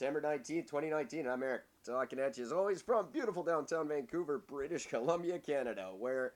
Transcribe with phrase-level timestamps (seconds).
[0.00, 1.26] September 19th, 2019.
[1.26, 6.32] I'm Eric, talking at you as always from beautiful downtown Vancouver, British Columbia, Canada, where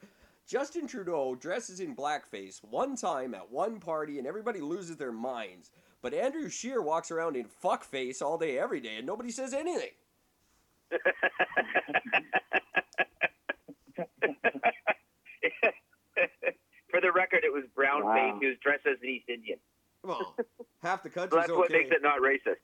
[0.46, 5.70] Justin Trudeau dresses in blackface one time at one party and everybody loses their minds.
[6.02, 9.92] But Andrew Scheer walks around in fuckface all day, every day, and nobody says anything.
[16.90, 18.12] For the record, it was brown Wow.
[18.14, 18.34] face.
[18.42, 19.58] He was dressed as an East Indian.
[20.02, 20.36] Well,
[20.82, 22.60] half the country's that's what makes it not racist.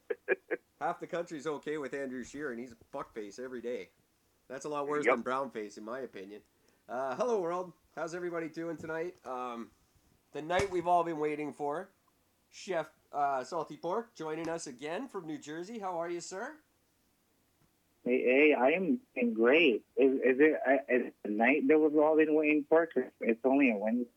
[0.80, 3.90] Half the country's okay with Andrew Shearer, and he's a fuckface every day.
[4.48, 5.16] That's a lot worse Yep.
[5.16, 6.42] than brownface, in my opinion.
[6.88, 7.72] Uh, hello, world.
[7.94, 9.14] How's everybody doing tonight?
[9.26, 9.70] Um,
[10.32, 11.90] the night we've all been waiting for.
[12.48, 15.78] Chef uh, Salty Pork joining us again from New Jersey.
[15.78, 16.56] How are you, sir?
[18.04, 19.84] Hey, hey, I am doing great.
[19.96, 22.86] Is, is it uh, is it the night that we've all been waiting for?
[22.86, 24.08] 'Cause it's only a Wednesday.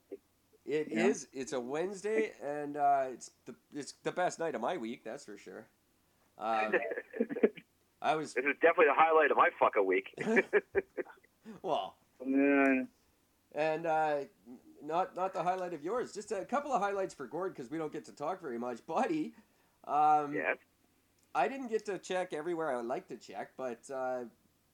[0.66, 1.08] It Yeah.
[1.08, 1.28] is.
[1.34, 5.04] It's a Wednesday, and uh, it's the it's the best night of my week.
[5.04, 5.68] That's for sure.
[6.44, 6.74] Um,
[8.02, 10.14] I was This is definitely the highlight of my fucking week.
[11.62, 12.84] well, Uh,
[13.56, 14.16] and uh,
[14.84, 16.12] not not the highlight of yours.
[16.12, 18.86] Just a couple of highlights for Gord because we don't get to talk very much,
[18.86, 19.34] buddy.
[19.88, 20.58] Um, yes.
[21.34, 24.26] I didn't get to check everywhere I would like to check, but uh,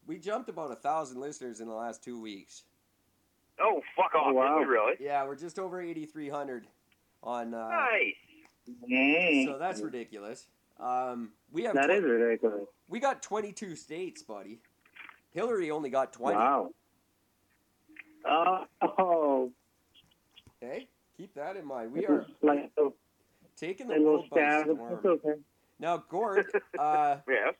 [0.08, 2.64] we jumped about a thousand listeners in the last two weeks.
[3.62, 4.28] Oh, fuck off.
[4.28, 4.58] Oh, wow.
[4.60, 4.96] We really?
[5.00, 6.66] Yeah, we're just over eighty three hundred
[7.22, 7.54] on.
[7.54, 7.70] Uh,
[8.88, 9.46] Nice.
[9.48, 10.48] So that's ridiculous.
[10.80, 12.68] Um, we have That twen- is ridiculous.
[12.88, 14.60] we got twenty two states, buddy.
[15.32, 16.38] Hillary only got twenty.
[16.38, 16.70] Wow.
[18.26, 19.52] Oh, oh,
[20.62, 20.88] Okay,
[21.18, 21.92] keep that in mind.
[21.94, 22.72] We are like
[23.56, 25.00] taking the world by storm.
[25.06, 25.34] Okay.
[25.80, 26.46] Now, Gord,
[26.78, 27.56] uh, Yes.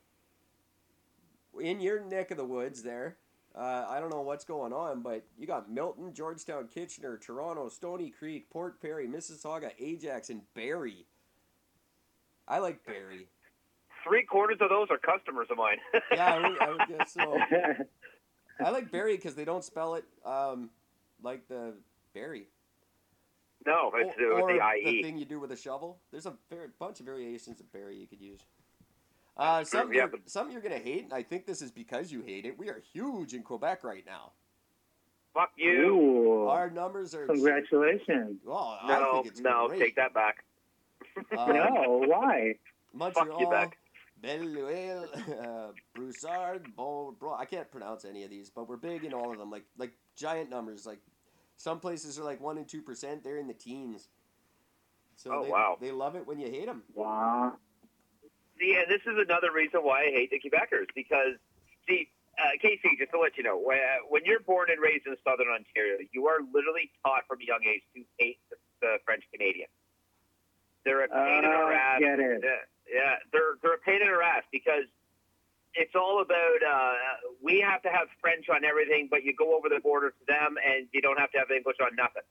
[1.62, 3.18] in your neck of the woods there,
[3.56, 8.10] uh, I don't know what's going on, but you got Milton, Georgetown, Kitchener, Toronto, Stoney
[8.10, 11.06] Creek, Port Perry, Mississauga, Ajax, and Barrie.
[12.50, 13.28] I like Barrie.
[14.08, 15.78] Three quarters of those are customers of mine.
[16.12, 17.38] Yeah, I would, I would guess so.
[18.66, 20.70] I like Barrie because they don't spell it um,
[21.24, 21.74] like the
[22.14, 22.48] berry.
[23.66, 24.60] no, it's or, uh, or the
[24.90, 25.04] IE.
[25.04, 26.00] thing you do with a shovel.
[26.12, 28.40] There's a var- bunch of variations of berry you could use.
[29.38, 31.62] Uh, That's true, something, yeah, you're, but- something you're gonna hate, and I think this
[31.62, 32.58] is because you hate it.
[32.58, 34.32] We are huge in Quebec right now.
[35.34, 35.96] Fuck you.
[35.96, 37.28] Ooh, Our numbers are.
[37.28, 38.40] congratulations.
[38.44, 39.80] Well, I No, think it's no, great.
[39.80, 40.44] take that back.
[41.38, 42.56] Um, no, why?
[42.94, 43.78] Montreal, Quebec.
[44.22, 49.14] Belle uh, Brossard, Bon, Bro- I can't pronounce any of these, but we're big in
[49.14, 49.50] all of them.
[49.50, 50.86] Like like giant numbers.
[50.86, 51.00] Like
[51.56, 53.24] some places are like one and two percent.
[53.24, 54.10] They're in the teens.
[55.16, 55.78] So Oh, they, wow.
[55.80, 56.84] they love it when you hate them.
[56.94, 57.54] Wow.
[58.58, 61.36] See, and this is another reason why I hate the Quebecers because,
[61.88, 62.10] see,
[62.40, 65.48] uh, Casey, just to let you know, when, when you're born and raised in Southern
[65.48, 69.68] Ontario, you are literally taught from a young age to hate the, the French Canadian.
[70.90, 72.00] They're a pain in our Uh, ass.
[72.00, 72.42] get it.
[72.44, 72.58] Yeah,
[72.92, 74.86] yeah, they're they're a pain in our ass because
[75.76, 76.94] it's all about uh,
[77.44, 80.58] we have to have French on everything, but you go over the border to them
[80.66, 82.24] and you don't have to have English on nothing.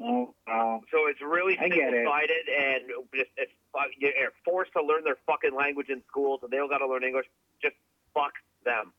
[0.00, 0.82] Oh, wow.
[0.92, 2.04] So it's really I get it.
[2.06, 2.82] simple-sided, and
[3.12, 4.12] just it's fuck- you're
[4.44, 7.26] forced to learn their fucking language in schools, and they don't got to learn English.
[7.60, 7.74] Just
[8.14, 8.92] fuck them.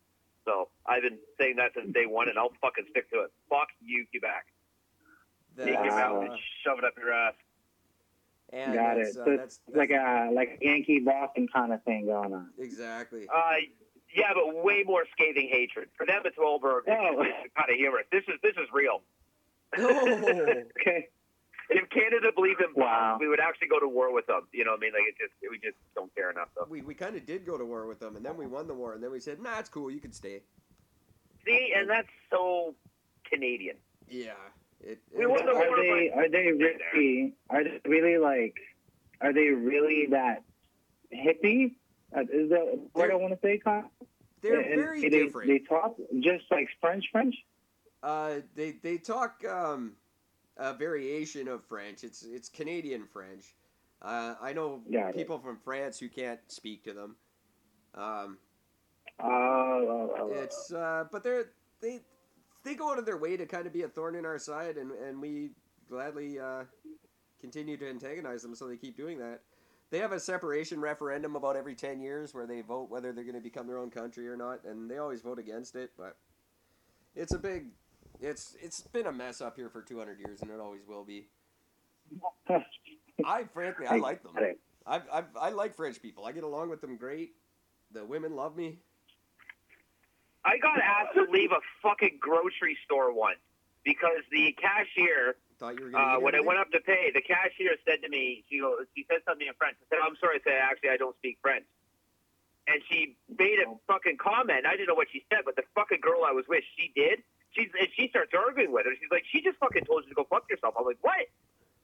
[0.43, 3.31] So I've been saying that since day one, and I'll fucking stick to it.
[3.49, 4.47] Fuck you, Quebec.
[5.57, 7.33] Take your mouth and shove it up your ass.
[8.53, 9.21] And Got that's, it.
[9.21, 12.49] Uh, So that's, it's like a like a Yankee Boston kind of thing going on.
[12.57, 13.27] exactly.
[13.33, 13.53] Uh,
[14.15, 15.89] yeah, but way more scathing hatred.
[15.97, 16.81] For them, it's over.
[16.87, 17.21] Oh.
[17.21, 18.05] It's kind of humorous.
[18.11, 19.01] This is this is real.
[19.77, 20.07] Oh,
[20.79, 21.09] Okay.
[21.69, 23.17] If Canada believed in bombs, Wow.
[23.19, 24.47] we would actually go to war with them.
[24.53, 24.93] You know what I mean?
[24.93, 26.47] Like it just we just don't care enough.
[26.55, 26.65] Though.
[26.69, 28.73] we we kind of did go to war with them, and then we won the
[28.73, 29.91] war, and then we said, "Nah, it's cool.
[29.91, 30.41] You can stay."
[31.45, 32.73] See, and that's so
[33.29, 33.75] Canadian.
[34.09, 34.31] Yeah.
[34.87, 38.55] It, We it- won Are they are they really are they really like
[39.19, 40.43] are they really that
[41.13, 41.75] hippie?
[42.15, 43.89] Uh, is that what I They're- want to say, Con?
[44.41, 45.49] they're And very they, different.
[45.49, 47.35] They talk just like French French.
[48.01, 49.93] Uh, they they talk um,
[50.55, 52.05] a variation of French.
[52.05, 53.55] It's it's Canadian French.
[54.01, 55.15] Uh, I know Got it.
[55.17, 57.15] people from France who can't speak to them.
[57.95, 58.37] Um,
[59.19, 60.29] oh.
[60.33, 61.49] it's uh, but they're
[61.81, 61.99] they
[62.67, 64.77] they go out of their way to kind of be a thorn in our side,
[64.77, 65.51] and and we
[65.89, 66.63] gladly uh,
[67.39, 69.41] continue to antagonize them, so they keep doing that.
[69.89, 73.35] They have a separation referendum about every ten years where they vote whether they're going
[73.35, 75.91] to become their own country or not, and they always vote against it.
[75.97, 76.17] But
[77.15, 77.67] it's a big,
[78.19, 81.05] it's it's been a mess up here for two hundred years, and it always will
[81.05, 81.27] be.
[83.25, 84.33] I frankly, I like them.
[84.85, 86.25] I've, I've, I like French people.
[86.25, 87.31] I get along with them great.
[87.93, 88.79] The women love me.
[90.47, 93.43] I got asked to leave a fucking grocery store once
[93.83, 97.75] because the cashier Thought you were uh, when I went up to pay, the cashier
[97.83, 99.75] said to me, she goes, she said something in French.
[99.81, 101.65] I said, I'm sorry, I said, actually, I don't speak French.
[102.67, 104.63] And she made a fucking comment.
[104.63, 107.25] I didn't know what she said, but the fucking girl I was with, she did.
[107.51, 108.93] She's and she starts arguing with her.
[108.99, 110.75] She's like, she just fucking told you to go fuck yourself.
[110.77, 111.25] I'm like, what?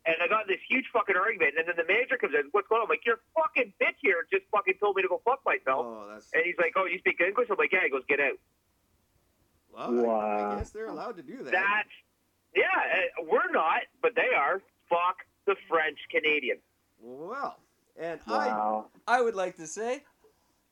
[0.06, 1.56] And I got in this huge fucking argument.
[1.58, 2.52] And then the manager comes in.
[2.52, 2.88] What's going on?
[2.88, 5.88] I'm like, your fucking bitch here just fucking told me to go fuck myself.
[5.88, 6.28] Oh, that's.
[6.34, 7.48] And he's like, oh, you speak English?
[7.50, 7.88] I'm like, yeah.
[7.88, 8.36] He goes, get out.
[9.72, 11.52] Well, I- I, guess they're allowed to do that.
[11.52, 11.96] That's
[12.56, 12.64] yeah.
[12.68, 14.62] uh, We're not, but they are.
[14.90, 16.58] Fuck the French Canadian.
[17.00, 17.58] Well,
[18.00, 20.04] and I I would like to say,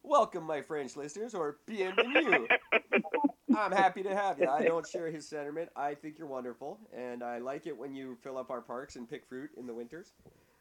[0.04, 2.48] welcome, my French listeners, or bienvenue.
[3.56, 4.48] I'm happy to have you.
[4.48, 5.70] I don't share his sentiment.
[5.76, 9.10] I think you're wonderful, and I like it when you fill up our parks and
[9.10, 10.14] pick fruit in the winters,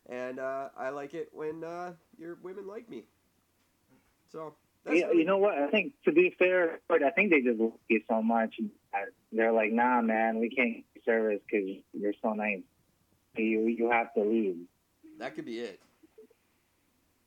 [0.08, 3.04] and uh, I like it when uh, your women like me.
[4.30, 4.54] So
[4.84, 5.58] that's Yeah, you know what?
[5.58, 8.56] I think to be fair, but I think they just love you so much.
[8.92, 12.60] that They're like, nah, man, we can't give you service because you're so nice.
[13.36, 14.56] You you have to leave.
[15.18, 15.80] that could be it.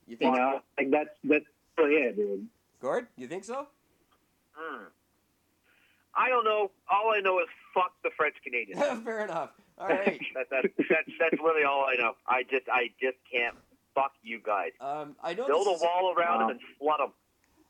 [0.06, 1.44] You You think, know, like that's that's
[1.78, 2.46] really it, dude.
[2.80, 3.06] Gord?
[3.16, 3.66] You think so?
[4.54, 4.84] Hmm.
[6.16, 6.70] I don't know.
[6.90, 8.80] All I know is fuck the French Canadians.
[9.04, 9.50] Fair enough.
[9.78, 10.20] All right.
[10.34, 12.12] that, that, that's that's really all I know.
[12.28, 13.56] I just I just can't
[13.94, 14.70] fuck you guys.
[14.80, 16.46] Um, I know Build this a is- wall around Wow.
[16.48, 17.12] them and flood them.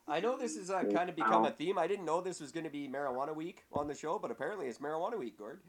[0.07, 1.79] I know this has uh, kind of become a theme.
[1.79, 4.67] I didn't know this was going to be Marijuana Week on the show, but apparently
[4.67, 5.61] it's Marijuana Week, Gord.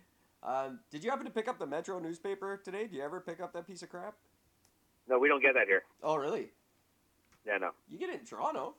[0.43, 2.87] Um, did you happen to pick up the Metro newspaper today?
[2.87, 4.15] Do you ever pick up that piece of crap?
[5.09, 5.85] No, we don't get that here.
[6.03, 6.51] Oh, really?
[7.47, 7.71] Yeah, no.
[7.89, 8.75] You get it in Toronto.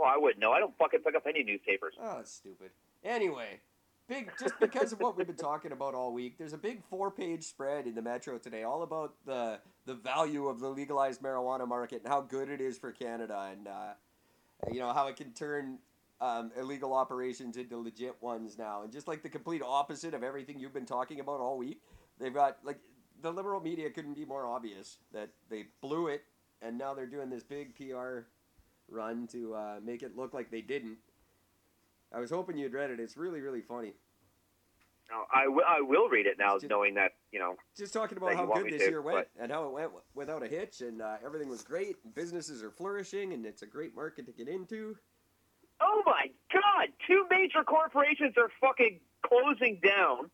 [0.00, 0.52] Well, I wouldn't know.
[0.52, 1.94] I don't fucking pick up any newspapers.
[2.00, 2.70] Oh, that's stupid.
[3.04, 3.60] Anyway,
[4.08, 7.44] big just because of what we've been talking about all week, there's a big four-page
[7.44, 12.00] spread in the Metro today, all about the the value of the legalized marijuana market
[12.02, 13.92] and how good it is for Canada, and uh,
[14.72, 15.76] you know how it can turn
[16.22, 20.58] um, illegal operations into legit ones now, and just like the complete opposite of everything
[20.58, 21.82] you've been talking about all week.
[22.18, 22.78] They've got like
[23.20, 26.22] the liberal media couldn't be more obvious that they blew it,
[26.62, 28.20] and now they're doing this big PR
[28.90, 30.98] run to uh, make it look like they didn't.
[32.12, 32.98] I was hoping you'd read it.
[33.00, 33.92] It's really, really funny.
[35.10, 35.64] No, I will.
[35.66, 37.56] I will read it now, Just- knowing that you know.
[37.76, 40.42] Just talking about how good this to, year went but- and how it went without
[40.44, 41.96] a hitch, and uh, everything was great.
[42.14, 44.96] Businesses are flourishing, and it's a great market to get into.
[45.80, 46.88] Oh my God!
[47.06, 50.30] Two major corporations are fucking closing down.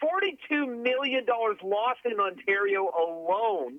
[0.00, 3.78] Forty-two million dollars lost in Ontario alone.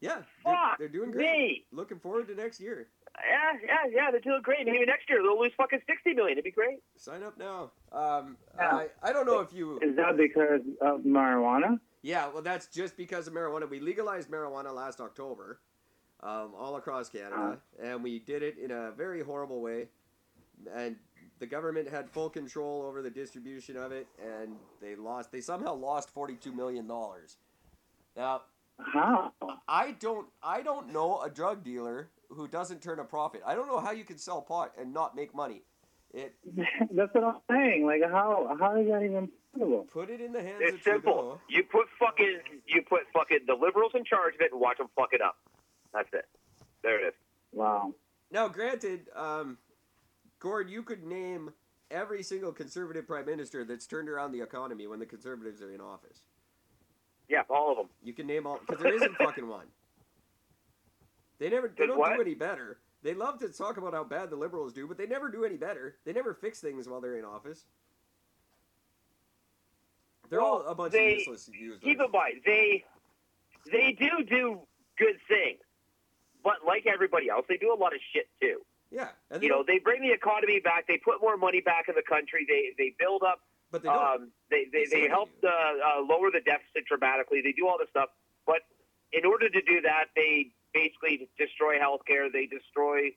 [0.00, 1.30] Yeah, they're, Fuck they're doing great.
[1.30, 1.64] me.
[1.72, 2.88] Looking forward to next year.
[3.18, 4.10] Yeah, yeah, yeah.
[4.10, 4.64] They're doing great.
[4.64, 6.32] Maybe next year they'll lose fucking sixty million.
[6.38, 6.78] It'd be great.
[6.96, 7.72] Sign up now.
[7.92, 8.76] Um, Yeah.
[8.76, 9.78] I, I don't know if you.
[9.82, 11.78] Is that because of marijuana?
[12.02, 13.68] Yeah, well, that's just because of marijuana.
[13.68, 15.60] We legalized marijuana last October,
[16.22, 19.88] um, all across Canada, and we did it in a very horrible way.
[20.74, 20.96] And
[21.40, 25.30] the government had full control over the distribution of it, and they lost.
[25.30, 27.36] They somehow lost forty-two million dollars.
[28.16, 28.42] Now,
[28.92, 29.32] How?
[29.68, 30.26] I don't.
[30.42, 33.42] I don't know a drug dealer who doesn't turn a profit.
[33.46, 35.62] I don't know how you can sell pot and not make money.
[36.12, 36.34] It
[36.90, 37.86] That's what I'm saying.
[37.86, 39.86] Like, how how is that even possible?
[39.92, 41.12] put it in the hands It's of simple.
[41.12, 41.40] Trudeau.
[41.48, 44.88] You put fucking you put fucking the liberals in charge of it and watch them
[44.96, 45.36] fuck it up.
[45.92, 46.26] That's it.
[46.82, 47.14] There it is.
[47.52, 47.94] Wow.
[48.32, 49.58] Now, granted, um,
[50.38, 51.50] Gord, you could name
[51.90, 55.80] every single conservative prime minister that's turned around the economy when the conservatives are in
[55.80, 56.20] office.
[57.30, 57.86] Yeah, all of them.
[58.02, 59.66] You can name all because there isn't fucking one.
[61.38, 61.72] They never.
[61.78, 62.16] They don't what?
[62.16, 62.78] do any better.
[63.02, 65.56] They love to talk about how bad the liberals do, but they never do any
[65.56, 65.96] better.
[66.04, 67.64] They never fix things while they're in office.
[70.28, 71.80] They're all a bunch they- of useless users.
[71.82, 72.84] Keep in mind they
[73.70, 74.60] they do do
[74.98, 75.60] good things,
[76.42, 78.60] but like everybody else, they do a lot of shit too.
[78.90, 79.10] yeah,
[79.40, 80.86] You know, they bring the economy back.
[80.88, 82.44] They put more money back in the country.
[82.48, 83.40] They they build up.
[83.70, 84.22] But they don't.
[84.22, 87.40] Um, they they, They help uh, uh, lower the deficit dramatically.
[87.42, 88.10] They do all this stuff,
[88.46, 88.62] but
[89.12, 92.32] in order to do that, they basically destroy healthcare.
[92.32, 93.10] They destroy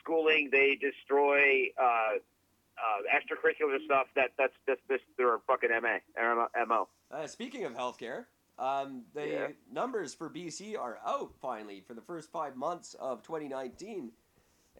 [0.00, 0.50] schooling.
[0.52, 4.06] They destroy uh, uh, extracurricular stuff.
[4.16, 6.88] That that's just this their fucking ma mo.
[7.10, 8.26] Uh, speaking of healthcare,
[8.58, 9.48] um, the Yeah.
[9.70, 14.10] numbers for BC are out finally for the first five months of 2019,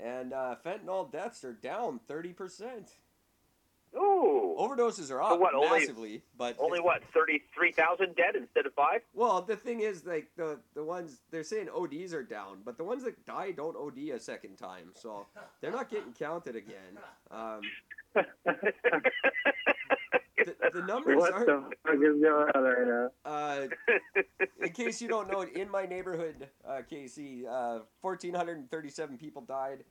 [0.00, 2.88] and uh, fentanyl deaths are down 30%.
[3.97, 8.35] Ooh, Overdoses are So up what, only- massively, but only what thirty three thousand dead
[8.37, 9.01] instead of five.
[9.15, 12.85] well, the thing is, like the the ones they're saying ODs are down, but the
[12.85, 15.27] ones that die don't OD a second time, so
[15.61, 16.99] they're not getting counted again.
[17.31, 17.61] Um,
[18.15, 18.25] the,
[20.75, 21.45] the numbers what are.
[21.45, 23.11] the fuck is going on right now?
[23.25, 23.67] Uh,
[24.63, 29.85] in case you don't know, in my neighborhood, uh, Casey, uh, 1,437 people died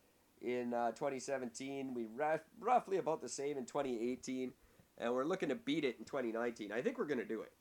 [0.43, 1.93] in uh, 2017.
[1.93, 4.51] We rough, roughly about the same in 2018,
[4.97, 6.71] and we're looking to beat it in 2019.
[6.71, 7.51] I think we're gonna do it.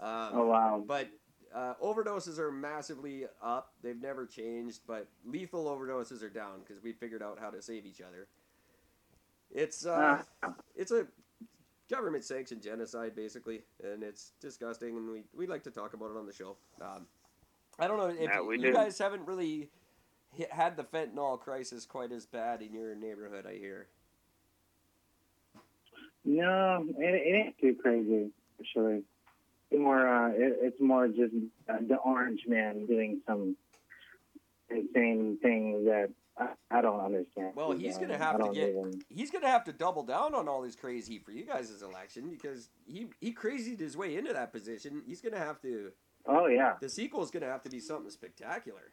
[0.00, 0.84] Um, Oh wow.
[0.86, 1.08] but
[1.54, 3.72] uh, overdoses are massively up.
[3.82, 7.84] They've never changed, but lethal overdoses are down because we figured out how to save
[7.86, 8.28] each other.
[9.50, 11.06] It's uh, Uh, it's a
[11.90, 14.96] government sanctioned genocide basically, and it's disgusting.
[14.96, 16.56] And we we like to talk about it on the show.
[16.80, 17.06] Um,
[17.78, 19.70] I don't know if Yeah, we you guys haven't really hit,
[20.50, 23.46] had the fentanyl crisis quite as bad in your neighborhood.
[23.46, 23.88] I hear.
[26.24, 29.02] no, it, it ain't too crazy actually.
[29.70, 31.32] It's more, uh, it, it's more just
[31.68, 33.56] uh, the orange man doing some
[34.68, 37.52] insane things that I, I don't understand.
[37.54, 38.70] Well, he's gonna have to get.
[38.70, 42.28] even- He's gonna have to double down on all his crazy for you guys' election
[42.30, 45.02] because he he crazied his way into that position.
[45.06, 45.92] He's gonna have to.
[46.26, 46.74] Oh yeah.
[46.80, 48.92] The sequel is gonna have to be something spectacular.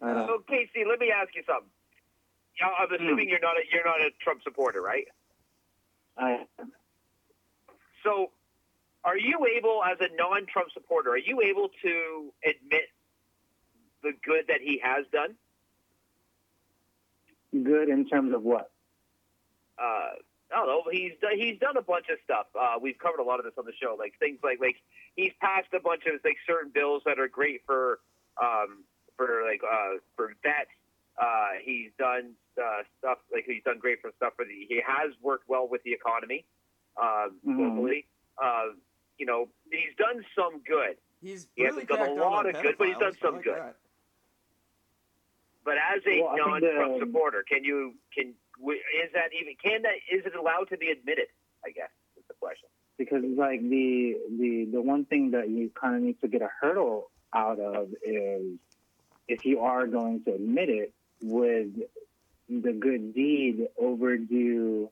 [0.00, 1.70] Don't- So Casey, let me ask you something.
[2.62, 5.06] I'm assuming you're not a you're not a Trump supporter, right?
[6.16, 6.46] I,
[8.02, 8.30] So,
[9.04, 12.88] are you able, as a non-Trump supporter, are you able to admit
[14.02, 15.36] the good that he has done?
[17.62, 18.70] good in terms of what?
[19.78, 19.82] Uh,
[20.52, 20.82] I don't know.
[20.90, 22.46] He's done, he's done a bunch of stuff.
[22.58, 24.76] Uh, we've covered a lot of this on the show, like things like like
[25.16, 27.98] he's passed a bunch of like certain bills that are great for
[28.42, 28.84] um,
[29.16, 30.70] for like uh, for vets.
[31.20, 34.52] Uh, he's done uh, stuff like he's done great for stuff for the.
[34.68, 36.44] He has worked well with the economy
[37.00, 37.56] um, Mhm.
[37.58, 38.04] globally.
[38.42, 38.74] Uh,
[39.18, 40.96] you know, he's done some good.
[41.22, 43.44] He's He really hasn't done a lot on of good, but he's done some like
[43.44, 43.56] good.
[43.56, 43.76] that.
[45.64, 49.54] But as a Well, I think non-Trump the- supporter, can you can is that even
[49.62, 51.28] can that is it allowed to be admitted?
[51.64, 52.68] I guess is the question.
[52.98, 56.50] because like the the the one thing that you kind of need to get a
[56.60, 58.58] hurdle out of is
[59.28, 60.92] if you are going to admit it,
[61.22, 61.82] would
[62.48, 64.90] the good deed overdo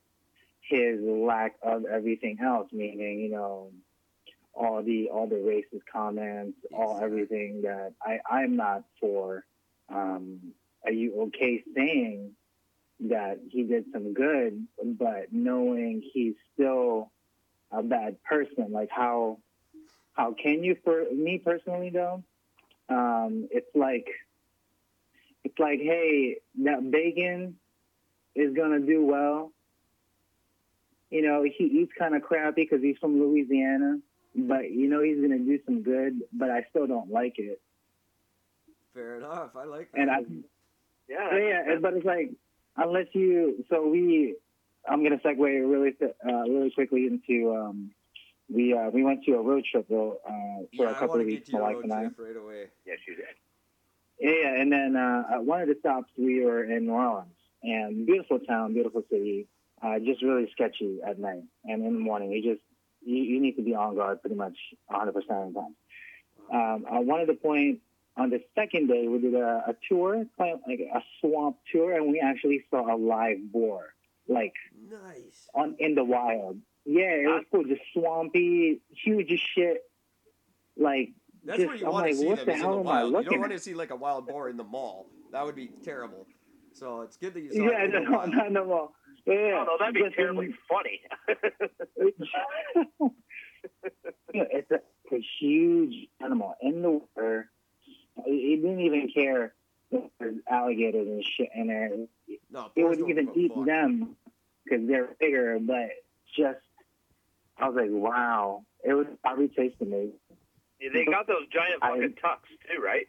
[0.60, 2.68] his lack of everything else?
[2.72, 3.70] Meaning, you know,
[4.54, 9.44] all the all the racist comments, all everything that I I'm not for.
[9.88, 10.52] Um,
[10.84, 12.32] are you okay saying
[13.00, 17.10] that he did some good, but knowing he's still
[17.70, 18.70] a bad person.
[18.70, 19.38] Like how
[20.12, 22.22] how can you for me personally though?
[22.88, 24.06] Um, it's like
[25.44, 27.56] it's like, hey, that bacon
[28.34, 29.52] is gonna do well.
[31.10, 33.98] You know, he eats kind of crappy because he's from Louisiana,
[34.34, 36.22] but you know he's gonna do some good.
[36.32, 37.60] But I still don't like it,
[38.94, 39.50] Fair enough.
[39.56, 40.00] I like that.
[40.00, 40.18] and I
[41.08, 42.32] Yeah, so yeah, but it's like
[42.76, 43.64] unless you.
[43.70, 44.36] So we,
[44.88, 47.90] I'm gonna segue really uh, really quickly into um,
[48.52, 51.08] we uh, we went to a road trip though uh, for yeah, a I couple
[51.08, 52.00] want of to weeks, get to my your wife road and I.
[52.02, 52.66] trip right away.
[52.86, 53.26] yes, you did.
[54.24, 57.28] Yeah, and then uh, at one of the stops we were in New Orleans,
[57.62, 59.46] and beautiful town, beautiful city,
[59.82, 62.32] uh, just really sketchy at night and in the morning.
[62.32, 62.62] You just
[63.04, 65.74] you, you need to be on guard pretty much 100 percent of the time.
[66.50, 67.80] Um, I wanted to point
[68.16, 72.18] on the second day we did a, a tour, like a swamp tour, and we
[72.18, 73.92] actually saw a live boar,
[74.26, 74.54] like
[74.90, 75.50] Nice.
[75.54, 76.56] on in the wild.
[76.86, 79.82] Yeah, it was cool, just swampy, huge as shit.
[80.78, 81.10] Like
[81.44, 82.74] That's just, where you I'm want like, to see what them the is in hell
[82.74, 83.24] the am I wild.
[83.24, 83.58] You don't want at?
[83.58, 85.06] to see like a wild boar in the mall.
[85.32, 86.26] That would be terrible.
[86.72, 88.30] So it's good that you saw Yeah, it in the no, wild.
[88.34, 88.90] not no more.
[89.26, 91.00] Yeah, Oh no, that'd be just in- terribly funny.
[94.34, 94.80] it's a,
[95.14, 97.50] a huge animal in the water.
[98.26, 99.54] It, it didn't even care
[99.90, 101.90] if there's alligators and shit in there.
[102.50, 103.66] No, It would don't even eat fuck.
[103.66, 104.16] them
[104.64, 105.58] because they're bigger.
[105.60, 105.90] But
[106.36, 106.58] just,
[107.58, 110.12] I was like, wow, it would probably taste amazing.
[110.92, 113.06] They got those giant I- fucking tucks too, right?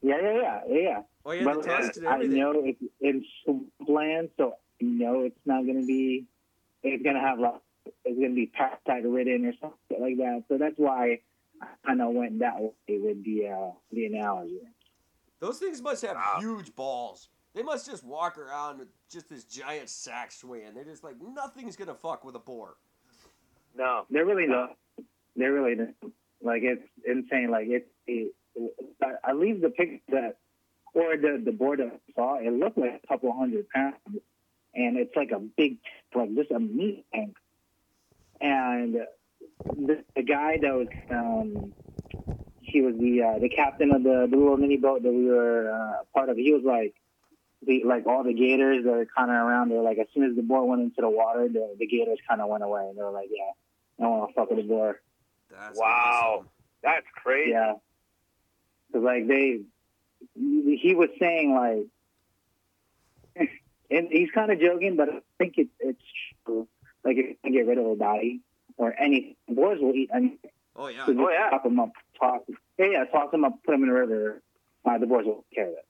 [0.00, 1.02] Yeah, yeah, yeah, yeah, yeah.
[1.26, 5.38] Oh yeah, But the tusks and I know it's in swampland, so I know it's
[5.44, 6.26] not going to be.
[6.84, 7.60] It's going to have like
[8.04, 10.44] it's going to be parasite ridden or something like that.
[10.48, 11.18] So that's why
[11.60, 14.60] I kind of went that way with the uh, the analogy.
[15.40, 16.36] Those things must have Wow.
[16.40, 17.28] huge balls.
[17.54, 20.74] They must just walk around with just this giant sack swinging.
[20.74, 22.76] They're just like nothing's gonna fuck with a boar.
[23.76, 24.06] No.
[24.10, 24.76] They're really not.
[25.34, 25.88] They're really not.
[26.42, 27.50] Like it's insane.
[27.50, 28.32] Like it's it,
[29.24, 30.36] I leave the picture that
[30.94, 32.36] or the the board that I saw.
[32.38, 33.96] It looked like a couple hundred pounds,
[34.74, 35.78] and it's like a big
[36.14, 37.36] like just a meat tank.
[38.40, 38.98] And
[39.64, 41.72] the, the guy that was um
[42.60, 45.70] he was the uh, the captain of the, the little mini boat that we were
[45.70, 46.36] uh, part of.
[46.36, 46.94] He was like
[47.66, 49.82] the like all the gators that are kind of around there.
[49.82, 52.48] Like as soon as the boar went into the water, the the gators kind of
[52.48, 52.86] went away.
[52.88, 53.52] And they were like, yeah,
[53.98, 55.00] I don't want to fuck with the boar.
[55.50, 56.34] That's Wow.
[56.38, 56.48] awesome.
[56.82, 57.50] That's crazy.
[57.50, 57.74] Yeah.
[58.92, 59.60] Cause like they,
[60.34, 61.54] he was saying
[63.36, 63.48] like,
[63.90, 66.02] and he's kind of joking, but I think it, it's
[66.44, 66.66] true.
[67.04, 68.40] Like if you can get rid of a body
[68.76, 70.38] or any boys will eat anything.
[70.76, 71.06] Oh yeah.
[71.06, 71.50] So just Oh, yeah.
[71.50, 72.40] Chop them up, toss.
[72.78, 74.42] Yeah, yeah, toss them up, put them in the river.
[74.84, 75.84] Uh, the boys will take care of it.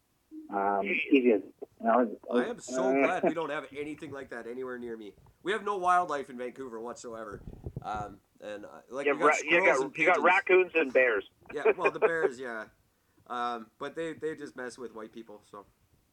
[0.50, 1.42] Um, easy as.
[1.80, 4.96] You know, I am so uh, glad we don't have anything like that anywhere near
[4.96, 5.12] me.
[5.42, 7.40] We have no wildlife in Vancouver whatsoever.
[7.82, 10.92] Um, and uh, like You got, got ra- you, got, and you got raccoons and
[10.92, 11.24] bears.
[11.54, 12.64] Yeah, well the bears, yeah.
[13.26, 15.40] Um, but they they just mess with white people.
[15.50, 15.64] So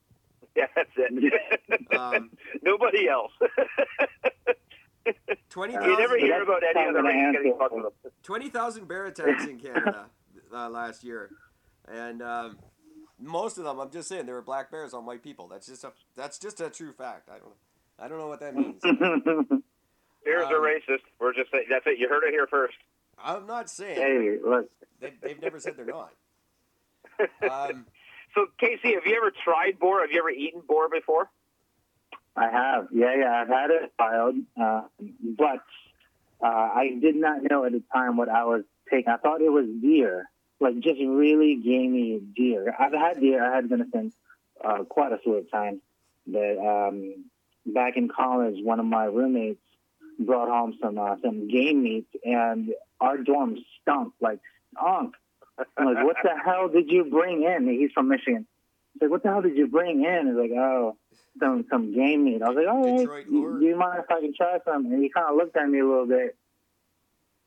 [0.55, 1.97] Yeah, that's it.
[1.97, 2.31] um,
[2.63, 3.31] Nobody else.
[5.49, 9.59] twenty you never hear about any other race getting fucked with 20,000 bear attacks in
[9.59, 10.05] Canada
[10.53, 11.31] uh, last year,
[11.87, 12.57] and um,
[13.19, 15.47] most of them, I'm just saying, there were black bears on white people.
[15.47, 17.29] That's just a that's just a true fact.
[17.29, 17.53] I don't
[17.99, 18.81] I don't know what that means.
[20.25, 21.01] Bears are Um, racist.
[21.19, 21.97] We're just saying, that's it.
[21.99, 22.75] You heard it here first.
[23.23, 26.11] I'm not saying hey, look, they, they've never said they're not.
[27.49, 27.85] Um,
[28.33, 30.01] So, Casey, have you ever tried boar?
[30.01, 31.29] Have you ever eaten boar before?
[32.35, 32.87] I have.
[32.91, 34.81] Yeah, yeah, I've had it filed, uh,
[35.37, 35.63] but
[36.43, 39.07] uh, I did not know at the time what I was taking.
[39.13, 40.27] I thought it was deer,
[40.59, 42.75] like just really gamey deer.
[42.77, 43.41] I've had deer.
[43.41, 44.11] I had venison
[44.61, 45.79] uh, quite a few times.
[46.27, 47.23] But um,
[47.65, 49.61] back in college, one of my roommates
[50.19, 52.69] brought home some uh, some game meat, and
[52.99, 54.39] our dorm stunk like
[54.73, 55.15] skunk.
[55.77, 57.67] I'm like, what the hell did you bring in?
[57.67, 58.45] He's from Michigan.
[58.93, 60.27] He's like, what the hell did you bring in?
[60.27, 60.97] He's like, oh,
[61.39, 62.41] some some game meat.
[62.41, 64.85] I was like, oh, Detroit hey, do you mind if I can try some?
[64.85, 66.37] And he kind of looked at me a little bit,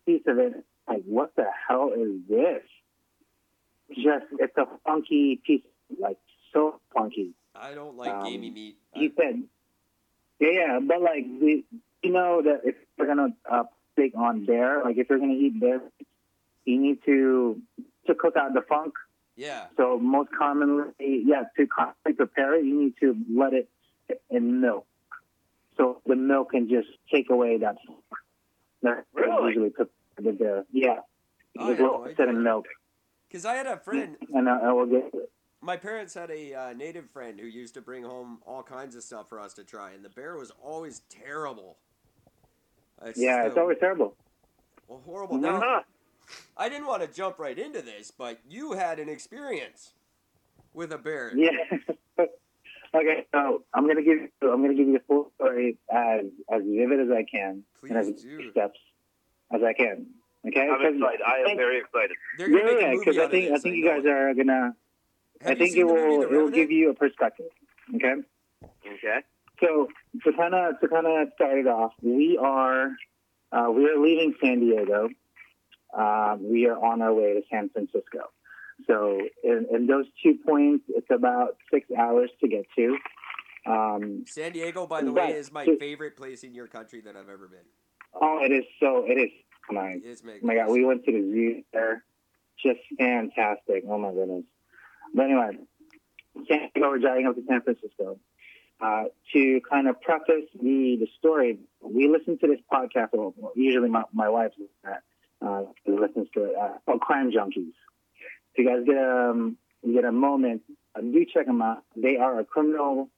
[0.07, 2.63] piece of it, like, what the hell is this?
[3.91, 5.63] Just, it's a funky piece,
[6.01, 6.19] like
[6.53, 7.33] so funky.
[7.55, 8.77] I don't like Um, gamey meat.
[8.95, 9.43] He said,
[10.41, 11.65] yeah, yeah, but like, the,
[12.03, 15.59] you know that if you're gonna uh, stick on bear, like if you're gonna eat
[15.61, 15.81] bear,
[16.65, 17.61] you need to
[18.07, 18.95] to cook out the funk
[19.39, 21.69] yeah, so most commonly, yeah, to
[22.17, 23.69] prepare it, you need to let it
[24.31, 24.85] in milk.
[25.77, 27.77] So the milk can just take away that.
[28.83, 29.47] That's Really?
[29.47, 30.65] usually put the beer.
[30.73, 30.97] Yeah.
[31.57, 32.67] I Just had no it in milk,
[33.29, 34.17] because I had a friend.
[34.35, 35.13] and uh, I will get.
[35.61, 39.05] My parents had a uh, native friend who used to bring home all kinds of
[39.05, 41.79] stuff for us to try, and the bear was always terrible.
[43.05, 44.17] It's Yeah, it's a- always terrible.
[44.89, 45.37] Well, horrible.
[45.39, 45.83] Now, Uh-huh.
[46.57, 49.95] I didn't want to jump right into this, but you had an experience
[50.75, 51.33] with a bear.
[51.35, 51.51] Yeah.
[52.95, 54.29] okay, so I'm gonna give you.
[54.43, 58.07] I'm gonna give you the full story as as vivid as I can and as
[58.11, 58.51] Please do.
[58.51, 58.79] steps
[59.53, 60.07] as I can.
[60.47, 60.63] Okay.
[60.69, 61.21] I'm 'Cause excited.
[61.23, 62.17] I am think- very excited.
[62.39, 64.11] Yeah, make a yeah, movie because I think I think you guys it.
[64.11, 64.77] are gonna.
[65.43, 67.51] Have I think it will it will give you a perspective.
[67.95, 68.15] Okay.
[68.87, 69.21] Okay.
[69.61, 69.89] So
[70.25, 72.91] to kind of to kind of start it off, we are
[73.53, 75.09] uh, we are leaving San Diego.
[75.97, 78.31] Um, we are on our way to San Francisco.
[78.87, 82.97] So in, in those two points, it's about six hours to get to.
[83.67, 87.17] Um, San Diego, by the way, is my So- favorite place in your country that
[87.17, 87.67] I've ever been.
[88.21, 89.31] oh, it is so it is
[89.71, 90.01] nice.
[90.05, 92.05] It's Oh my God, we went to the zoo there.
[92.63, 93.85] Just fantastic.
[93.89, 94.45] Oh my goodness.
[95.15, 95.59] But anyway,
[96.49, 98.19] San Diego, we're driving up to San Francisco.
[98.81, 103.09] Uh, to kind of preface the, the story, we listen to this podcast.
[103.13, 104.53] Well, usually my, my wife
[105.45, 106.55] uh, listens to it.
[106.57, 107.73] Uh, called Crime Junkies.
[108.55, 110.63] If you guys get a, um, get a moment,
[110.95, 111.83] uh, do check them out.
[111.97, 113.11] They are a criminal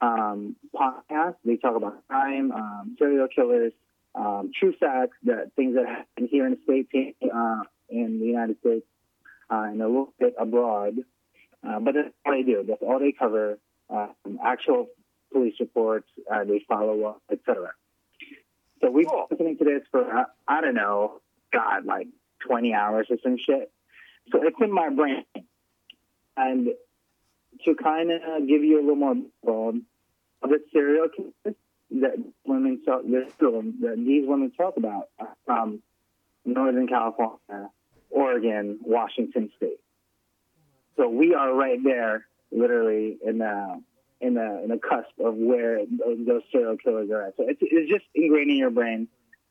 [0.00, 1.36] um, podcast.
[1.44, 3.72] They talk about crime, um, serial killers,
[4.14, 8.58] um, true facts, that things that happen here in the states, uh, in the United
[8.60, 8.86] States,
[9.50, 10.96] uh, and a little bit abroad.
[11.66, 12.64] Uh, but that's all they do.
[12.66, 13.58] That's all they cover.
[13.88, 14.08] Uh,
[14.44, 14.86] actual
[15.32, 16.08] police reports.
[16.32, 17.72] Uh, they follow up, etc.
[18.80, 19.26] So we've Cool.
[19.28, 21.20] been listening to this for uh, I don't know,
[21.52, 22.08] God, like
[22.46, 23.70] 20 hours or some shit.
[24.32, 25.24] So it's in my brain,
[26.36, 26.68] and
[27.64, 29.82] to kind of give you a little more background
[30.42, 31.56] of the serial killers
[31.90, 35.08] that women talk, there's two of them that these women talk about
[35.44, 35.82] from
[36.44, 37.70] Northern California,
[38.10, 39.80] Oregon, Washington State.
[40.96, 43.82] So we are right there, literally in the
[44.20, 47.36] in the in the cusp of where those, those serial killers are at.
[47.36, 49.08] So it's it's just ingrained in your brain,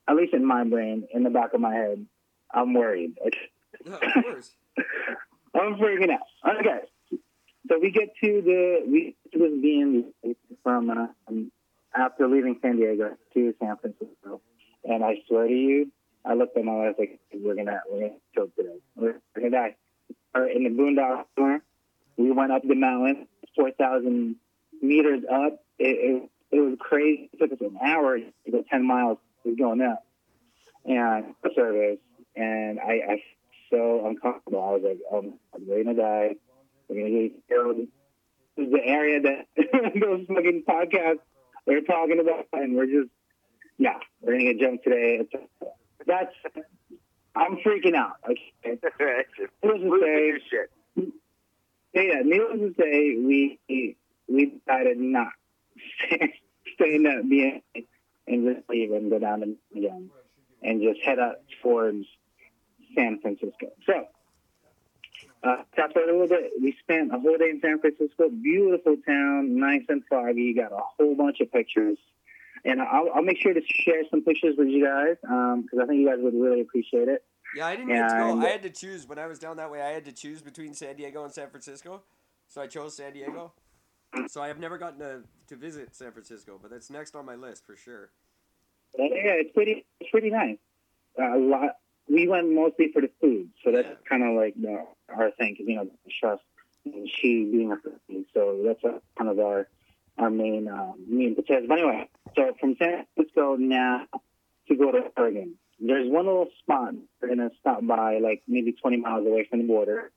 [0.08, 2.06] at least in my brain, in the back of my head.
[2.52, 3.18] I'm worried.
[3.86, 4.50] of course.
[5.54, 6.58] I'm freaking out.
[6.60, 6.80] Okay.
[7.68, 10.12] So we get to the we to this being
[10.62, 11.50] from uh, um,
[11.94, 14.40] after leaving San Diego to San Francisco,
[14.84, 15.90] and I swear to you,
[16.24, 18.78] I looked at my wife like we're gonna we're gonna choke today.
[18.94, 19.76] We're, we're gonna die.
[20.34, 21.62] Or in the boondocks, somewhere,
[22.16, 24.36] we went up the mountain, four thousand
[24.82, 25.62] meters up.
[25.78, 27.30] It, it it was crazy.
[27.32, 29.18] It took us an hour to go ten miles.
[29.44, 30.04] We was going up,
[30.84, 31.98] and service,
[32.34, 33.22] and I I
[33.70, 34.62] so uncomfortable.
[34.62, 36.36] I was like, um, I'm ready to die.
[36.88, 37.76] We're gonna get killed.
[38.56, 39.46] This is the area that
[40.00, 41.18] those fucking podcasts
[41.68, 43.10] are talking about, and we're just
[43.78, 45.20] yeah, we're gonna get jumped today.
[46.06, 46.32] That's
[47.34, 48.16] I'm freaking out.
[48.28, 51.12] Okay, to Losing say, your shit.
[52.00, 53.58] Yeah, needless to say, we
[54.28, 55.32] we decided not
[56.10, 57.82] in that BA
[58.26, 60.10] and just leave and go down and again
[60.62, 62.06] and just head up towards
[62.94, 63.70] San Francisco.
[63.86, 64.06] So,
[65.42, 66.52] uh, fast forward a little bit.
[66.60, 68.28] We spent a whole day in San Francisco.
[68.28, 70.54] Beautiful town, nice and foggy.
[70.54, 71.98] Got a whole bunch of pictures.
[72.64, 76.00] And I'll, I'll make sure to share some pictures with you guys because I think
[76.00, 77.22] you guys would really appreciate it.
[77.56, 78.38] Yeah, I didn't get to go.
[78.40, 79.80] I had to choose when I was down that way.
[79.80, 82.02] I had to choose between San Diego and San Francisco,
[82.48, 83.52] so I chose San Diego.
[84.28, 87.34] So I have never gotten to, to visit San Francisco, but that's next on my
[87.34, 88.10] list for sure.
[88.98, 89.08] Yeah,
[89.40, 90.58] it's pretty, it's pretty nice.
[91.18, 91.76] Uh, a lot.
[92.08, 93.94] We went mostly for the food, so that's Yeah.
[94.08, 95.54] kind of like the, our thing.
[95.54, 96.38] Because you know, chef
[96.84, 99.66] and she being a foodie, so that's uh kind of our
[100.18, 101.66] our main uh, main potatoes.
[101.68, 104.06] But anyway, so from San Francisco now
[104.68, 108.98] to go to Oregon, there's one little spot we're gonna stop by, like maybe 20
[108.98, 110.10] miles away from the border,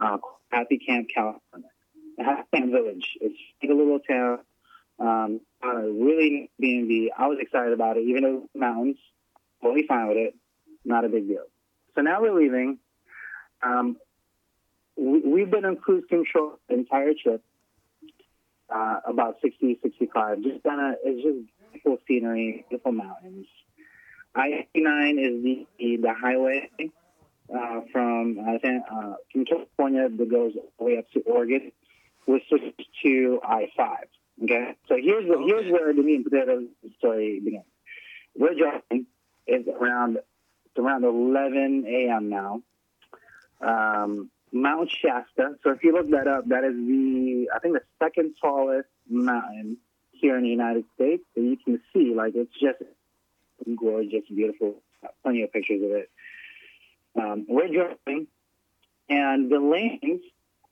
[0.00, 0.18] uh,
[0.50, 1.68] Happy Camp, California.
[2.18, 3.16] Happy Camp Village.
[3.20, 4.38] It's like a little town.
[4.98, 7.10] Um, on a really B&B.
[7.16, 8.96] I was excited about it, even though it's mountains.
[9.60, 10.36] Totally fine with it.
[10.84, 11.44] Not a big deal.
[11.94, 12.78] So now we're leaving.
[13.62, 13.96] Um,
[14.96, 17.42] we, we've been on cruise control the entire trip,
[18.70, 20.42] uh, about 60, 65.
[20.42, 21.38] Just kind of, it's just
[21.72, 23.46] beautiful scenery, beautiful mountains.
[24.34, 26.70] I-89 is the, the highway
[27.54, 31.72] uh, from, uh, uh, from California that goes all the way up to Oregon.
[32.26, 33.96] We're switched to I-5.
[34.42, 36.64] Okay, so here's the, here's where the meat and potatoes
[36.98, 37.64] story begins.
[38.36, 39.06] We're driving.
[39.46, 42.28] It's around it's around 11 a.m.
[42.30, 42.62] now.
[43.60, 45.56] Um, Mount Shasta.
[45.62, 49.76] So if you look that up, that is the I think the second tallest mountain
[50.10, 51.22] here in the United States.
[51.34, 52.82] So you can see like it's just
[53.76, 54.76] gorgeous, beautiful.
[55.22, 56.10] Plenty of pictures of it.
[57.16, 58.26] Um, we're driving,
[59.08, 60.22] and the lanes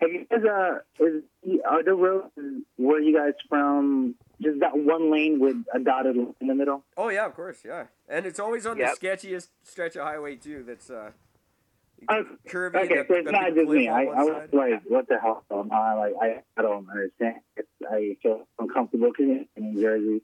[0.02, 1.22] have you guys, uh, is,
[1.68, 2.32] are the roads
[2.76, 6.84] where you guys from just that one lane with a dotted line in the middle?
[6.96, 7.84] Oh yeah, of course, yeah.
[8.08, 8.98] And it's always on Yep.
[8.98, 10.64] the sketchiest stretch of highway too.
[10.66, 11.12] That's uh,
[12.48, 12.74] curvy.
[12.84, 13.88] Okay, so it's not just me.
[13.88, 15.44] I, I was like, what the hell?
[15.50, 17.36] Um, I, like, I, I don't understand.
[17.56, 20.22] It's, I feel uncomfortable because in New Jersey,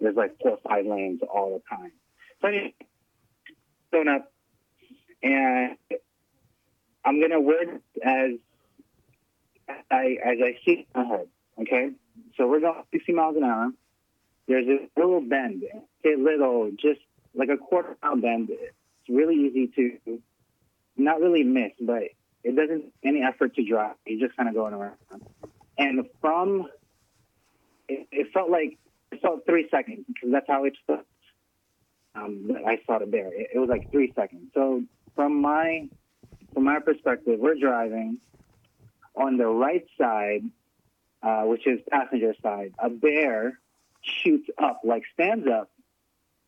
[0.00, 1.92] there's like four five lanes all the time.
[2.40, 2.74] So anyway,
[3.92, 4.32] going up,
[5.22, 5.76] and
[7.04, 8.32] I'm gonna word as
[9.90, 11.28] I as I see it in my head.
[11.60, 11.90] Okay,
[12.36, 13.70] so we're going 60 miles an hour.
[14.46, 15.64] There's a little bend,
[16.04, 17.00] a little, just
[17.34, 18.48] like a quarter mile bend.
[18.50, 18.72] It's
[19.08, 19.66] really easy
[20.06, 20.22] to
[20.96, 22.04] not really miss, but
[22.44, 23.96] it doesn't any effort to drive.
[24.06, 24.96] You're just kind of going around.
[25.76, 26.68] And from
[27.88, 28.78] it, it felt like
[29.16, 31.00] felt three seconds because that's how it felt.
[32.14, 33.28] Um, that I saw the bear.
[33.28, 34.50] It, it was like three seconds.
[34.54, 34.82] So
[35.14, 35.88] from my
[36.54, 38.18] from my perspective, we're driving
[39.14, 40.42] on the right side,
[41.22, 42.72] uh, which is passenger side.
[42.78, 43.58] A bear
[44.02, 45.70] shoots up, like stands up,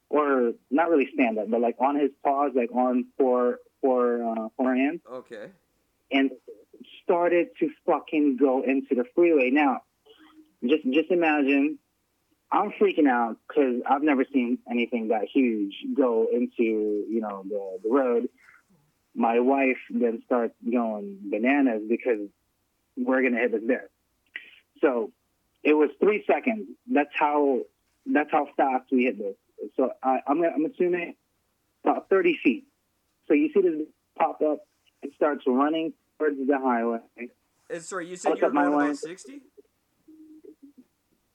[0.09, 4.49] or not really stand up, but like on his paws, like on four four uh,
[4.57, 5.51] four hands Okay.
[6.11, 6.31] and
[7.05, 9.51] started to fucking go into the freeway.
[9.51, 9.83] Now,
[10.65, 11.79] just just imagine,
[12.53, 17.79] I'm freaking out because I've never seen anything that huge go into you know the,
[17.85, 18.29] the road.
[19.15, 22.29] My wife then starts going bananas because
[22.97, 23.89] we're gonna hit this bear.
[24.81, 25.13] So
[25.63, 26.67] it was three seconds.
[26.91, 27.61] That's how
[28.07, 29.37] that's how fast we hit this.
[29.77, 31.15] So I, I'm I'm assuming
[31.85, 32.67] about 30 feet.
[33.29, 33.87] So you see this
[34.19, 34.61] pop up.
[35.03, 36.99] It starts running towards the highway.
[37.71, 39.41] And sorry, you said you're going about 60.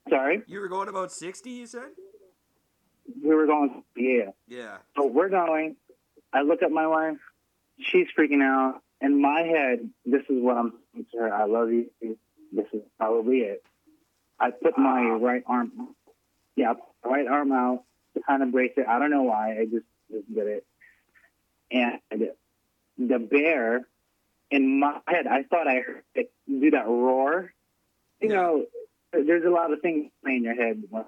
[0.09, 1.51] Sorry, You were going about sixty.
[1.51, 1.89] You said.
[3.23, 3.83] we were going.
[3.95, 4.31] Yeah.
[4.47, 4.77] Yeah.
[4.95, 5.75] So we're going.
[6.33, 7.17] I look at my wife.
[7.79, 8.81] She's freaking out.
[9.01, 11.33] In my head, this is what I'm saying to her.
[11.33, 11.89] I love you.
[12.01, 13.63] This is probably it.
[14.39, 15.95] I put my right arm.
[16.55, 17.83] Yeah, I put my right arm out
[18.15, 18.85] to kind of brace it.
[18.87, 19.59] I don't know why.
[19.59, 20.65] I just just did it.
[21.71, 21.99] And
[22.97, 23.87] the bear,
[24.51, 27.51] in my head, I thought I heard it do that roar.
[28.21, 28.35] You Yeah.
[28.35, 28.65] know,
[29.23, 31.05] there's a lot of things playing in your head when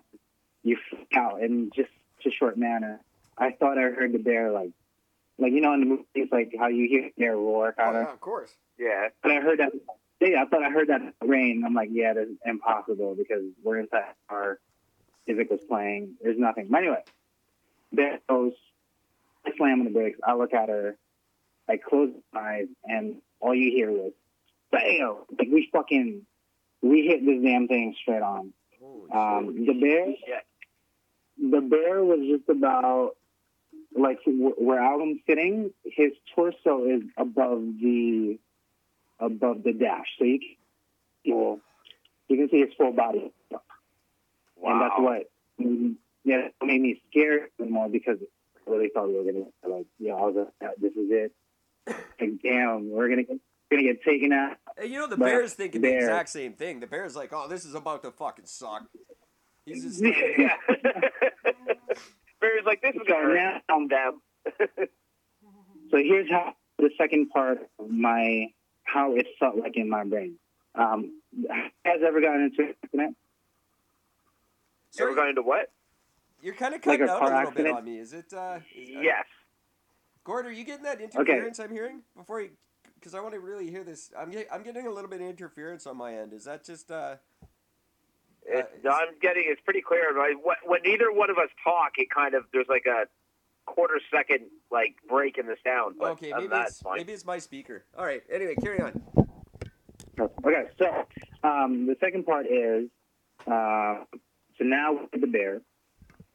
[0.64, 1.90] you freak out in just
[2.26, 3.00] a short manner.
[3.38, 4.72] I thought I heard the bear like,
[5.38, 7.98] like you know, in the movies, like how you hear the bear roar, Oh, kind
[7.98, 8.04] of.
[8.04, 8.52] yeah, of course.
[8.78, 9.08] Yeah.
[9.22, 9.72] But I heard that.
[10.20, 11.64] Yeah, I thought I heard that rain.
[11.66, 14.60] I'm like, yeah, that's impossible because we're inside our
[15.28, 16.16] music was playing.
[16.22, 16.68] There's nothing.
[16.70, 17.04] But anyway,
[17.92, 18.54] there goes.
[19.46, 20.20] I slam on the brakes.
[20.28, 20.98] I look at her.
[21.70, 24.12] I close my eyes, and all you hear was
[24.72, 25.18] bam!
[25.38, 26.26] Like we fucking
[26.90, 28.54] we hit this damn thing straight on.
[29.12, 30.08] Um, the bear,
[31.40, 33.12] the bear was just about
[33.98, 35.72] like where I'm sitting.
[35.86, 38.38] His torso is above the
[39.20, 41.60] above the dash, so you can, well,
[42.28, 44.72] you can see his full body, Wow.
[44.72, 45.28] and that's what
[46.24, 48.18] yeah it made me scared more because
[48.68, 49.46] I really thought we were gonna
[49.76, 51.32] like yeah I was like, this is it.
[52.20, 53.40] Like damn, we're gonna get
[53.72, 54.58] gonna get taken out.
[54.78, 56.80] Hey, you know the But Bears thinking the exact same thing.
[56.80, 58.84] The Bears like, oh, this is about to fucking suck.
[59.66, 60.56] He's just yeah.
[62.40, 64.22] Barry's like, this is gonna hurt now Calm down.
[65.90, 68.48] So here's how the second part of my
[68.84, 70.38] how it felt like in my brain.
[70.76, 71.22] Um,
[71.84, 73.18] has ever gotten into an accident?
[74.92, 75.72] So we're going into what?
[76.42, 77.78] you're kind of like cutting a out a car little bit accident?
[77.78, 77.98] on me.
[77.98, 78.32] Is it?
[78.32, 79.26] Uh, is, uh, Yes.
[80.24, 82.52] Gord, are you getting that interference I'm hearing before you?
[83.00, 84.12] Because I want to really hear this.
[84.18, 86.34] I'm get, I'm getting a little bit of interference on my end.
[86.34, 86.92] Is that just?
[86.92, 87.16] uh
[88.46, 90.14] It's, Uh, I'm getting it's pretty clear.
[90.16, 90.36] Right?
[90.42, 93.06] When, when neither one of us talk, it kind of there's like a
[93.66, 95.96] quarter second like break in the sound.
[96.00, 96.98] But Okay, maybe that, it's fine.
[96.98, 97.84] maybe it's my speaker.
[97.98, 98.24] All right.
[98.32, 99.02] Anyway, carry on.
[100.20, 101.06] Okay, so
[101.44, 102.90] um, the second part is
[103.46, 104.04] uh,
[104.58, 105.62] so now with the bear,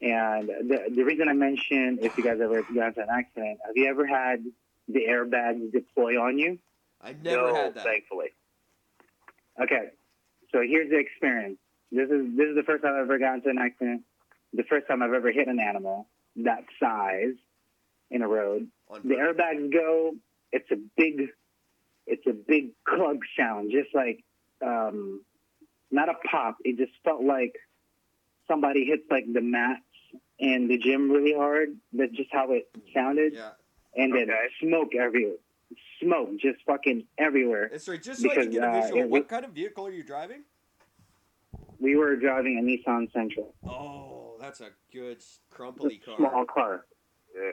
[0.01, 3.75] and the the reason I mentioned if you guys ever got into an accident, have
[3.75, 4.45] you ever had
[4.87, 6.59] the airbags deploy on you?
[7.01, 7.83] I've never no, had that.
[7.83, 8.29] thankfully.
[9.61, 9.89] Okay,
[10.51, 11.57] so here's the experience.
[11.91, 14.01] This is this is the first time I've ever gotten into an accident.
[14.53, 17.35] The first time I've ever hit an animal that size
[18.09, 18.67] in a road.
[18.89, 19.41] On The purpose.
[19.41, 20.15] airbags go.
[20.51, 21.29] It's a big,
[22.05, 24.23] it's a big clug sound, just like
[24.65, 25.21] um,
[25.91, 26.57] not a pop.
[26.63, 27.55] It just felt like
[28.47, 29.81] somebody hits like the mats
[30.39, 31.75] in the gym really hard.
[31.91, 33.33] That's just how it sounded.
[33.33, 33.51] Yeah.
[33.95, 34.47] And then Okay.
[34.61, 35.37] smoke everywhere.
[36.01, 37.65] Smoke just fucking everywhere.
[37.71, 39.85] And sorry, just so I can get a uh, visual, it- what kind of vehicle
[39.87, 40.43] are you driving?
[41.79, 43.45] We were driving a Nissan Sentra.
[43.67, 46.17] Oh, that's a good It's crumply a car.
[46.17, 46.85] small car.
[47.35, 47.51] Yeah.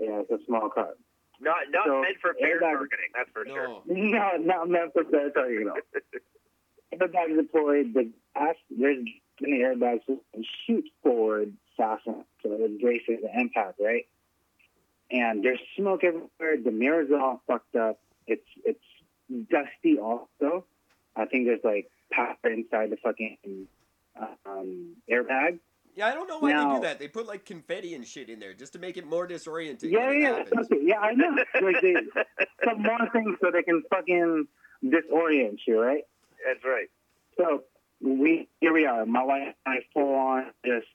[0.00, 0.94] Yeah, it's a small car.
[1.40, 3.10] Not not So, meant for bear airbags- targeting.
[3.14, 3.68] That's for sure.
[3.68, 3.82] No.
[3.86, 5.32] No, not meant for that.
[5.34, 5.74] Tell you know.
[6.94, 7.92] Airbags deployed.
[7.94, 9.04] The gas, there's
[9.40, 14.06] many airbags and shoot forward fast enough so it braces the impact, right?
[15.10, 16.56] And there's smoke everywhere.
[16.62, 18.00] The mirrors are all fucked up.
[18.26, 18.80] It's it's
[19.50, 20.64] dusty also.
[21.14, 23.68] I think there's like powder inside the fucking
[24.44, 25.58] um, airbag.
[25.94, 26.98] Yeah, I don't know why they do that.
[26.98, 29.90] They put like confetti and shit in there just to make it more disorienting.
[29.90, 30.76] Yeah, when it yeah, okay.
[30.82, 30.98] yeah.
[30.98, 31.36] I know.
[31.62, 31.94] Like they
[32.64, 34.46] some more things so they can fucking
[34.84, 36.04] disorient you, right?
[36.46, 36.88] That's right.
[37.38, 37.62] So
[38.02, 39.06] we here we are.
[39.06, 40.86] My wife and I full on just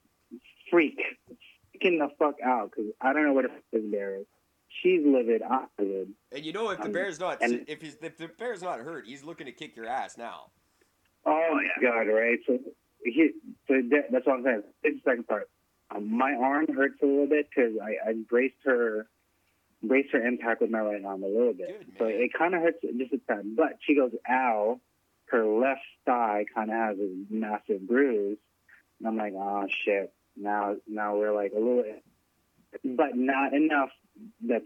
[0.70, 1.00] freak,
[1.82, 4.26] freaking the fuck out because I don't know what this bear is.
[4.82, 5.42] She's livid.
[5.42, 6.10] I'm livid.
[6.32, 8.80] And you know, if the Um, bear's not, and- if he's if the bear's not
[8.80, 10.52] hurt, he's looking to kick your ass now.
[11.26, 12.08] Oh my god!
[12.08, 12.40] Right.
[12.48, 12.58] So
[13.04, 13.32] he,
[13.68, 14.64] so that, that's what I'm saying.
[14.84, 15.50] It's the second part.
[15.94, 19.08] Um, my arm hurts a little bit because I, I braced her,
[19.84, 21.68] braced her impact with my right arm a little bit.
[21.68, 23.56] Good, So it kind of hurts just a tad.
[23.58, 24.80] But she goes, "Ow!"
[25.26, 28.38] Her left thigh kind of has a massive bruise,
[29.00, 31.84] and I'm like, "Oh shit!" Now, now we're like a little,
[32.84, 33.90] but not enough
[34.42, 34.66] that's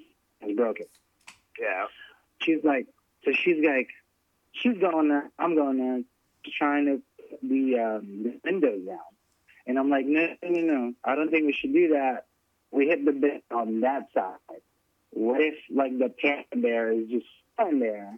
[0.56, 0.86] broken.
[1.60, 1.86] Yeah.
[2.41, 2.88] She's like,
[3.23, 3.89] so she's like,
[4.51, 5.30] she's going there.
[5.39, 6.01] I'm going there,
[6.58, 8.99] trying to put the um, the windows down,
[9.65, 10.93] and I'm like, no, no, no.
[11.04, 12.25] I don't think we should do that.
[12.71, 14.62] We hit the bit on that side.
[15.12, 18.17] What if like the panda bear is just standing there,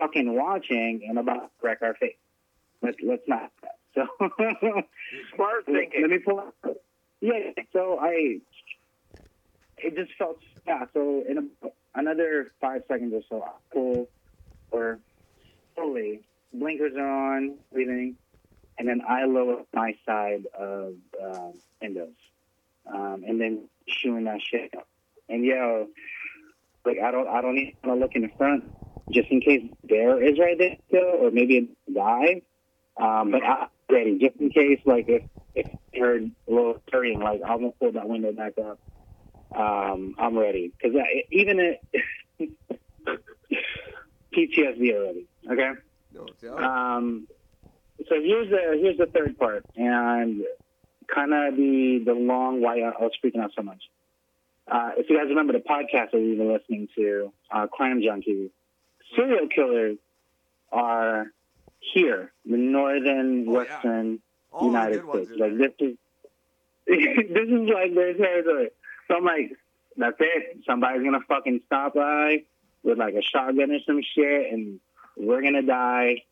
[0.00, 2.16] fucking watching and about to wreck our face?
[2.82, 3.52] Let's let's not.
[3.96, 4.06] So
[5.34, 6.38] Smart let me pull.
[6.40, 6.54] Up.
[7.20, 7.32] Yeah.
[7.72, 8.38] So I,
[9.78, 10.84] it just felt yeah.
[10.92, 14.08] So in about another five seconds or so, I pull
[14.70, 15.00] or
[15.74, 16.20] slowly
[16.52, 18.16] blinkers are on, everything,
[18.78, 21.48] and then I lower my side of uh,
[21.80, 22.14] windows,
[22.92, 24.72] um, and then shooting that shit.
[24.76, 24.86] up.
[25.28, 25.88] And yo,
[26.84, 28.64] like I don't, I don't even want to look in the front
[29.10, 32.42] just in case bear is right there still, or maybe a guy.
[32.98, 35.22] Um, but I'm ready just in case, like if
[35.54, 38.78] if I heard a little stirring, like I'm gonna pull that window back up.
[39.54, 40.96] Um, I'm ready because
[41.30, 41.82] even it,
[44.34, 45.26] PTSD already.
[45.50, 45.70] Okay.
[46.48, 47.26] Um,
[48.08, 50.42] so here's the here's the third part, and
[51.12, 53.82] kind of the the long why I was freaking out so much.
[54.70, 58.50] Uh, if you guys remember the podcast that we've been listening to, uh, Crime Junkie,
[59.14, 59.96] serial killers
[60.72, 61.26] are
[61.92, 64.20] here, the northern Oh, western
[64.58, 65.30] the United States.
[65.36, 65.96] Like this is
[66.86, 68.70] this is like their territory.
[69.08, 69.52] So I'm like,
[69.96, 70.58] that's it.
[70.66, 72.44] Somebody's gonna fucking stop by
[72.82, 74.80] with like a shotgun or some shit and
[75.16, 76.22] we're gonna die.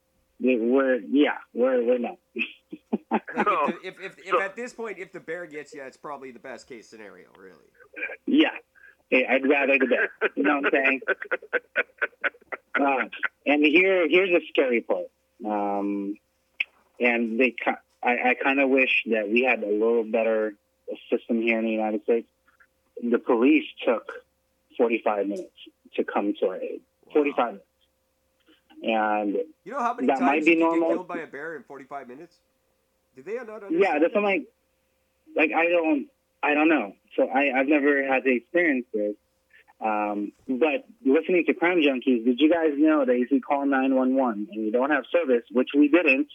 [0.40, 2.18] We're yeah, we're we're not.
[3.10, 6.32] Like, if, if, if, if at this point, if the bear gets you, it's probably
[6.32, 7.70] the best case scenario, really.
[8.26, 8.50] Yeah,
[9.10, 10.36] Hey, I'd rather the best.
[10.36, 11.00] You know what I'm saying?
[12.76, 13.04] Uh,
[13.46, 15.04] and here, here's the scary part.
[15.44, 16.16] Um,
[17.00, 17.54] and they,
[18.02, 20.54] I, I kind of wish that we had a little better
[21.10, 22.28] system here in the United States.
[23.02, 24.10] The police took
[24.76, 25.50] 45 minutes
[25.96, 26.80] to come to our aid.
[27.12, 27.64] 45 minutes.
[28.82, 30.88] And You know how many That times might be normal.
[30.88, 32.36] get killed by a bear in 45 minutes?
[33.16, 33.80] Did they not understand?
[33.80, 34.42] yeah, that's what I'm like.
[35.36, 36.06] Like I don't,
[36.42, 36.94] I don't know.
[37.16, 39.14] So I, I've never had to experience this.
[39.84, 44.48] Um, but listening to Crime Junkies, did you guys know that if you call 911
[44.50, 46.28] and you don't have service, which we didn't,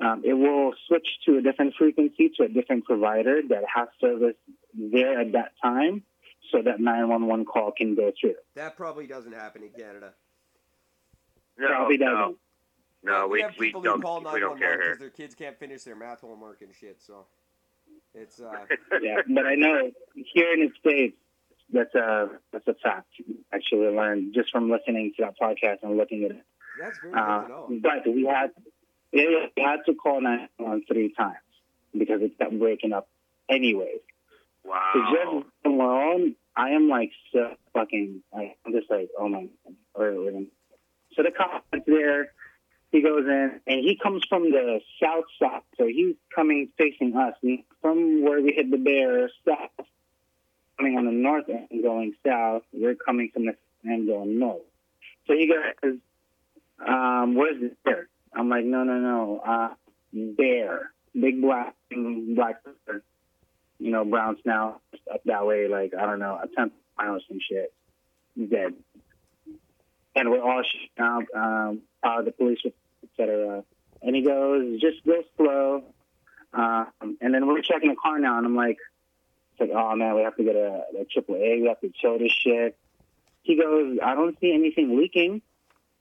[0.00, 4.36] um, it will switch to a different frequency to a different provider that has service
[4.72, 6.02] there at that time,
[6.50, 8.34] so that 911 call can go through.
[8.54, 10.14] That probably doesn't happen in Canada.
[11.58, 12.38] no, Probably no, doesn't.
[13.02, 15.58] no, we have we people don't who call we don't care because their kids can't
[15.58, 17.00] finish their math homework and shit.
[17.00, 17.26] So
[18.14, 18.66] it's uh,
[19.02, 21.16] yeah, but I know here in the states,
[21.72, 23.08] that's a that's a fact.
[23.52, 26.44] Actually, learned just from listening to that podcast and looking at it.
[26.80, 28.50] that's very Uh, good to but we had
[29.12, 31.36] yeah, we had to call 911 three times
[31.96, 33.08] because it kept breaking up.
[33.48, 34.00] Anyways,
[34.64, 35.12] so Wow.
[35.42, 38.22] just alone, I am like so fucking.
[38.32, 39.42] Like, I'm just like, oh my.
[39.42, 39.74] God.
[39.94, 40.42] Or, or,
[41.14, 42.32] so the cop is there.
[42.90, 47.34] He goes in and he comes from the south side, so he's coming facing us.
[47.82, 49.86] From where we hit the bear south,
[50.76, 52.62] coming on the north end going south.
[52.72, 54.62] We're coming from the end going north.
[55.26, 55.98] So he goes,
[56.86, 59.74] um, "Where's the bear?" I'm like, "No, no, no, uh,
[60.12, 62.62] bear, big black, black,
[63.78, 64.80] you know, brown snout
[65.12, 67.72] up that way, like I don't know, a tenth mile or some shit,
[68.36, 68.74] dead."
[70.16, 70.62] And we're all
[70.98, 72.60] out, um, uh, the police,
[73.02, 73.64] etc.
[74.02, 75.84] And he goes, "Just go slow."
[76.52, 78.78] Um, and then we're checking the car now, and I'm like,
[79.56, 81.60] it's like, oh man, we have to get a, a triple A.
[81.60, 82.76] We have to chill this shit.
[83.42, 85.42] He goes, I don't see anything leaking.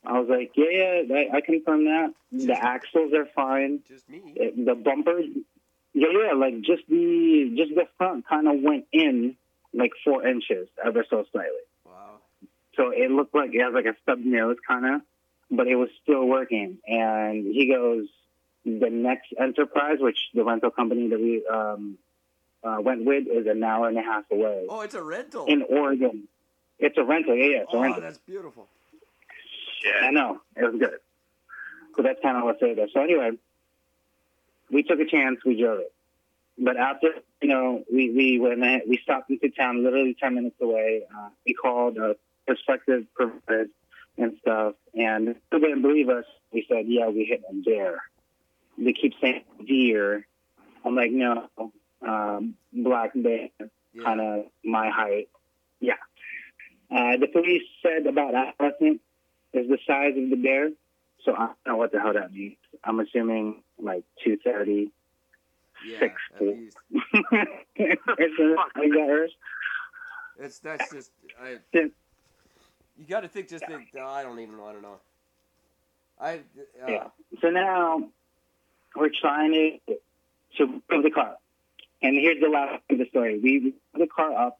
[0.05, 2.13] I was like, yeah, yeah, I, I confirm that.
[2.31, 3.81] The axles are fine.
[3.87, 4.21] Just me.
[4.35, 5.25] It, the bumpers,
[5.93, 9.35] yeah, yeah, like just the just the front kind of went in
[9.73, 11.51] like four inches, ever so slightly.
[11.85, 12.17] Wow.
[12.75, 15.01] So it looked like it has like a stub nose kind of,
[15.51, 16.79] but it was still working.
[16.87, 18.07] And he goes,
[18.65, 21.97] the next enterprise, which the rental company that we um,
[22.63, 25.45] uh, went with, is an hour and a half away Oh, it's a rental.
[25.47, 26.27] in Oregon.
[26.79, 28.01] It's a rental, yeah, yeah, it's a oh, rental.
[28.01, 28.67] that's beautiful.
[29.85, 30.99] Yeah, I know it was good.
[31.95, 32.89] So that's kind of what saved us.
[32.93, 33.31] So anyway,
[34.71, 35.39] we took a chance.
[35.45, 35.93] We drove it.
[36.57, 37.09] But after
[37.41, 41.03] you know, we we went ahead, we stopped into town, literally ten minutes away.
[41.15, 42.15] Uh, we called a
[42.47, 43.69] prospective providers
[44.17, 46.25] and stuff, and they didn't believe us.
[46.51, 47.99] We said, "Yeah, we hit a deer.
[48.77, 50.25] They keep saying deer.
[50.85, 51.49] I'm like, no,
[52.07, 53.49] um, black bear
[53.93, 54.03] Yeah.
[54.03, 55.29] kind of my height.
[55.79, 55.93] Yeah.
[56.91, 59.01] Uh, the police said about adolescent
[59.53, 60.69] is the size of the bear.
[61.25, 62.57] So I don't know what the hell that means.
[62.83, 64.91] I'm assuming like 230.
[65.85, 66.73] yeah, six feet.
[67.75, 69.29] It's that, Urs?
[70.39, 71.11] It's that's just
[71.41, 71.57] I.
[71.73, 71.91] You
[73.07, 73.49] got to think.
[73.49, 73.89] Just think.
[73.97, 74.97] oh, I don't even want to know.
[76.19, 76.35] I.
[76.37, 76.39] Uh,
[76.87, 77.07] Yeah.
[77.41, 78.09] So now
[78.95, 79.95] we're trying to
[80.57, 81.37] to move the car.
[82.03, 83.39] And here's the last of the story.
[83.41, 84.59] We put the car up.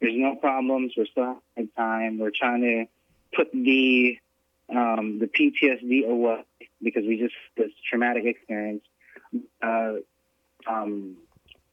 [0.00, 0.94] There's no problems.
[0.96, 2.18] We're still having time.
[2.18, 2.86] We're trying to
[3.36, 4.18] put the
[4.70, 6.44] um, the PTSD away
[6.82, 8.82] because we just this traumatic experience.
[9.62, 9.96] Uh,
[10.66, 11.16] um,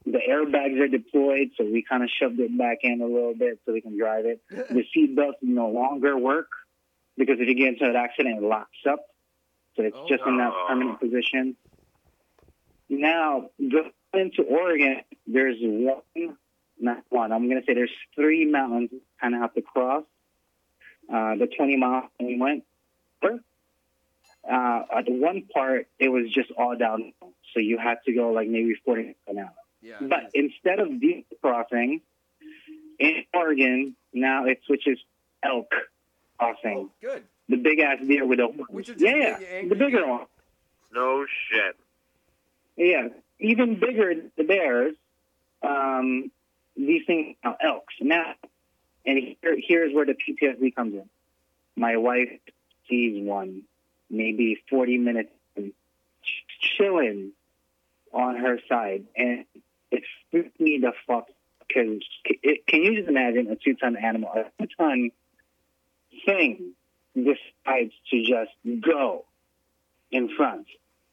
[0.06, 3.60] the airbags are deployed, so we kind of shoved it back in a little bit
[3.66, 4.42] so we can drive it.
[4.50, 6.50] The seat belts no longer work
[7.18, 9.06] because if you get into an accident, it locks up.
[9.78, 11.56] So it's Oh, just in that permanent position.
[12.90, 16.02] Now, going into Oregon, there's one,
[16.80, 20.04] not one, I'm going to say there's three mountains you kind of have to cross.
[21.12, 22.64] Uh, the 20 mile we went.
[24.50, 27.14] Uh, at the one part, it was just all downhill.
[27.54, 29.54] So you had to go like maybe 40 an hour.
[29.82, 29.98] yeah.
[30.02, 32.02] But instead of deep crossing
[33.00, 34.98] in Oregon, now it switches
[35.44, 35.72] elk
[36.40, 36.90] crossing.
[36.90, 37.24] oh, good.
[37.50, 38.66] The big ass deer with the horns.
[38.70, 40.26] Which are just yeah, yeah, the bigger one.
[40.94, 41.76] No shit.
[42.78, 43.10] Yeah,
[43.42, 44.96] even bigger than the bears.
[45.62, 46.32] Um,
[46.76, 48.34] these things are elks now,
[49.06, 51.10] and here, here's where the PTSD comes in.
[51.76, 52.30] My wife
[52.90, 53.64] sees one,
[54.10, 55.30] maybe 40 minutes,
[56.78, 57.32] chilling
[58.14, 59.46] on her side, and
[59.92, 61.28] it freaked me the fuck.
[61.68, 62.02] Because
[62.68, 65.12] can you just imagine a two-ton animal, a two-ton
[66.26, 66.74] thing
[67.16, 69.26] decides to just go
[70.12, 70.68] in front.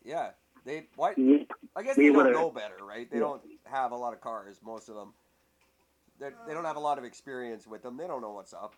[0.04, 0.30] Yeah,
[0.68, 1.14] they why?
[1.74, 3.10] I guess they don't know better, right?
[3.10, 4.60] They don't have a lot of cars.
[4.64, 5.14] Most of them,
[6.20, 7.96] they they don't have a lot of experience with them.
[7.96, 8.74] They don't know what's up.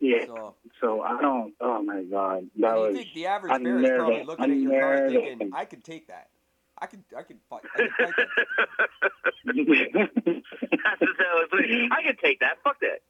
[0.00, 0.24] Yeah.
[0.26, 1.52] So So I don't.
[1.60, 2.96] Oh my god, that and you was.
[2.96, 4.26] think the average I'm bear is probably nervous.
[4.28, 5.12] looking I'm at your car nervous.
[5.12, 6.28] thinking, "I could take that.
[6.78, 7.60] I could I could fight.
[7.74, 8.26] I could fight that."
[9.44, 12.56] That's just how it's like, I can take that.
[12.64, 13.00] Fuck that.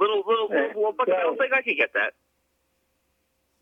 [0.00, 1.50] Little little Hey, little, little fucking so- little thing.
[1.56, 2.14] I can get that.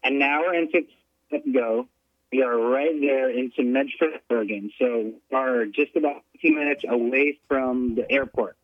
[0.05, 0.97] An hour and fifty
[1.31, 1.87] minutes ago,
[2.33, 4.71] we are right there into Medford, Oregon.
[4.79, 8.57] So we are just about 15 minutes away from the airport.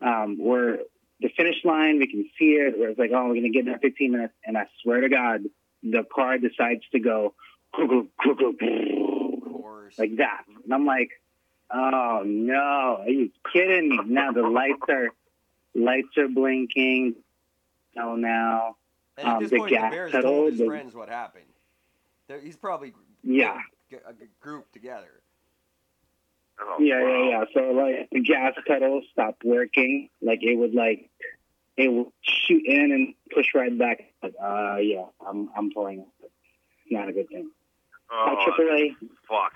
[0.00, 0.78] Um, we're
[1.20, 1.98] the finish line.
[1.98, 2.78] We can see it.
[2.78, 5.08] Where it's like, oh, we're gonna get there in 15 minutes, and I swear to
[5.08, 5.42] God,
[5.82, 7.34] the car decides to go
[9.98, 11.10] like that, and I'm like,
[11.72, 14.00] oh no, are you kidding me?
[14.06, 15.08] Now the lights are
[15.74, 17.16] lights are blinking.
[17.98, 18.76] Oh no, now.
[19.24, 21.47] um, this the gas pedal, his the- friends what happened.
[22.28, 23.58] They're, he's probably Yeah.
[23.90, 25.20] get a g- group together.
[26.60, 27.08] Oh, Yeah, wow.
[27.08, 27.44] yeah, yeah.
[27.54, 30.10] So like the gas pedal stopped working.
[30.20, 31.10] Like it would like
[31.76, 34.12] it would shoot in and push right back.
[34.22, 36.04] Like, uh, yeah, I'm I'm pulling.
[36.22, 36.32] It's
[36.90, 37.50] not a good thing.
[38.10, 38.96] Oh, Uh, AAA,
[39.28, 39.52] fuck.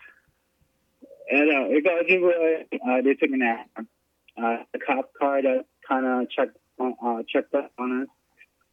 [1.31, 2.67] and uh, it got AAA.
[2.75, 3.89] Uh, they took an action.
[4.37, 8.09] Uh, the cop car that kind of checked on- uh, checked up on us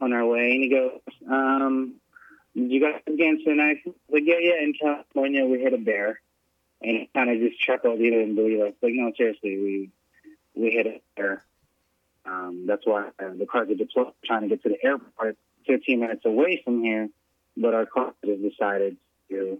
[0.01, 1.99] on our way, and he goes, um, "Did
[2.67, 4.61] you guys get into an accident?" Like, yeah, yeah.
[4.61, 6.19] In California, we hit a bear,
[6.81, 7.99] and kind of just chuckled.
[7.99, 8.73] He didn't believe us.
[8.81, 9.91] Like, no, seriously, we
[10.55, 11.43] we hit a bear.
[12.25, 15.99] Um, that's why uh, the cars are deployed, trying to get to the airport, 15
[15.99, 17.09] minutes away from here,
[17.57, 18.97] but our car just decided
[19.29, 19.59] to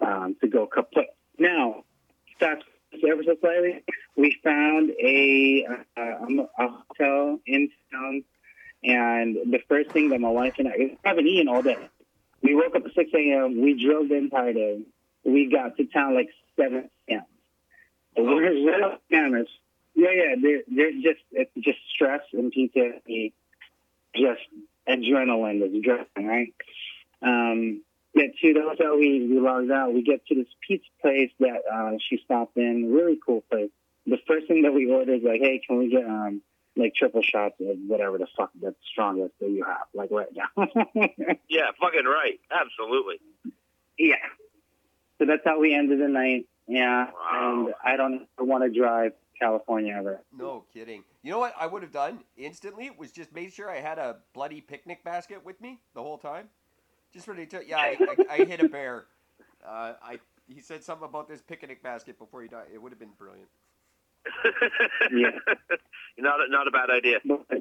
[0.00, 1.06] um, to go kaput.
[1.38, 1.84] Now,
[2.38, 2.64] fast
[3.08, 3.82] ever so slightly,
[4.16, 5.66] we found a,
[5.96, 8.24] uh, um, a hotel in town,
[8.82, 11.88] and the first thing that my wife and I haven't eaten all day.
[12.42, 13.60] We woke up at 6 a.m.
[13.62, 14.82] We drove the entire day.
[15.24, 17.24] We got to town like 7 a.m.
[18.16, 19.48] Oh, We're cameras.
[19.94, 20.60] Yeah, yeah.
[20.68, 23.32] They're just it's just stress and PTSD,
[24.14, 24.40] just
[24.88, 26.54] adrenaline is driving, right?
[27.22, 27.82] Um,
[28.14, 29.92] get to the hotel, we, we logged out.
[29.92, 32.92] We get to this pizza place that uh, she stopped in.
[32.92, 33.70] Really cool place.
[34.06, 36.42] The first thing that we ordered is like, hey, can we get um
[36.76, 40.66] like triple shots of whatever the fuck that's strongest that you have, like right now.
[41.48, 42.38] Yeah, fucking right.
[42.52, 43.16] Absolutely.
[43.98, 44.14] yeah.
[45.18, 46.46] So that's how we ended the night.
[46.66, 47.64] Yeah, Wow.
[47.66, 50.20] and I don't want to drive California ever.
[50.36, 51.02] No kidding.
[51.22, 54.18] You know what I would have done instantly was just made sure I had a
[54.34, 56.48] bloody picnic basket with me the whole time.
[57.12, 59.06] Just ready to yeah, I, I, I hit a bear.
[59.66, 62.66] Uh, I he said something about this picnic basket before he died.
[62.72, 63.48] It would have been brilliant.
[65.12, 65.30] Yeah.
[66.18, 67.18] not a, not a bad idea.
[67.24, 67.46] But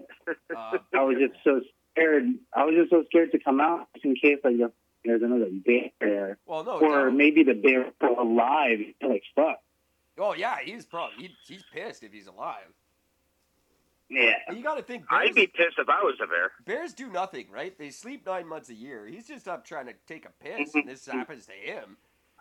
[0.56, 1.62] Uh, I was just so
[1.94, 2.24] scared.
[2.56, 4.56] I was just so scared to come out just in case like
[5.06, 7.12] there's another bear there, well, no, or no.
[7.12, 8.80] maybe the bear is still alive.
[9.02, 9.60] Like fuck.
[10.18, 12.68] oh yeah, he's probably he, he's pissed if he's alive.
[14.10, 14.34] Yeah.
[14.48, 16.52] And you got to think bears, I'd be pissed if I was a bear.
[16.66, 17.78] bears do nothing, right?
[17.78, 19.06] They sleep nine months a year.
[19.06, 21.98] He's just up trying to take a piss, and this happens to him.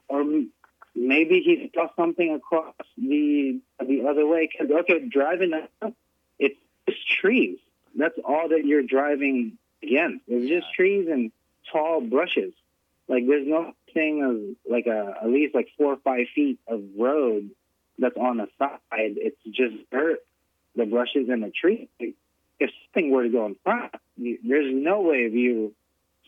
[0.09, 0.51] Or m-
[0.99, 4.49] maybe he saw something across the the other way.
[4.49, 5.95] 'Cause, okay, driving up,
[6.39, 7.59] it's just trees.
[7.95, 10.25] That's all that you're driving against.
[10.29, 11.33] It's just trees and
[11.73, 12.53] tall brushes.
[13.07, 16.83] Like there's no thing of like a at least like four or five feet of
[16.99, 17.51] road
[17.99, 18.79] that's on the side.
[18.93, 20.21] It's just dirt,
[20.77, 21.89] the brushes and the tree.
[21.99, 25.75] If something were to go in front, you, there's no way of you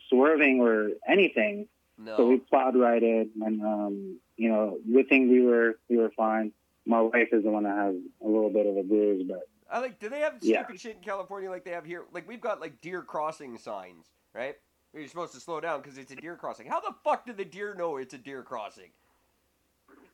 [0.08, 1.68] swerving or anything.
[2.02, 5.98] No, So we plowed right in, and um, you know, good thing we were we
[5.98, 6.52] were fine.
[6.86, 7.94] My wife is the one that has
[8.24, 9.98] a little bit of a bruise, but I like.
[9.98, 10.62] Do they have Yeah.
[10.62, 12.04] stupid shit in California like they have here?
[12.12, 14.56] Like we've got like deer crossing signs, right?
[14.92, 16.66] Where you're supposed to slow down because it's a deer crossing.
[16.66, 18.90] How the fuck do the deer know it's a deer crossing?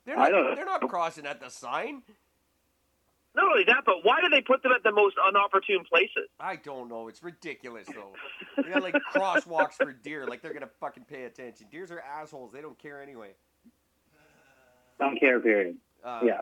[0.05, 2.03] They're I don't They're not crossing at the sign.
[3.37, 6.28] Not only that, but why do they put them at the most unopportune places?
[6.41, 7.09] I don't know.
[7.09, 8.14] It's ridiculous though.
[8.62, 10.26] They got like crosswalks for deer.
[10.26, 11.66] Like they're gonna fucking pay attention.
[11.70, 12.51] Deers are assholes.
[12.53, 13.32] They don't care anyway.
[14.99, 15.39] don't care.
[15.41, 15.76] Period.
[16.03, 16.41] Uh, Yeah,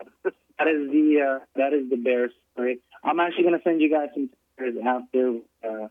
[0.59, 2.79] that is the uh, that is the bear story.
[3.03, 5.39] I'm actually gonna send you guys some pictures after
[5.69, 5.89] uh,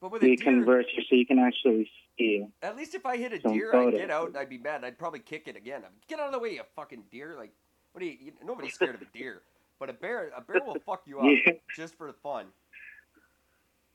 [0.00, 1.88] But we deer, converse here, so you can actually
[2.18, 2.44] see.
[2.62, 4.84] at least if I hit a deer, I'd get out and I'd be mad.
[4.84, 5.82] I'd probably kick it again.
[6.08, 7.34] Get out of the way, you fucking deer!
[7.38, 7.52] Like,
[7.92, 8.16] what do you?
[8.20, 9.42] you nobody's scared of a deer,
[9.80, 11.24] but a bear, a bear will fuck you up.
[11.46, 11.54] Yeah.
[11.74, 12.46] just for fun.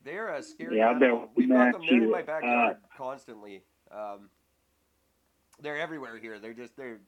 [0.04, 1.30] They're a scary Yeah, they're animal.
[1.36, 1.82] We've got them.
[1.88, 3.64] They're in my Uh, backyard constantly.
[3.92, 4.30] Um,
[5.62, 6.40] they're everywhere here.
[6.40, 7.00] They're just they're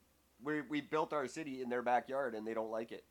[0.43, 3.03] we we built our city in their backyard and they don't like it.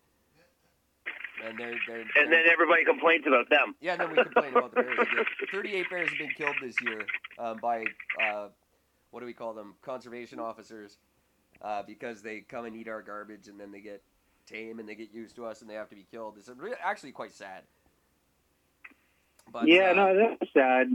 [1.45, 3.75] and they're they're And then everybody complains about them.
[3.81, 5.25] yeah, and then we complain about the bears again.
[5.53, 7.03] Thirty-eight bears have been killed this year
[7.39, 7.85] um, by
[8.23, 8.49] uh,
[9.11, 9.75] what do we call them?
[9.83, 10.99] Conservation officers,
[11.63, 14.03] uh, because they come and eat our garbage, and then they get
[14.47, 16.37] tame and they get used to us, and they have to be killed.
[16.39, 16.51] It's
[16.83, 17.63] actually quite sad.
[19.53, 20.89] But yeah, uh, no, that's sad.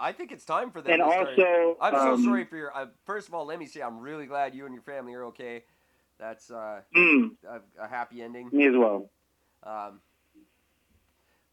[0.00, 1.00] I think it's time for them.
[1.00, 2.76] And to start- also, I'm so um, sorry for your.
[2.76, 5.24] Uh, first of all, let me say I'm really glad you and your family are
[5.26, 5.64] okay.
[6.18, 8.50] That's uh, Mm, a, a happy ending.
[8.52, 9.08] me as well.
[9.62, 10.00] Um,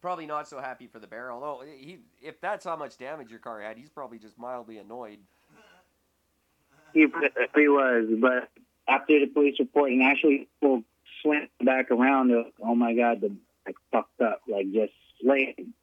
[0.01, 1.31] probably not so happy for the bear.
[1.31, 5.19] Although he, if that's how much damage your car had, he's probably just mildly annoyed.
[6.93, 8.49] He probably was, but
[8.87, 10.83] after the police report and actually people
[11.25, 15.73] slammed back around, they're like, oh my god, the like fucked up, like just laying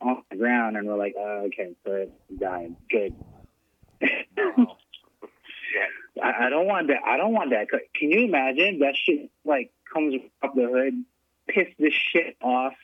[0.00, 3.14] on the ground, and we're like, oh, okay, so it died, good.
[4.36, 4.76] Wow.
[6.22, 6.98] I, I don't want that.
[7.06, 7.68] I don't want that.
[7.94, 11.04] Can you imagine that shit like comes up the hood,
[11.48, 12.74] piss the shit off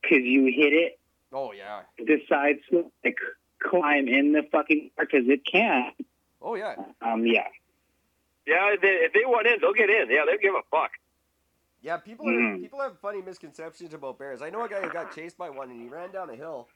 [0.00, 0.98] because you hit it,
[1.32, 1.82] oh yeah.
[1.98, 3.18] decides to like
[3.62, 5.92] climb in the fucking car because it can.
[6.40, 6.76] Oh yeah.
[7.02, 7.48] Um, yeah.
[8.46, 10.10] Yeah, if they, if they want in, they'll get in.
[10.10, 10.90] Yeah, they'll give a fuck.
[11.84, 11.98] Yeah.
[11.98, 12.60] People are, Mm.
[12.62, 14.40] people have funny misconceptions about bears.
[14.42, 16.66] I know a guy who got chased by one and he ran down a hill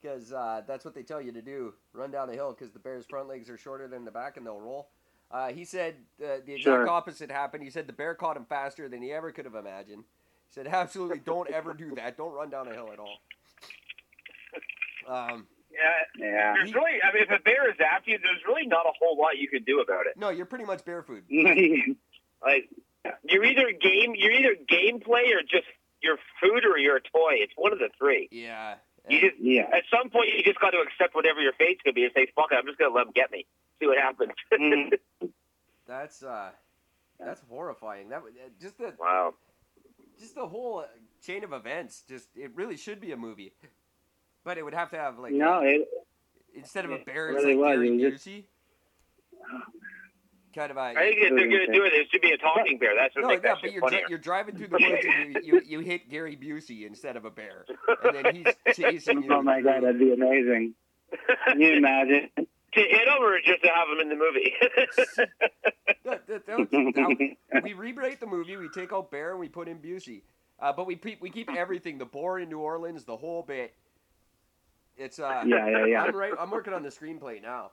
[0.00, 2.78] because uh, that's what they tell you to do: run down a hill because the
[2.78, 4.88] bear's front legs are shorter than the back and they'll roll.
[5.30, 6.88] Uh, he said uh, the exact Sure.
[6.88, 7.64] opposite happened.
[7.64, 10.04] He said the bear caught him faster than he ever could have imagined.
[10.04, 12.16] He said, absolutely, don't ever do that.
[12.16, 13.18] Don't run down a hill at all.
[15.08, 15.80] Um, Yeah,
[16.16, 16.52] Yeah.
[16.54, 17.02] there's really.
[17.02, 19.48] I mean, if a bear is after you, there's really not a whole lot you
[19.48, 20.16] can do about it.
[20.16, 21.24] no, you're pretty much bear food.
[22.42, 22.68] Like,
[23.28, 25.66] you're either game, you're either gameplay or just
[26.02, 27.32] your food or you're a toy.
[27.40, 28.28] It's one of the three.
[28.30, 28.76] Yeah.
[29.08, 29.62] You just, yeah.
[29.72, 32.26] at some point, you just got to accept whatever your fate's gonna be and say,
[32.34, 33.44] "Fuck it, I'm just gonna let them get me.
[33.78, 34.92] See what happens." Mhm.
[35.86, 36.52] That's uh,
[37.20, 38.08] that's horrifying.
[38.08, 39.34] That would- uh, just the wow.
[40.18, 40.86] just the whole uh,
[41.22, 42.02] chain of events.
[42.08, 43.52] Just it really should be a movie,
[44.42, 45.86] but it would have to have like no, it,
[46.54, 47.86] instead of a it bear, it's really like was.
[47.88, 48.44] Gary It was Busey.
[50.54, 52.78] Kind of a I think if they're gonna do it, it should be a talking
[52.78, 52.94] bear.
[52.94, 55.34] That's what no, makes yeah, that but you're dri- you're driving through the woods and
[55.34, 57.64] you, you you hit Gary Busey instead of a bear,
[58.04, 59.30] and then he's chasing you.
[59.34, 60.74] oh my god, that'd be amazing.
[61.46, 62.30] Can you imagine?
[62.74, 64.52] to hit them or just to have them in the movie?
[66.04, 68.56] That- that- that- now, we rewrite the movie.
[68.58, 70.20] We take out Bear and we put in Busey,
[70.60, 71.96] uh, but we pe- we keep everything.
[71.96, 73.74] The boar in New Orleans, the whole bit.
[74.98, 76.02] It's uh, yeah, yeah, yeah.
[76.02, 76.32] I'm right.
[76.38, 77.70] I'm working on the screenplay now,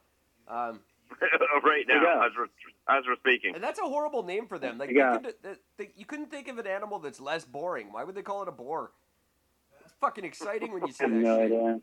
[0.47, 0.79] um,
[1.63, 2.25] right now, Yeah.
[2.25, 2.47] as we're
[2.97, 3.53] as we're speaking.
[3.55, 4.77] and that's a horrible name for them.
[4.77, 5.17] Like Yeah.
[5.17, 7.91] they could, they, they, you couldn't think of an animal that's less boring.
[7.91, 8.91] Why would they call it a boar?
[9.83, 11.45] It's fucking exciting when you see I that no shit.
[11.51, 11.81] idea.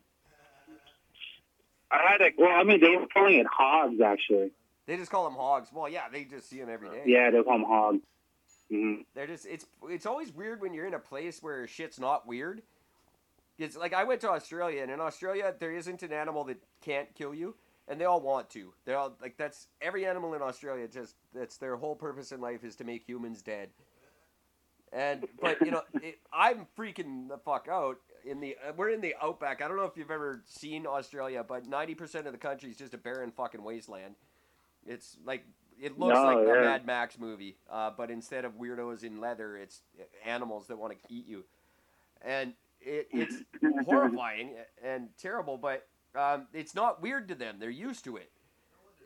[1.91, 4.51] I had a Well, I mean, they were calling it hogs, actually.
[4.85, 5.69] They just call them hogs.
[5.73, 7.03] Well, yeah, they just see them every day.
[7.05, 7.99] Yeah, they call them hogs.
[8.69, 12.27] hmm They're just it's it's always weird when you're in a place where shit's not
[12.27, 12.61] weird.
[13.57, 17.13] It's like I went to Australia and in Australia there isn't an animal that can't
[17.15, 17.55] kill you
[17.89, 18.73] and they all want to.
[18.85, 22.63] They're all like that's every animal in Australia just that's their whole purpose in life
[22.63, 23.69] is to make humans dead.
[24.93, 29.01] And but you know it, I'm freaking the fuck out in the uh, we're in
[29.01, 29.61] the outback.
[29.61, 32.93] I don't know if you've ever seen Australia, but 90% of the country is just
[32.93, 34.15] a barren fucking wasteland.
[34.85, 35.45] It's like
[35.81, 36.61] it looks No, like the yeah.
[36.61, 39.81] Mad Max movie, uh, but instead of weirdos in leather, it's
[40.25, 41.45] animals that want to eat you,
[42.21, 43.35] and it, it's
[43.85, 45.57] horrifying and terrible.
[45.57, 48.31] But um, it's not weird to them; they're used to it.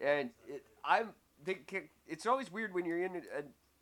[0.01, 1.09] And it, I'm,
[1.43, 1.59] they,
[2.07, 3.23] it's always weird when you're in an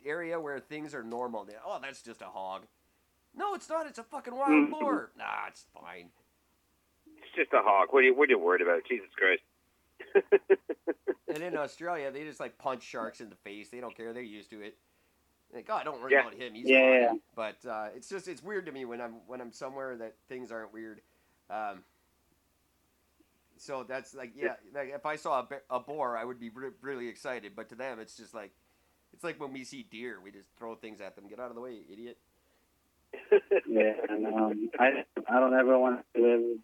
[0.04, 1.44] area where things are normal.
[1.44, 2.62] They- oh, that's just a hog.
[3.34, 3.86] No, it's not.
[3.86, 4.70] It's a fucking wild Mhm.
[4.70, 5.10] boar.
[5.16, 6.10] Nah, it's fine.
[7.06, 7.88] It's just a hog.
[7.90, 8.82] What are you What are you worried about?
[8.88, 9.42] Jesus Christ.
[11.28, 13.70] And in Australia, they just like punch sharks in the face.
[13.70, 14.12] They don't care.
[14.12, 14.76] They're used to it.
[15.54, 16.20] Like, God, don't worry Yeah.
[16.20, 16.52] about him.
[16.54, 17.00] He's Yeah, fine.
[17.02, 17.12] yeah.
[17.34, 20.52] But uh, it's just it's weird to me when I'm when I'm somewhere that things
[20.52, 21.00] aren't weird.
[21.48, 21.84] Um,
[23.62, 26.50] so that's like yeah, like if I saw a, ba- a boar, I would be
[26.50, 27.52] re- really excited.
[27.54, 28.50] But to them, it's just like
[29.12, 31.28] it's like when we see deer, we just throw things at them.
[31.28, 32.18] Get out of the way, you idiot.
[33.68, 36.58] Yeah, and um, I I don't ever want to live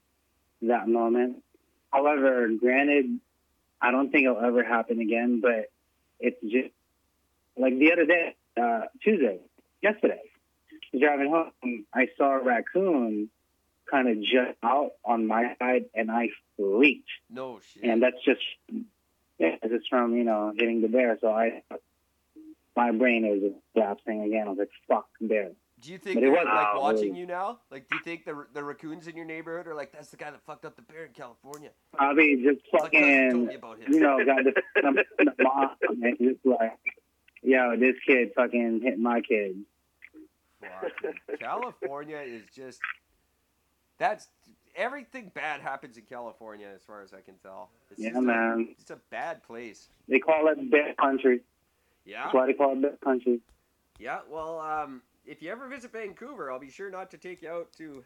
[0.62, 1.42] that moment.
[1.92, 3.20] However, granted,
[3.80, 5.40] I don't think it'll ever happen again.
[5.40, 5.70] But
[6.18, 6.74] it's just
[7.56, 9.38] like the other day, uh, Tuesday,
[9.82, 10.22] yesterday,
[10.98, 13.30] driving home, I saw a raccoon
[13.90, 17.08] kind of jump out on my side, and I freaked.
[17.30, 17.84] No shit.
[17.84, 18.40] And that's just
[19.38, 21.18] yeah, it's just from you know hitting the bear.
[21.20, 21.62] So I,
[22.76, 24.46] my brain is collapsing again.
[24.46, 27.26] I was like, "Fuck bear." do you think but they're wasn't like really- watching you
[27.26, 27.60] now?
[27.70, 30.30] Like, do you think the the raccoons in your neighborhood are like, that's the guy
[30.30, 31.70] that fucked up the bear in California?
[31.92, 34.54] Just My cousin told fucking about you know, got the,
[35.18, 35.70] the, mom
[36.02, 36.78] and just like,
[37.42, 39.56] yo, this kid fucking hit my kid.
[41.38, 42.80] California is just
[43.98, 44.28] that's
[44.76, 47.70] everything bad happens in California as far as I can tell.
[47.90, 48.74] It's Yeah, just a- man.
[48.78, 49.88] it's a bad place.
[50.08, 51.40] They call it bad country.
[52.04, 52.22] Yeah.
[52.22, 53.40] That's why they call it bear country.
[53.98, 57.50] Yeah, well, um, if you ever visit Vancouver, I'll be sure not to take you
[57.50, 58.04] out to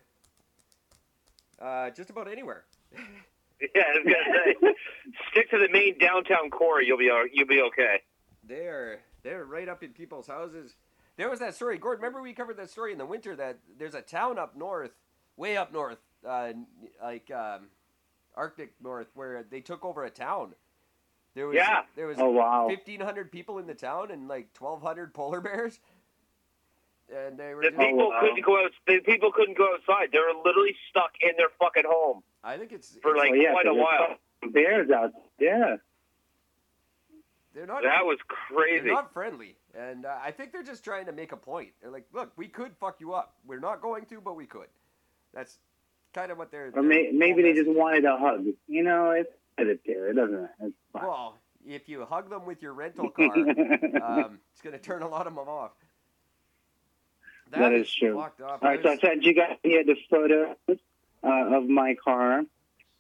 [1.61, 2.65] uh, just about anywhere.
[3.77, 4.75] Yeah, I was gonna say,
[5.31, 6.83] stick to the main downtown core.
[6.83, 8.03] You'll be you'll be okay.
[8.43, 10.75] They're they're right up in people's houses.
[11.17, 12.03] There was that story, Gordon.
[12.03, 14.91] Remember we covered that story in the winter that there's a town up north,
[15.37, 16.53] way up north, uh,
[17.03, 17.69] like um,
[18.35, 20.55] Arctic North, where they took over a town.
[21.35, 21.83] There was Yeah.
[21.97, 22.67] there was Oh wow.
[22.69, 25.81] fifteen hundred people in the town and like twelve hundred polar bears,
[27.15, 27.63] and they were.
[27.63, 28.21] The Just, people wow.
[28.21, 28.71] couldn't go out.
[28.87, 30.11] The people couldn't go outside.
[30.13, 33.53] They were literally stuck in their fucking home I think it's, for like Oh, yeah,
[33.53, 34.17] quite a while.
[34.53, 35.13] Bears out.
[35.39, 35.77] Yeah.
[37.55, 38.19] they're not That was
[38.51, 38.89] They're crazy.
[38.91, 41.71] not friendly, and uh, I think they're just trying to make a point.
[41.81, 43.35] They're like, "Look, we could fuck you up.
[43.47, 44.69] We're not going to, but we could."
[45.35, 45.59] That's
[46.15, 46.69] kind of what they're.
[46.69, 48.45] Or their may, maybe they just wanted a hug.
[48.69, 50.09] You know, it's it's there.
[50.11, 50.49] It doesn't.
[50.61, 51.03] It's fine.
[51.05, 55.09] Well, if you hug them with your rental car, um, it's going to turn a
[55.09, 55.73] lot of them off.
[57.51, 58.17] That is true.
[58.17, 58.63] Fucked up.
[58.63, 62.39] All right, so I sent you guys here the photo uh, of my car.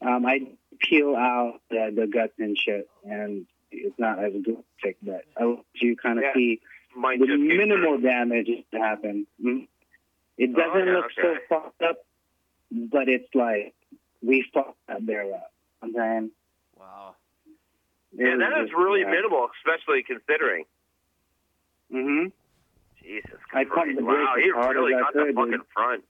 [0.02, 0.46] Um, I
[0.78, 5.46] peel out the, the guts and shit, and it's not as good pick, but I
[5.46, 6.34] want you kind of Yeah.
[6.34, 6.60] see
[6.94, 9.26] Mine the just came minimal damage that happened.
[9.42, 9.68] Mhm.
[10.36, 12.04] It Oh, doesn't yeah, look so fucked up,
[12.72, 13.74] but it's like
[14.22, 15.52] we fucked that bear up.
[15.82, 16.30] I'm saying.
[16.78, 17.16] Wow.
[18.16, 18.26] through.
[18.26, 20.64] Yeah, that is really minimal, especially considering.
[21.90, 22.24] hmm
[23.02, 23.70] Jesus I Christ!
[23.74, 25.60] pumped the Wow, brakes he as hard really as I got the could, fucking dude.
[25.74, 26.04] front.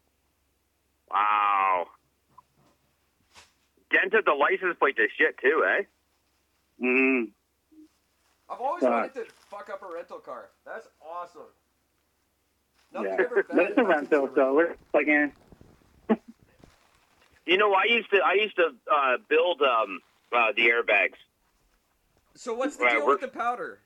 [1.10, 1.86] Wow.
[3.90, 5.82] Dented the license plate to shit too, eh?
[6.80, 7.24] hmm
[8.50, 8.90] I've always Fuck.
[8.92, 10.50] wanted to fuck up a rental car.
[10.66, 11.42] That's awesome.
[12.92, 13.24] Nothing Yeah.
[13.24, 15.28] ever bad But it's a rental, so we're like, eh.
[17.47, 20.01] You know, I used to I used to uh, build um,
[20.32, 21.18] uh, the airbags.
[22.34, 23.78] So what's the deal we're- with the powder?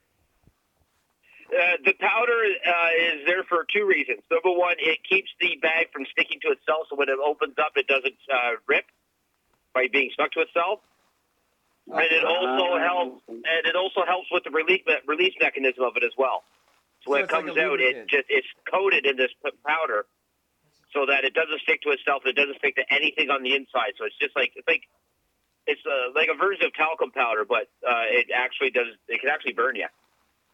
[1.47, 4.19] Uh, the powder uh, is there for two reasons.
[4.29, 7.71] Number one, it keeps the bag from sticking to itself, so when it opens up,
[7.77, 8.85] it doesn't uh, rip
[9.73, 10.81] by being stuck to itself.
[11.87, 15.97] And it also Uh, helps, and it also helps with the release release mechanism of
[15.97, 16.43] it as well.
[17.05, 19.31] So when So it it's like comes out, it just it's coated in this
[19.65, 20.05] powder,
[20.97, 22.25] so that it doesn't stick to itself.
[22.25, 23.93] It doesn't stick to anything on the inside.
[24.01, 24.89] So it's just like it's like
[25.69, 28.97] it's uh, like a version of talcum powder, but uh, it actually does.
[29.05, 29.93] It can actually burn you.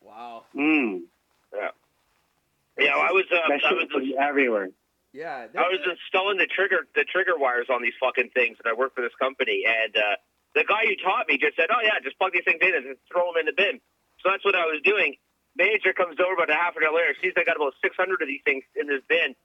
[0.02, 0.50] Wow.
[0.50, 1.06] Mm.
[1.54, 3.30] Yeah, I was.
[3.30, 3.86] Uh, I was.
[3.94, 4.74] was everywhere.
[5.12, 5.46] Yeah.
[5.54, 8.98] I was installing the trigger the trigger wires on these fucking things, and I work
[8.98, 9.62] for this company.
[9.62, 10.16] And uh,
[10.58, 12.98] the guy who taught me just said, "Oh yeah, just plug these things in and
[12.98, 13.78] just throw them in the bin."
[14.24, 15.14] So that's what I was doing.
[15.54, 18.24] Manager comes over about a half an hour later, sees I got about 600 of
[18.24, 19.36] these things in this bin,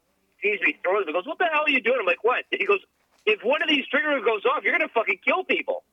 [0.41, 2.45] sees me throwing them, and goes, "What the hell are you doing?" I'm like, "What?"
[2.51, 2.79] He goes,
[3.25, 5.83] "If one of these triggers goes off, you're gonna fucking kill people."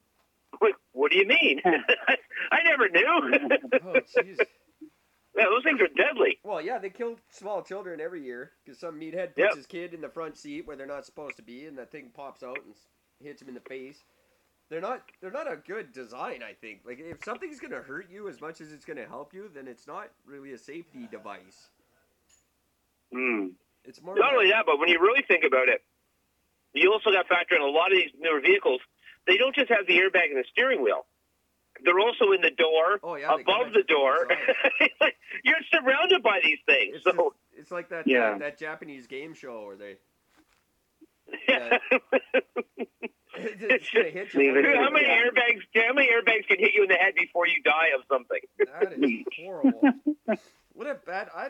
[0.53, 3.59] I'm like, "What do you mean?" I never knew.
[3.85, 4.39] oh, jeez.
[5.37, 6.39] yeah, those things are deadly.
[6.45, 9.55] Well, yeah, they kill small children every year because some meathead puts Yep.
[9.57, 12.11] his kid in the front seat where they're not supposed to be, and that thing
[12.15, 12.75] pops out and
[13.21, 14.03] hits him in the face.
[14.71, 15.03] They're not.
[15.21, 16.43] They're not a good design.
[16.43, 16.81] I think.
[16.87, 19.87] Like, if something's gonna hurt you as much as it's gonna help you, then it's
[19.87, 21.69] not really a safety device.
[23.13, 23.53] Mm.
[23.85, 24.15] It's more.
[24.17, 25.83] Not only that, but when you really think about it,
[26.73, 28.81] you also got to factor in a lot of these newer vehicles.
[29.27, 31.07] They don't just have the airbag in the steering wheel;
[31.85, 33.35] they're also in the door, Oh yeah.
[33.35, 34.27] above the door.
[35.45, 36.97] You're surrounded by these things.
[36.97, 38.33] It's, so, just- it's like that Yeah.
[38.37, 39.97] uh, that Japanese game show where they
[41.49, 41.79] yeah.
[43.37, 44.53] it's gonna hit you.
[44.53, 44.93] How in.
[44.93, 45.63] many airbags?
[45.75, 48.41] How many airbags can hit you in the head before you die of something?
[48.59, 49.81] That is horrible.
[50.73, 51.29] what a bad.
[51.35, 51.49] I,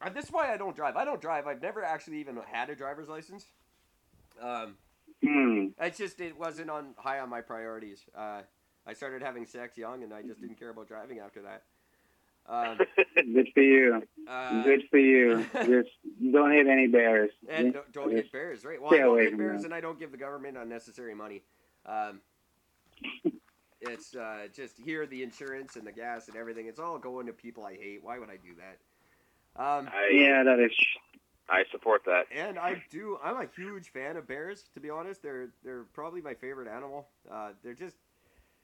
[0.00, 0.08] I.
[0.10, 0.96] This is why I don't drive.
[0.96, 1.46] I don't drive.
[1.46, 3.46] I've never actually even had a driver's license.
[4.40, 4.76] Um,
[5.24, 5.72] Mm.
[5.80, 8.04] it's just it wasn't on high on my priorities.
[8.16, 8.42] Uh,
[8.86, 11.64] I started having sex young, and I just didn't care about driving after that.
[12.46, 12.78] Um,
[13.34, 14.02] Good for you.
[14.28, 15.44] uh, Good for you.
[15.66, 15.90] Just
[16.32, 17.30] don't hit any bears.
[17.48, 18.80] and don't, don't hit bears, right?
[18.80, 21.42] Well, I don't hit bears, and I don't give the government unnecessary money.
[21.84, 22.20] Um,
[23.80, 26.66] it's uh, just here the insurance and the gas and everything.
[26.68, 28.02] It's all going to people I hate.
[28.02, 28.78] Why would I do that?
[29.58, 30.72] Um, I, Yeah, that is.
[31.50, 32.26] I support that.
[32.30, 33.18] and I do.
[33.24, 34.64] I'm a huge fan of bears.
[34.74, 37.08] To be honest, they're they're probably my favorite animal.
[37.30, 37.96] Uh, they're just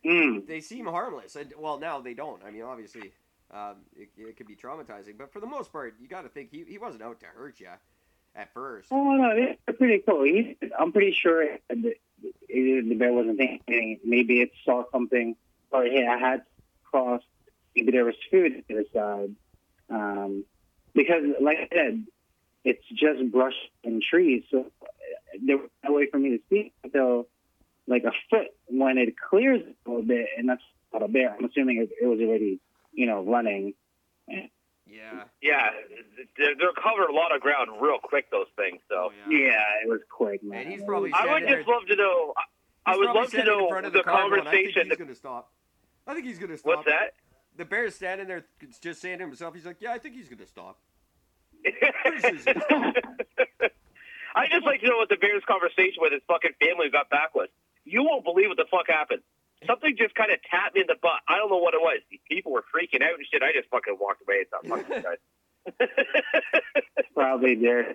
[0.05, 0.47] Mm.
[0.47, 1.35] they seem harmless.
[1.35, 2.43] And well, now they don't.
[2.45, 3.11] I mean, obviously,
[3.51, 6.51] um, it, it could be traumatizing, but for the most part, you got to think
[6.51, 7.69] he, he wasn't out to hurt you
[8.37, 8.89] at first.
[8.91, 10.25] Oh no, they're pretty cool.
[10.25, 11.95] He, I'm pretty sure the,
[12.49, 13.99] the bear wasn't thinking.
[14.05, 15.37] Maybe it saw something,
[15.71, 16.43] or I had
[16.85, 17.25] crossed.
[17.75, 19.35] Maybe there was food to the side.
[19.89, 20.45] Um,
[20.95, 22.05] because, like I said,
[22.65, 24.45] it's just brush and trees.
[24.51, 24.67] So
[25.45, 27.29] there was no way for me to see until
[27.87, 31.35] like a foot when it clears a little bit, and that's not a bear.
[31.39, 32.61] I'm assuming it, it was already,
[32.93, 33.75] you know, running.
[34.87, 35.25] Yeah.
[35.43, 35.71] Yeah,
[36.39, 38.31] they're, they're covering a lot of ground real quick.
[38.31, 38.81] Those things.
[38.89, 39.39] So Oh, yeah.
[39.39, 40.63] Yeah, it was quick, man.
[40.63, 42.33] And he's probably I would just love to know.
[42.87, 44.47] I, I would love to know front of the, conversation.
[44.47, 45.51] I think he's gonna stop.
[46.07, 46.67] I think he's gonna stop.
[46.67, 47.15] What's that?
[47.57, 48.45] The bear is standing there,
[48.81, 50.79] just saying to himself, he's like, "Yeah, I think he's gonna stop."
[51.65, 52.95] sure he's gonna stop.
[54.35, 57.35] I just like to know what the Bears' conversation with his fucking family got back
[57.35, 57.49] was.
[57.85, 59.21] You won't believe what the fuck happened.
[59.67, 61.23] Something just kind of tapped me in the butt.
[61.29, 62.01] I don't know what it was.
[62.11, 63.43] These people were freaking out and shit.
[63.43, 64.43] I just fucking walked away.
[64.45, 65.89] It's not fucking guys.
[67.15, 67.95] probably there.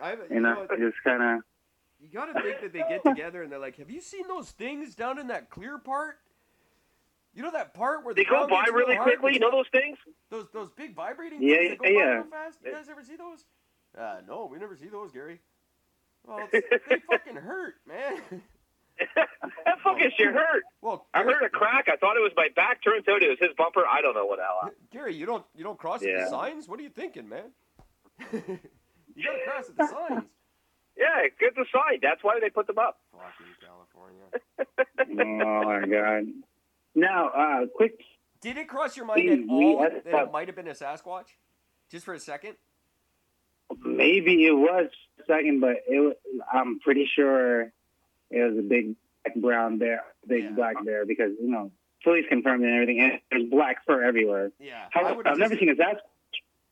[0.00, 1.44] I, you You know, know, just kind of.
[2.00, 4.94] you gotta think that they get together and they're like, "Have you seen those things
[4.94, 6.18] down in that clear part?
[7.34, 9.34] You know that part where they the go by really hard, quickly.
[9.34, 9.96] You know those things?
[10.30, 12.14] those those big vibrating Yeah, things that go yeah, by yeah.
[12.14, 12.58] real fast.
[12.64, 13.44] You guys ever see those?
[13.96, 15.40] Uh, no, we never see those, Gary.
[16.26, 18.42] Well, it's, they fucking hurt, man.
[19.16, 20.62] that fucking shit hurt.
[20.82, 21.86] Well, I heard a crack.
[21.88, 22.82] I thought it was my back.
[22.84, 23.84] Turns out it was his bumper.
[23.90, 24.70] I don't know what the hell.
[24.92, 26.24] Gary, you don't you don't cross at Yeah.
[26.24, 26.68] the signs.
[26.68, 27.52] What are you thinking, man?
[28.32, 30.24] you gotta cross at the signs.
[30.96, 32.00] Yeah, good the sign.
[32.02, 32.98] That's why they put them up.
[33.12, 34.26] Fucking California.
[35.08, 36.26] Oh my god.
[37.00, 37.98] Now, uh, quick.
[38.42, 41.26] Did it cross your mind at all that it might have been a Sasquatch?
[41.90, 42.56] Just for a second?
[43.82, 44.90] Maybe it was
[45.20, 46.00] a second, but it.
[46.00, 46.14] Was,
[46.52, 47.72] I'm pretty sure
[48.30, 50.50] it was a big black brown bear, big Yeah.
[50.50, 51.70] black bear, because you know
[52.04, 54.50] police confirmed and everything, and there's black fur everywhere.
[54.58, 54.86] Yeah.
[54.90, 55.98] How, I I've would have never seen a Sasquatch.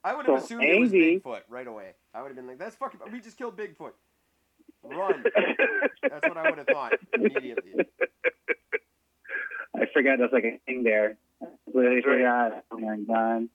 [0.05, 1.93] I would have so assumed it was Bigfoot right away.
[2.15, 3.93] I would have been like, that's fucking we just killed Bigfoot.
[4.85, 5.25] Run.
[6.03, 7.73] That's what I would have thought immediately.
[9.81, 11.17] I forgot there's like a thing there.
[11.43, 12.05] I completely right.
[12.05, 12.65] forgot.
[12.71, 13.49] Oh my god.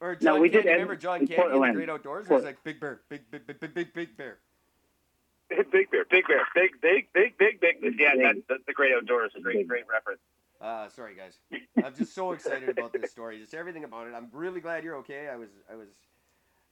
[0.00, 1.74] Or No, we did Candy, end remember John Candy in the Portland.
[1.74, 2.28] Great Outdoors?
[2.28, 4.38] Where he's Port- like, big bear, big, big, big, big, big, big bear.
[5.48, 7.98] big bear, big bear, big, big, big, big, big.
[7.98, 8.22] Yeah, Big.
[8.22, 9.32] that's, that's the great outdoors.
[9.36, 10.20] A great, great reference.
[10.60, 11.38] Uh, sorry guys.
[11.84, 13.38] I'm just so excited about this story.
[13.38, 14.14] Just everything about it.
[14.16, 15.28] I'm really glad you're okay.
[15.28, 15.88] I was I was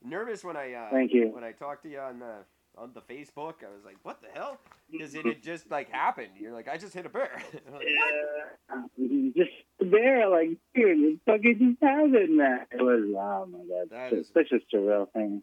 [0.03, 1.29] nervous when I uh, Thank you.
[1.29, 2.37] when I talked to you on the
[2.77, 3.55] on the Facebook.
[3.63, 4.59] I was like, what the hell?
[4.91, 6.29] Because it had just like happened.
[6.39, 7.31] You're like, I just hit a bear.
[7.53, 7.83] Like, what?
[7.87, 8.83] Yeah.
[9.37, 9.51] Just
[9.81, 12.61] the bear, like, dude, it fucking just happened, man.
[12.71, 13.89] It was, oh my god.
[13.91, 15.43] That is- such a surreal thing.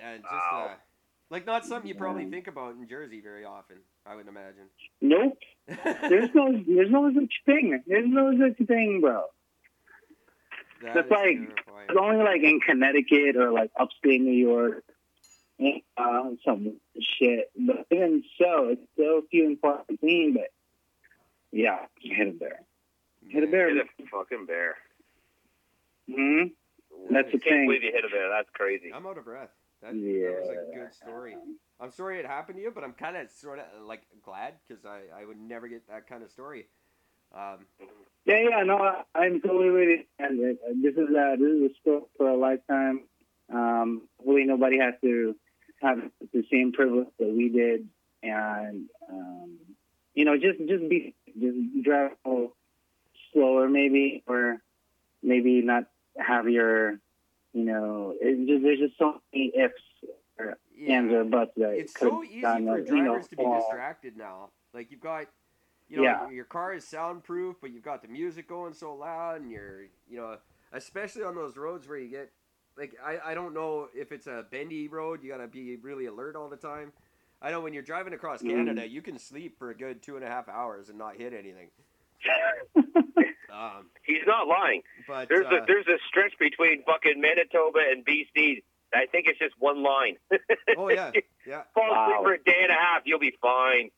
[0.00, 0.70] And just Wow.
[0.70, 0.74] uh,
[1.30, 2.30] like not something you probably Yeah.
[2.30, 3.78] think about in Jersey very often.
[4.04, 4.66] I would imagine.
[5.00, 5.38] Nope.
[5.66, 7.82] There's no, there's no such thing.
[7.86, 9.24] There's no such thing, bro.
[10.82, 11.38] That That's like-
[11.88, 14.84] It's only like in Connecticut or like upstate New York,
[15.96, 17.50] uh, some shit.
[17.56, 20.34] But even so, it's so few and far between.
[20.34, 20.50] But
[21.52, 22.60] yeah, hit a bear.
[23.28, 23.74] Hit a bear.
[23.74, 24.76] Hit a fucking bear.
[26.08, 26.42] hmm
[27.10, 27.66] That's I the can't thing.
[27.66, 28.28] believe you hit a bear.
[28.30, 28.92] That's crazy.
[28.94, 29.50] I'm out of breath.
[29.82, 31.36] That, that was a good story.
[31.78, 34.84] I'm sorry it happened to you, but I'm kind of sort of like glad because
[34.86, 36.66] I, I would never get that kind of story.
[37.34, 37.66] Um,
[38.24, 40.08] Yeah, yeah, no, I- I'm totally with it.
[40.18, 40.28] Uh,
[40.82, 43.02] this is uh, this is a story for a lifetime.
[43.52, 45.34] Um, hopefully, nobody has to
[45.82, 45.98] have
[46.32, 47.88] the same privilege that we did,
[48.22, 49.58] and um,
[50.14, 52.56] you know, just just be just drive a little
[53.32, 54.62] slower, maybe, or
[55.22, 55.84] maybe not
[56.18, 56.92] have your,
[57.52, 59.74] you know, it just, there's just so many ifs
[60.38, 60.94] or yeah.
[60.94, 63.42] ands or buts that it's could so easy for that, you know, drivers to be
[63.42, 63.60] fall.
[63.60, 64.48] distracted now.
[64.72, 65.26] Like you've got,
[65.88, 66.30] you know, Yeah.
[66.30, 70.16] your car is soundproof, but you've got the music going so loud, and you're, you
[70.16, 70.38] know,
[70.72, 72.32] especially on those roads where you get,
[72.78, 76.36] like, I, I don't know if it's a bendy road, you gotta be really alert
[76.36, 76.92] all the time.
[77.42, 78.50] I know when you're driving across Mm.
[78.50, 81.32] Canada, you can sleep for a good two and a half hours and not hit
[81.32, 81.68] anything.
[83.52, 84.82] Um, He's not lying.
[85.08, 88.62] but There's uh, a there's a stretch between fucking Manitoba and BC.
[88.94, 90.16] I think it's just one line.
[90.76, 91.10] oh yeah,
[91.46, 91.62] yeah.
[91.72, 92.04] Fall Wow.
[92.06, 93.90] asleep for a day and a half, you'll be fine.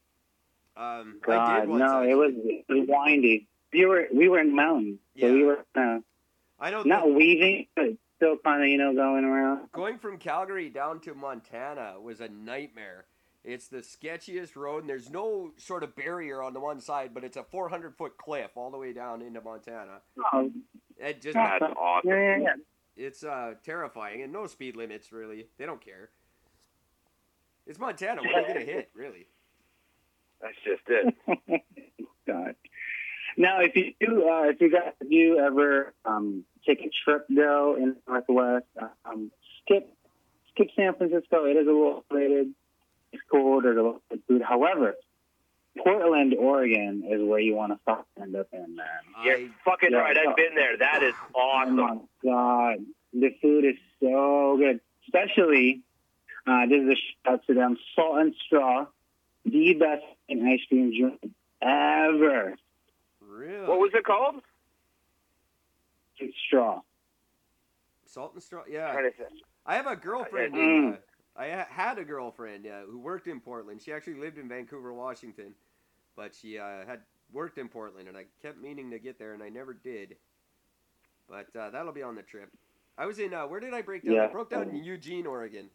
[0.76, 1.80] Um, I God, did once.
[1.80, 2.10] no, actually.
[2.10, 3.48] it was it was windy.
[3.72, 5.32] We were we were in mountains, so Yeah.
[5.32, 5.98] we were uh,
[6.60, 6.82] I know.
[6.84, 7.86] not that weaving, but
[8.18, 9.70] still kind of you know going around.
[9.72, 13.06] going from Calgary down to Montana was a nightmare.
[13.44, 17.24] It's the sketchiest road, and there's no sort of barrier on the one side, but
[17.24, 20.00] it's a 400 foot cliff all the way down into Montana.
[20.32, 20.50] Oh,
[20.98, 22.10] It just That's awesome.
[22.10, 22.54] yeah, yeah, yeah.
[22.96, 25.46] it's uh, terrifying, and no speed limits really.
[25.56, 26.10] They don't care.
[27.66, 28.22] It's Montana.
[28.22, 29.26] What are you gonna hit, really?
[30.42, 31.62] That's just it.
[32.26, 32.54] God.
[33.36, 37.76] Now, if you do, uh, if you guys do ever um, take a trip though
[37.76, 38.66] in the Northwest,
[39.04, 39.30] um,
[39.62, 39.88] skip
[40.52, 41.44] skip San Francisco.
[41.46, 42.52] It is a little rated.
[43.12, 43.64] It's cold.
[43.64, 44.42] There's a lot of food.
[44.42, 44.94] However,
[45.82, 48.86] Portland, Oregon, is where you want to stop and end up in, man.
[49.24, 49.98] You're I, fucking Yeah.
[49.98, 50.16] right.
[50.18, 50.76] I've been there.
[50.76, 51.76] That is Oh awesome.
[51.76, 52.78] my god,
[53.12, 55.82] the food is so good, especially
[56.46, 57.76] Uh, this is a shout out to them.
[57.94, 58.86] Salt and Straw,
[59.44, 62.54] the best ice cream drink ever.
[63.20, 63.66] Really?
[63.68, 64.36] What was it called?
[66.46, 66.80] Straw.
[68.06, 68.62] Salt and straw?
[68.68, 68.92] Yeah.
[68.92, 69.30] Trying to think.
[69.66, 70.54] I have a girlfriend.
[70.54, 70.58] Mm.
[70.58, 70.96] In, uh,
[71.40, 73.80] I had a girlfriend uh, who worked in Portland.
[73.82, 75.54] She actually lived in Vancouver, Washington,
[76.16, 77.00] but she uh, had
[77.32, 80.16] worked in Portland, and I kept meaning to get there, and I never did.
[81.28, 82.50] But uh, that'll be on the trip.
[82.96, 83.34] I was in.
[83.34, 84.18] Uh, where did I break down?
[84.18, 85.68] I broke down in Eugene, Oregon.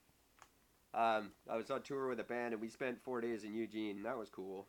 [0.93, 4.03] Um, I was on tour with a band, and we spent four days in Eugene.
[4.03, 4.67] That was cool.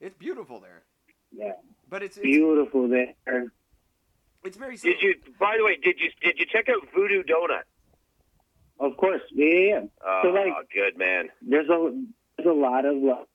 [0.00, 0.82] It's beautiful there,
[1.30, 1.52] Yeah,
[1.88, 3.52] but it's it's, beautiful there.
[4.44, 4.76] It's very.
[4.76, 5.14] Did you?
[5.38, 7.64] By the way, did you did you check out Voodoo Doughnut?
[8.80, 9.60] Of course, yeah, yeah.
[9.68, 9.80] yeah.
[10.04, 11.28] Oh, So, like- good man.
[11.42, 12.02] There's a
[12.36, 13.28] there's a lot of like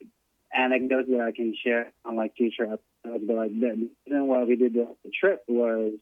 [0.52, 3.24] anecdotes that I can share on like future episodes.
[3.26, 5.94] But like the reason why we did the, the trip was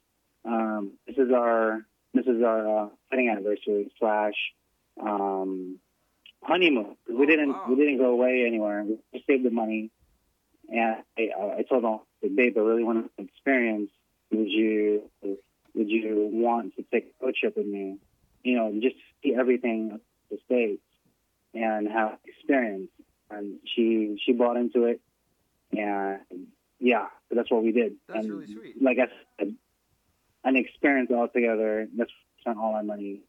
[0.44, 1.84] um, this is our
[2.14, 4.34] this is our uh, wedding anniversary slash
[5.00, 5.78] um,
[6.42, 6.96] honeymoon.
[7.08, 7.66] We Oh, didn't wow.
[7.68, 8.82] we didn't go away anywhere.
[8.84, 9.90] We just saved the money,
[10.68, 11.28] and I,
[11.58, 12.00] I told them,
[12.34, 13.90] babe, I really want to experience.
[14.30, 17.98] Would you would you want to take a road trip with me?
[18.42, 20.00] You know, just see everything
[20.30, 20.82] the states
[21.54, 22.90] and have experience.
[23.30, 25.00] And she she bought into it,
[25.72, 26.20] and
[26.78, 27.94] yeah, that's what we did.
[28.08, 28.80] That's and really sweet.
[28.82, 29.08] Like I
[29.38, 29.54] said,
[30.44, 31.88] an experience altogether.
[31.96, 32.10] That's
[32.40, 33.22] spent all our money.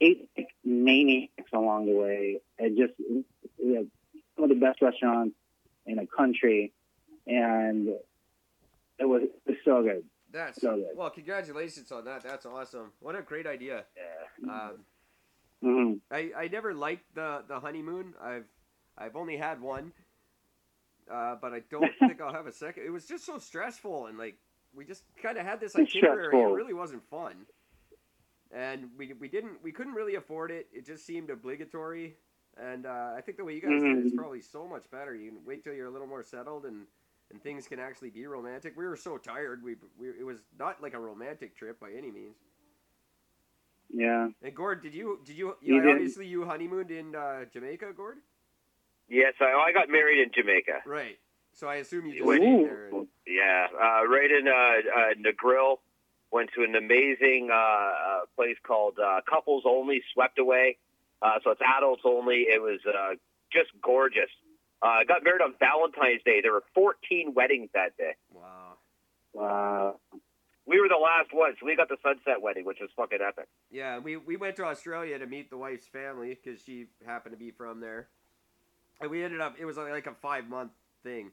[0.00, 0.28] Eight
[0.62, 2.40] maniacs along the way.
[2.58, 2.92] It just
[3.58, 3.90] we had
[4.34, 5.36] some of the best restaurants
[5.86, 6.72] in the country,
[7.26, 7.88] and
[8.98, 10.04] it was, it was so good.
[10.34, 10.96] That's So good.
[10.96, 11.10] well.
[11.10, 12.22] Congratulations on that.
[12.24, 12.92] That's awesome.
[13.00, 13.84] What a great idea.
[13.96, 14.52] Yeah.
[14.52, 14.72] Um,
[15.62, 18.14] hmm I, I never liked the, the honeymoon.
[18.22, 18.44] I've
[18.98, 19.92] I've only had one,
[21.10, 22.84] uh, but I don't think I'll have a second.
[22.84, 24.36] It was just so stressful and like
[24.74, 26.42] we just kind of had this itinerary.
[26.42, 27.46] It really wasn't fun,
[28.52, 30.66] and we we didn't we couldn't really afford it.
[30.72, 32.16] It just seemed obligatory,
[32.56, 34.16] and uh, I think the way you guys did it is Mhm.
[34.16, 35.14] probably so much better.
[35.14, 36.86] You can wait till you're a little more settled and.
[37.34, 38.76] And things can actually be romantic.
[38.76, 39.60] We were so tired.
[39.64, 42.36] We, we it was not like a romantic trip by any means.
[43.92, 44.28] Yeah.
[44.40, 48.18] And Gord, did you did you, You obviously you honeymooned in uh, Jamaica, Gord?
[49.08, 50.82] Yes, I, I got married in Jamaica.
[50.86, 51.18] Right.
[51.54, 52.90] So I assume you just stayed there.
[52.92, 55.78] And, Yeah, uh, right in uh, uh, Negril.
[56.30, 60.78] Went to an amazing uh, uh, place called uh, Couples Only, Swept Away.
[61.20, 62.46] Uh, so it's adults only.
[62.48, 63.14] It was uh,
[63.52, 64.30] just gorgeous.
[64.82, 66.40] Uh, I got married on Valentine's Day.
[66.42, 68.12] There were 14 weddings that day.
[68.32, 68.74] wow.
[69.32, 70.00] Wow.
[70.66, 71.56] We were the last ones.
[71.62, 73.48] We got the sunset wedding, which was fucking epic.
[73.70, 77.38] Yeah, we we went to Australia to meet the wife's family because she happened to
[77.38, 78.08] be from there,
[79.00, 79.56] and we ended up.
[79.58, 80.70] It was like a five month
[81.02, 81.32] thing,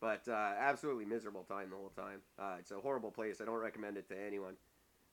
[0.00, 2.22] but uh, absolutely miserable time the whole time.
[2.38, 3.40] Uh, it's a horrible place.
[3.40, 4.54] I don't recommend it to anyone.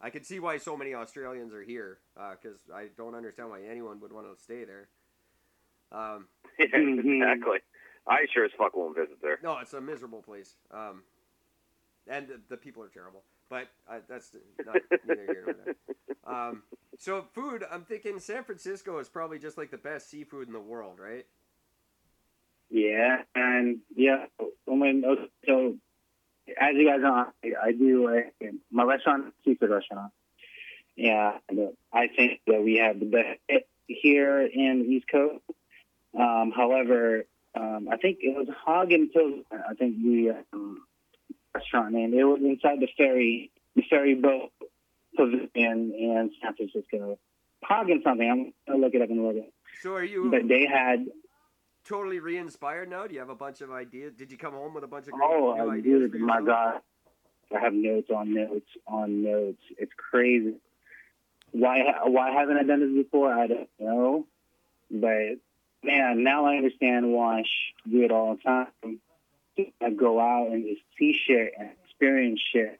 [0.01, 3.99] I can see why so many Australians are here because I don't understand why anyone
[3.99, 4.88] would want to stay there.
[5.93, 6.27] Um,
[6.59, 7.21] Yeah, Mhm.
[7.21, 7.59] exactly.
[8.07, 9.39] I sure as fuck won't visit there.
[9.43, 10.55] No, it's a miserable place.
[10.71, 11.03] Um,
[12.07, 13.23] and the, the people are terrible.
[13.49, 14.31] But uh, that's
[14.65, 15.75] not neither here nor there.
[16.25, 16.63] Um,
[16.97, 20.59] so food, I'm thinking San Francisco is probably just like the best seafood in the
[20.59, 21.25] world, right?
[22.69, 24.25] Yeah, and yeah,
[24.65, 25.03] when
[25.45, 25.75] so
[26.59, 27.13] as you guys know,
[27.43, 30.11] I, I do uh, my restaurant, seafood restaurant.
[30.95, 31.37] Yeah,
[31.91, 35.43] I think that we have the best here in the East Coast.
[36.18, 39.64] Um, however, um, I think it was Hog and Pilsner.
[39.70, 40.84] I think the um,
[41.55, 42.14] restaurant name.
[42.14, 44.51] It was inside the ferry, the ferry boat
[45.16, 45.49] pavilion
[45.93, 47.18] in San Francisco.
[47.64, 48.30] Hog and something.
[48.30, 49.53] I'm gonna look it up in a little bit.
[49.82, 51.05] So are you But they had
[51.86, 53.07] totally re-inspired now?
[53.07, 54.14] Do you have a bunch of ideas?
[54.14, 56.41] Did you come home with a bunch of great Oh, new I ideas for My?
[56.41, 56.82] God,
[57.55, 59.61] I have notes on notes on notes.
[59.78, 60.55] It's crazy.
[61.51, 61.80] Why?
[62.05, 63.32] Why haven't I done this before?
[63.32, 64.28] I don't know.
[64.91, 65.38] But
[65.84, 67.43] man, now I understand why I
[67.89, 68.99] do it all the time.
[69.81, 72.79] I go out and just see shit and experience shit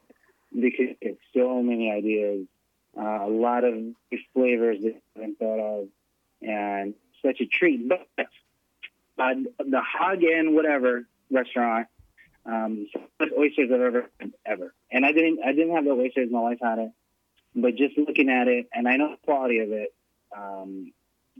[0.52, 2.46] because it's so many ideas,
[2.98, 3.74] uh, a lot of
[4.32, 5.88] flavors that I haven't thought of,
[6.42, 6.94] and
[7.24, 7.88] such a treat.
[7.88, 8.06] But
[9.18, 11.88] uh, the Hog and whatever restaurant
[12.46, 12.88] um,
[13.18, 14.10] best oysters I've ever
[14.44, 14.74] ever.
[14.90, 16.30] And I didn't I didn't have the oysters.
[16.30, 16.90] My wife had it,
[17.54, 19.94] but just looking at it, and I know the quality of it,
[20.36, 20.92] um,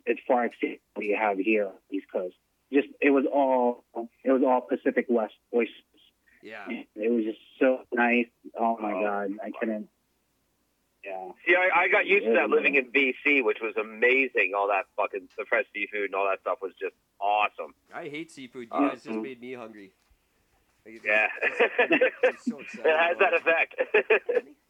[0.06, 2.36] it's far exceeds what you have here on the East Coast.
[2.72, 3.84] Just it was all
[4.24, 5.72] it was all Pacific West oysters.
[6.42, 6.64] Yeah.
[6.68, 8.26] It was just so nice.
[8.58, 9.88] Oh my god, I couldn't.
[11.04, 11.28] Yeah.
[11.46, 12.54] See, I, I got used to that Yeah.
[12.54, 14.52] living in BC, which was amazing.
[14.56, 17.74] All that fucking the fresh seafood and all that stuff was just awesome.
[17.94, 18.68] I hate seafood.
[18.72, 19.22] You Uh, guys just mm.
[19.22, 19.92] made me hungry.
[20.86, 21.28] Like, it's- Yeah,
[22.28, 23.74] I'm so it has that effect.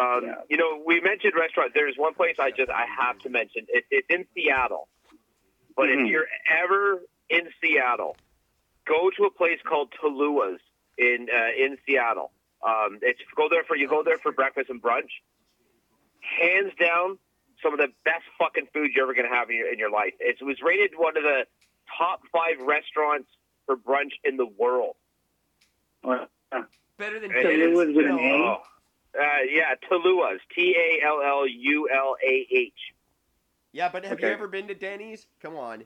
[0.00, 0.34] Um, Yeah.
[0.48, 1.74] You know, we mentioned restaurants.
[1.74, 3.66] There's one place I just I have to mention.
[3.68, 4.88] It, it's in Seattle,
[5.76, 6.04] but Mhm.
[6.04, 8.16] if you're ever in Seattle,
[8.86, 10.60] go to a place called Tallulah's
[10.98, 12.32] in uh, in Seattle.
[12.62, 15.10] Um, it's go there for you go there for breakfast and brunch.
[16.20, 17.18] Hands down,
[17.62, 20.14] some of the best fucking food you're ever gonna have in your in your life.
[20.20, 21.46] It was rated one of the
[21.98, 23.28] top five restaurants
[23.66, 24.96] for brunch in the world.
[26.02, 26.28] Or,
[26.98, 28.62] Better than It Tallulah's with an oh.
[29.18, 30.40] Uh, yeah, Tallulah's.
[30.54, 32.72] T A L L U L A H.
[33.72, 35.26] Yeah, but have you ever been to Denny's?
[35.40, 35.84] Come on.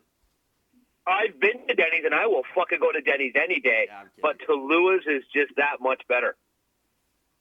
[1.07, 4.39] I've been to Denny's and I will fucking go to Denny's any day, Yeah, but
[4.41, 6.35] Tallulah's is just that much better.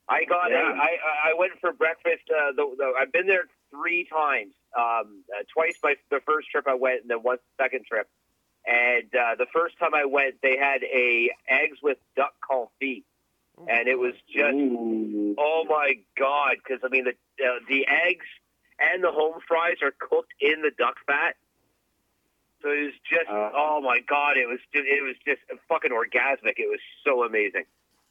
[0.08, 0.72] I got Yeah.
[0.72, 0.98] a, I,
[1.32, 2.30] I went for breakfast.
[2.30, 4.54] Uh, the, the, I've been there three times.
[4.78, 8.08] Um, uh, twice my the first trip I went, and then once the second trip.
[8.68, 13.04] And uh, the first time I went, they had a eggs with duck confit,
[13.68, 15.36] and it was just Ooh.
[15.38, 16.58] Oh my god!
[16.64, 17.12] Because I mean, the
[17.44, 18.26] uh, the eggs
[18.80, 21.36] and the home fries are cooked in the duck fat,
[22.62, 23.52] so it was just Uh.
[23.56, 24.38] oh my god!
[24.38, 26.56] It was just, it was just fucking orgasmic.
[26.58, 27.64] It was so amazing.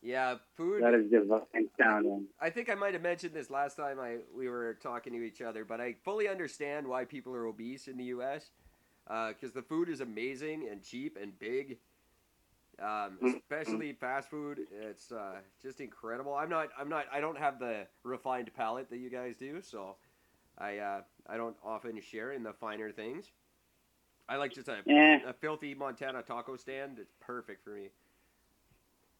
[0.03, 0.83] Yeah, food.
[0.83, 2.27] That is divine sounding.
[2.39, 5.41] I think I might have mentioned this last time I we were talking to each
[5.41, 8.51] other, but I fully understand why people are obese in the U.S.
[9.07, 11.79] Because the food is amazing and cheap and big,
[12.83, 14.61] um, especially fast food.
[14.73, 16.35] It's uh, just incredible.
[16.35, 16.69] I'm not.
[16.79, 17.07] I'm not.
[17.13, 19.97] I don't have the refined palate that you guys do, so
[20.59, 23.31] I uh, I don't often share in the finer things.
[24.29, 25.19] I like just a, Eh.
[25.27, 26.99] a filthy Montana taco stand.
[26.99, 27.91] It's perfect for me.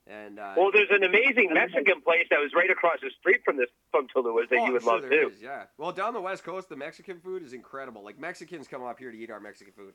[0.07, 3.57] And uh, Well, there's an amazing Mexican place that was right across the street from
[3.57, 5.31] this from Tallulah's that Oh, you would sure love too.
[5.33, 5.65] is, yeah.
[5.79, 8.03] Well, down the west coast, the Mexican food is incredible.
[8.05, 9.95] Like Mexicans come up here to eat our Mexican food.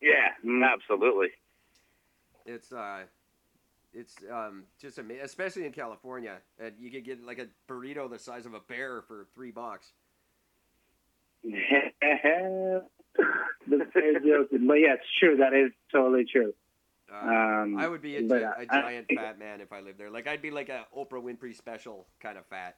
[0.00, 0.66] Yeah, Mm.
[0.66, 1.28] absolutely.
[2.46, 3.00] It's uh,
[3.92, 6.36] it's um just amazing, especially in California.
[6.58, 9.92] And you could get like a burrito the size of a bear for three bucks.
[11.44, 12.82] the
[13.92, 15.36] fair joke, but yeah, it's true.
[15.38, 16.52] That is totally true.
[17.12, 17.16] Uh,
[17.62, 19.98] Um, I would be a, but gi- a I- giant fat man if I lived
[19.98, 20.10] there.
[20.10, 22.76] Like I'd be like a Oprah Winfrey special kind of fat,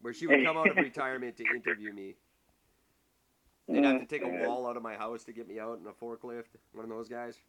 [0.00, 2.14] where she would come out of retirement to interview me.
[3.68, 5.86] They'd have to take a wall out of my house to get me out in
[5.86, 6.46] a forklift.
[6.72, 7.40] One of those guys.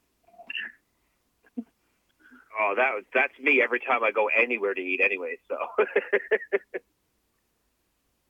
[2.60, 5.02] Oh, that was that's me every time I go anywhere to eat.
[5.04, 5.56] Anyway, so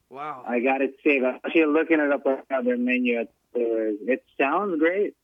[0.09, 0.43] Wow.
[0.45, 1.23] I got it saved.
[1.25, 3.19] I'm actually looking it up right now, their menu.
[3.21, 5.15] At the, it sounds great.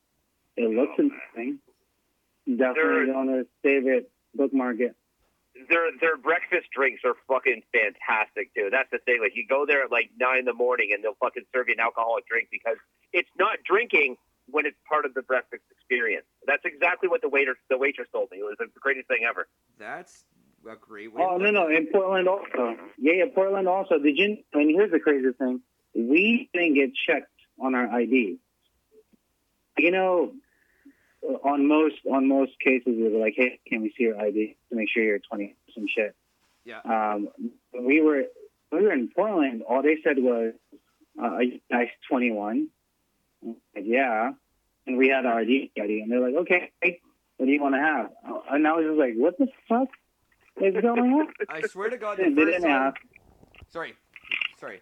[0.56, 1.12] It looks Oh, man.
[1.36, 1.60] interesting.
[2.58, 4.95] Definitely going to save it, bookmark it.
[5.70, 8.70] their their breakfast drinks are fucking fantastic too.
[8.72, 9.20] That's the thing.
[9.22, 11.74] Like you go there at like nine in the morning and they'll fucking serve you
[11.74, 12.78] an alcoholic drink because
[13.12, 14.16] it's not drinking
[14.50, 16.26] when it's part of the breakfast experience.
[16.45, 18.38] That's exactly what the waiter the waitress told me.
[18.38, 19.48] It was the greatest thing ever.
[19.80, 20.24] That's
[20.70, 21.24] a great way.
[21.26, 21.68] Oh to no no!
[21.70, 22.78] In Portland also.
[22.98, 23.26] Yeah, yeah.
[23.34, 24.00] Portland also.
[24.00, 24.38] Did you?
[24.54, 25.62] And here's the crazy thing:
[25.95, 28.38] we didn't get checked on our ID.
[29.78, 30.34] You know,
[31.43, 34.76] on most on most cases, we were like, "Hey, can we see your ID to
[34.76, 36.16] make sure you're 20 some shit."
[36.66, 36.82] Yeah.
[36.84, 37.30] Um,
[37.80, 38.24] we were
[38.72, 39.64] we were in Portland.
[39.64, 40.54] All they said was,
[41.22, 42.70] uh, "Are you guys 21?"
[43.43, 44.31] Like, yeah,
[44.85, 46.71] and we had our ID ready, and they're like, "Okay,
[47.38, 48.09] what do you want to have?"
[48.49, 49.89] And I was just like, "What the fuck
[50.61, 52.93] is going on?" I swear to God, the first didn't time.
[53.69, 53.93] Sorry,
[54.59, 54.81] sorry.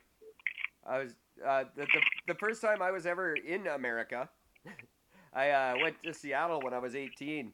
[0.86, 4.30] I was uh, the, the the first time I was ever in America.
[5.34, 7.52] I uh, went to Seattle when I was 18,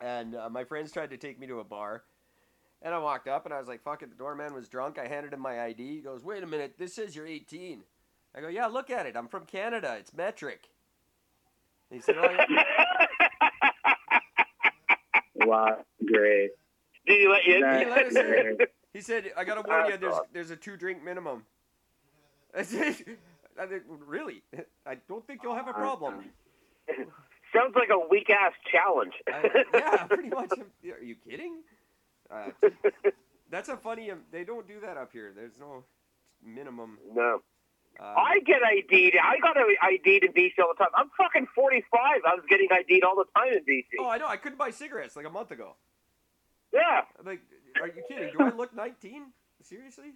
[0.00, 2.02] and uh, my friends tried to take me to a bar.
[2.80, 4.98] And I walked up and I was like, "Fuck it." The doorman was drunk.
[4.98, 5.96] I handed him my ID.
[5.96, 6.74] He goes, "Wait a minute.
[6.78, 7.82] This says you're 18."
[8.34, 9.16] I go, "Yeah, look at it.
[9.16, 9.96] I'm from Canada.
[9.98, 10.68] It's metric."
[11.90, 13.06] And he said, "Oh, yeah."
[15.46, 16.50] Wow, great.
[17.06, 17.54] Did he let you?
[17.54, 17.60] in?
[17.62, 18.58] That's let us in.
[18.92, 19.96] He said, "I gotta warn you.
[19.96, 21.44] There's there's a two drink minimum."
[22.54, 22.96] I said,
[23.60, 24.42] I think, "Really?
[24.84, 26.24] I don't think you'll have a problem."
[27.54, 29.14] Sounds like a weak ass challenge.
[29.26, 30.50] I, yeah, pretty much.
[30.52, 31.62] Are you kidding?
[32.30, 32.50] Uh,
[33.50, 34.10] that's a funny.
[34.10, 35.32] Um, they don't do that up here.
[35.34, 35.84] There's no
[36.44, 36.98] minimum.
[37.14, 37.40] no.
[38.00, 39.14] Uh, I get ID'd.
[39.16, 40.92] I got ID'd in BC all the time.
[40.94, 42.00] I'm fucking 45.
[42.02, 43.84] I was getting ID'd all the time in BC.
[44.00, 44.28] oh, I know.
[44.28, 45.74] I couldn't buy cigarettes like a month ago.
[46.72, 47.02] Yeah.
[47.18, 47.40] I'm like,
[47.80, 48.30] are you kidding?
[48.36, 49.24] Do I look 19?
[49.62, 50.12] Seriously?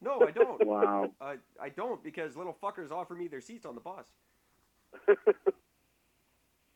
[0.00, 0.64] No, I don't.
[0.66, 1.10] Wow.
[1.20, 4.06] Uh, I don't because little fuckers offer me their seats on the bus.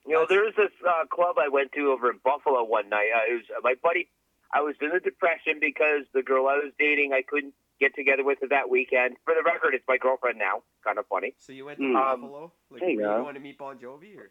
[0.07, 3.11] You know, there was this uh, club I went to over in Buffalo one night.
[3.15, 4.09] Uh, it was uh, my buddy.
[4.53, 8.23] I was in a depression because the girl I was dating, I couldn't get together
[8.25, 9.17] with her that weekend.
[9.25, 10.63] For the record, it's my girlfriend now.
[10.85, 11.35] Kind of funny.
[11.39, 11.97] So you went to Mm.
[11.97, 12.53] Um, Buffalo?
[12.71, 14.31] Like, there you were you going to meet Bon Jovi or?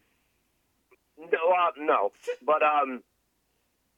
[1.18, 2.12] No, uh, no.
[2.45, 3.04] But um,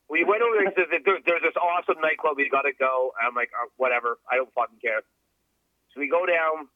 [0.09, 2.35] We went over there and said there, there's this awesome nightclub.
[2.35, 3.13] We got to go.
[3.15, 4.17] I'm like, oh, whatever.
[4.29, 5.01] I don't fucking care.
[5.93, 6.67] So we go down.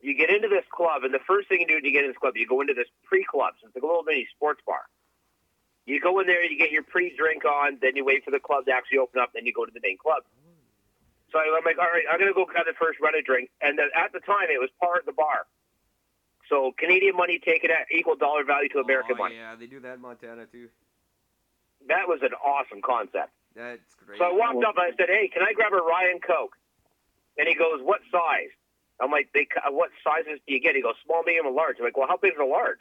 [0.00, 2.10] You get into this club, and the first thing you do when you get in
[2.10, 3.54] this club, you go into this pre-club.
[3.60, 4.86] So it's like a little mini sports bar.
[5.86, 8.66] You go in there, you get your pre-drink on, then you wait for the club
[8.66, 10.22] to actually open up, then you go to the main club.
[11.32, 13.78] So I'm like, all right, I'm gonna go cut the first run of drink, and
[13.78, 15.44] then at the time it was part of the bar.
[16.48, 19.36] So Canadian money taken at equal dollar value to American oh, money.
[19.36, 20.68] Yeah, they do that in Montana too.
[21.86, 23.32] That was an awesome concept.
[23.54, 24.18] That's great.
[24.18, 26.56] So I walked up and I said, "Hey, can I grab a Ryan Coke?"
[27.36, 28.52] And he goes, "What size?"
[29.00, 31.84] I'm like, they, "What sizes do you get?" He goes, "Small, medium, and large." I'm
[31.84, 32.80] like, "Well, how big is a large?"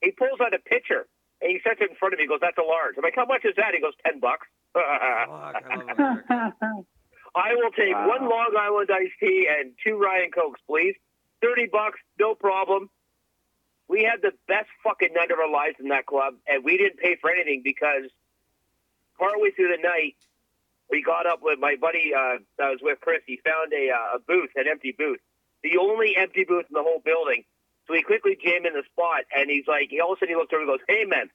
[0.00, 1.06] He pulls out a pitcher
[1.42, 2.24] and he sets it in front of me.
[2.24, 4.46] He goes, "That's a large." I'm like, "How much is that?" He goes, 10 bucks."
[4.72, 4.84] Fuck,
[7.34, 7.60] I love America.
[7.60, 8.08] I will take Wow.
[8.08, 10.94] one Long Island iced tea and two Ryan Cokes, please.
[11.40, 12.90] Thirty bucks, no problem.
[13.88, 16.98] We had the best fucking night of our lives in that club, and we didn't
[16.98, 18.04] pay for anything because
[19.18, 20.16] partway through the night,
[20.90, 23.22] we got up with my buddy uh, that was with Chris.
[23.26, 25.20] He found a, uh, a booth, an empty booth,
[25.62, 27.44] the only empty booth in the whole building.
[27.86, 30.34] So he quickly jammed in the spot, and he's like, he all of a sudden
[30.34, 31.28] he looked over and goes, "Hey man,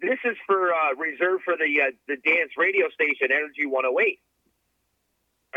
[0.00, 4.18] this is for uh, reserved for the uh, the dance radio station Energy 108."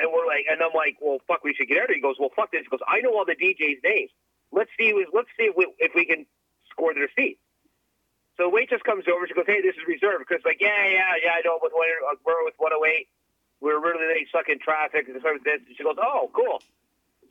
[0.02, 2.00] And we're like, and I'm like, well, fuck, we should get out of here.
[2.00, 2.64] He goes, well, fuck this.
[2.64, 4.12] He goes, I know all the DJs' names.
[4.52, 6.26] Let's see, let's see if we, if we can
[6.72, 7.40] score their seats.
[8.40, 9.28] So the waitress comes over.
[9.28, 10.26] She goes, hey, this is reserved.
[10.26, 11.60] Chris like, yeah, yeah, yeah, I know.
[11.62, 11.92] With one,
[12.24, 13.12] we're with 108.
[13.60, 15.12] We're really late, stuck in traffic.
[15.12, 15.60] And this.
[15.76, 16.64] She goes, oh, cool.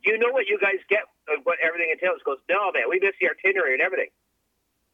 [0.04, 1.08] Do you know what you guys get?
[1.24, 2.20] Uh, what everything entails?
[2.20, 4.12] She goes, no, man, we missed the itinerary and everything.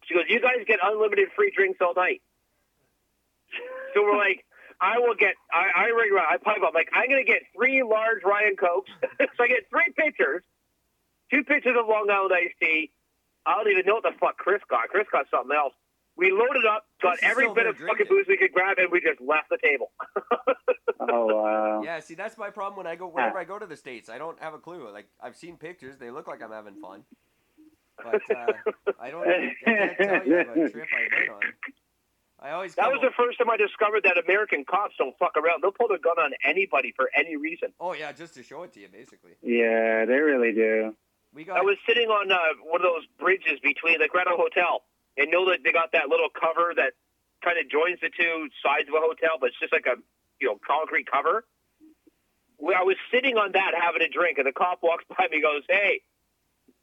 [0.06, 2.22] She goes, you guys get unlimited free drinks all night.
[3.94, 4.44] So we're like,
[4.80, 5.34] I will get.
[5.52, 6.74] I I already I pipe up.
[6.74, 8.90] Like I'm gonna get three large Ryan Cokes.
[9.20, 10.42] so I get three pitchers,
[11.30, 12.90] two pitchers of Long Island iced tea.
[13.46, 14.88] I don't even know what the fuck Chris got.
[14.88, 15.74] Chris got something else.
[16.16, 18.06] We loaded up, got Chris every bit of fucking drinking.
[18.08, 19.90] booze we could grab, and we just left the table.
[21.00, 21.82] oh wow.
[21.82, 24.08] Yeah, see, that's my problem when I go whenever I go to the states.
[24.08, 24.88] I don't have a clue.
[24.92, 27.02] Like I've seen pictures; they look like I'm having fun,
[27.98, 28.52] but uh,
[29.00, 29.26] I don't.
[29.26, 31.42] I can't tell you about a trip I've been on.
[32.44, 35.64] I always That was the first time I discovered that American cops don't fuck around.
[35.64, 37.72] They'll pull their gun on anybody for any reason.
[37.80, 39.32] Oh yeah, just to show it to you, basically.
[39.40, 40.94] Yeah, they really do.
[41.32, 41.56] We got.
[41.56, 44.84] I was sitting on uh, one of those bridges between the Greta Hotel,
[45.16, 46.92] and know that they got that little cover that
[47.40, 49.96] kind of joins the two sides of a hotel, but it's just like a
[50.38, 51.48] you know concrete cover.
[52.60, 55.42] I was sitting on that having a drink, and the cop walks by me, and
[55.42, 56.04] goes, "Hey."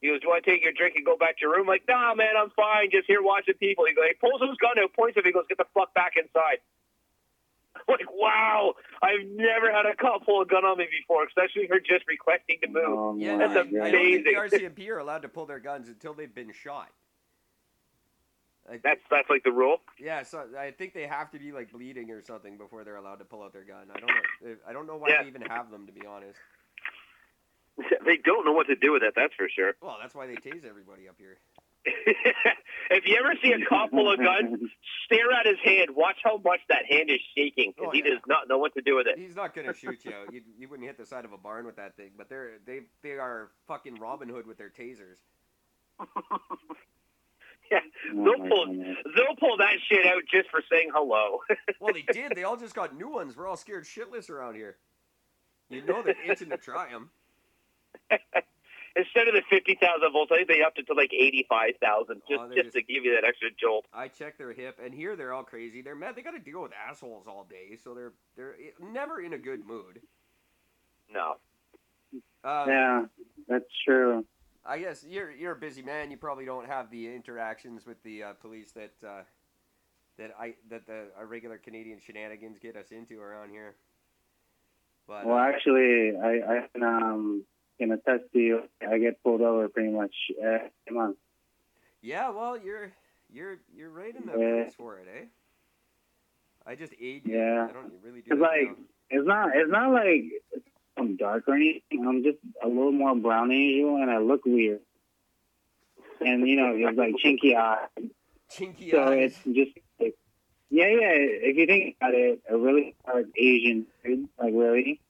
[0.02, 1.62] He goes, "Do you want to take your drink and go back to your room?"
[1.62, 2.90] I'm like, "Nah, man, I'm fine.
[2.92, 5.34] Just here watching people." He goes, he pulls his gun out, points at me, he
[5.34, 6.60] goes, "Get the fuck back inside."
[7.76, 11.68] I'm like, wow, I've never had a cop pull a gun on me before, especially
[11.68, 12.84] for just requesting to move.
[12.86, 14.70] Oh, yeah, my no, I, That's I don't think the amazing.
[14.76, 16.90] RCMP are allowed to pull their guns until they've been shot.
[18.70, 19.78] Like, That's that's like the rule.
[20.00, 23.16] yeah, so I think they have to be like bleeding or something before they're allowed
[23.20, 23.88] to pull out their gun.
[23.94, 24.56] I don't know.
[24.68, 25.24] I don't know why Yeah.
[25.24, 26.38] they even have them, to be honest.
[28.06, 29.14] They don't know what to do with it.
[29.16, 29.74] That's for sure.
[29.82, 31.38] Well, that's why they tase everybody up here.
[31.86, 34.70] if you ever see a cop pull a gun,
[35.06, 35.90] stare at his hand.
[35.96, 38.82] Watch how much that hand is shaking because Oh, he does not know what to
[38.82, 39.18] do with it.
[39.18, 40.12] He's not gonna shoot you.
[40.32, 40.42] you.
[40.60, 42.12] You wouldn't hit the side of a barn with that thing.
[42.18, 45.18] But they're they they are fucking Robin Hood with their tasers.
[47.72, 47.80] Yeah,
[48.14, 48.66] Oh, they'll pull
[49.16, 51.40] they'll pull that shit out just for saying hello.
[51.80, 52.34] Well, they did.
[52.36, 53.38] They all just got new ones.
[53.38, 54.76] We're all scared shitless around here.
[55.70, 57.10] You know they're itching to try them.
[58.96, 61.72] Instead of the fifty thousand volts, I think they upped it to like eighty five
[61.82, 63.86] thousand just Oh, they're just to give you that extra jolt.
[63.94, 65.82] I check their hip, and here they're all crazy.
[65.82, 66.16] They're mad.
[66.16, 69.66] They got to deal with assholes all day, so they're they're never in a good
[69.66, 70.02] mood.
[71.14, 71.38] No.
[72.44, 73.06] Um, Yeah,
[73.48, 74.26] that's true.
[74.66, 76.12] I guess you're you're a busy man.
[76.12, 79.22] You probably don't have the interactions with the uh, police that uh,
[80.18, 83.76] that I that the uh, regular Canadian shenanigans get us into around here.
[85.08, 87.44] But Well, uh, actually, I I can um
[87.80, 88.64] can attest to you.
[88.88, 91.18] I get pulled over pretty much every month.
[92.02, 92.92] yeah, well, you're
[93.34, 94.64] you're you're right in the Yeah.
[94.64, 95.26] place for it, eh?
[96.66, 97.38] I just aid you.
[97.38, 97.68] Yeah.
[97.70, 98.76] I don't really do It's like now.
[99.10, 100.24] it's not it's not like
[100.98, 102.06] I'm dark or anything.
[102.08, 104.82] I'm just a little more brown than usual, and I look weird.
[106.20, 107.88] And you know, it's like chinky eye.
[108.52, 109.32] chinky So eyes.
[109.34, 110.16] it's just like,
[110.70, 111.14] yeah, yeah.
[111.50, 115.02] If you think about it, a really hard Asian dude, like really.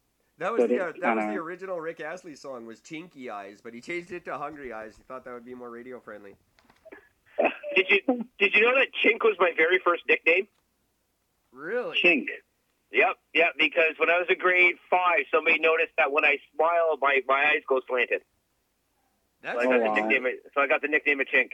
[0.42, 3.30] That was but the it's uh, that was the original Rick Astley song was Chinky
[3.30, 4.96] Eyes, but he changed it to Hungry Eyes.
[4.98, 6.36] He thought that would be more radio friendly.
[7.76, 10.48] Did you did you know that Chink was my very first nickname?
[11.54, 11.96] Really?
[12.04, 12.26] Chink.
[12.92, 13.54] Yep, yep.
[13.58, 17.52] Because when I was in grade five, somebody noticed that when I smile, my my
[17.54, 18.22] eyes go slanted.
[19.44, 20.34] That's So I got the nickname.
[20.56, 21.52] So I got the nickname of Chink.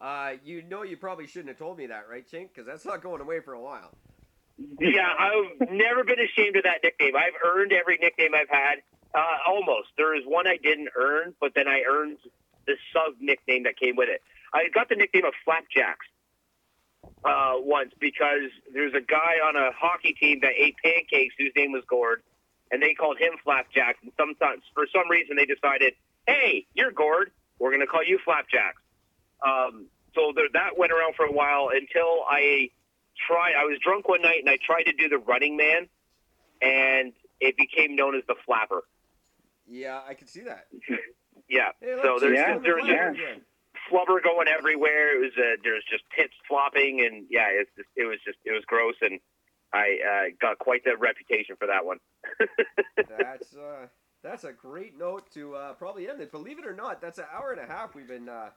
[0.00, 2.48] Uh, you know you probably shouldn't have told me that, right, Chink?
[2.54, 3.92] Because that's not going away for a while.
[4.58, 7.14] Yeah, I've never been ashamed of that nickname.
[7.16, 8.76] I've earned every nickname I've had.
[9.14, 9.88] Uh, almost.
[9.96, 12.18] There is one I didn't earn, but then I earned
[12.66, 14.22] the sub nickname that came with it.
[14.52, 16.06] I got the nickname of Flapjacks
[17.24, 21.72] uh, once because there's a guy on a hockey team that ate pancakes whose name
[21.72, 22.22] was Gord,
[22.70, 23.98] and they called him Flapjacks.
[24.02, 25.94] And sometimes, for some reason, they decided,
[26.26, 27.30] "Hey, you're Gord.
[27.58, 28.80] We're going to call you Flapjacks."
[29.46, 32.70] Um, so there, that went around for a while until I
[33.26, 33.54] tried.
[33.58, 35.88] I was drunk one night and I tried to do the Running Man,
[36.62, 38.82] and it became known as the Flapper.
[39.68, 40.66] Yeah, I can see that.
[41.48, 41.68] Yeah.
[41.80, 43.12] Hey, so there's Yeah, there's yeah.
[43.88, 45.14] flubber going everywhere.
[45.16, 48.50] It was uh, there's just tits flopping, and yeah, it's just, it was just it
[48.50, 49.20] was gross, and
[49.72, 51.98] I uh, got quite the reputation for that one.
[52.96, 53.86] That's uh,
[54.24, 56.32] that's a great note to uh, probably end it.
[56.32, 58.48] Believe it or not, that's an hour and a half we've been uh,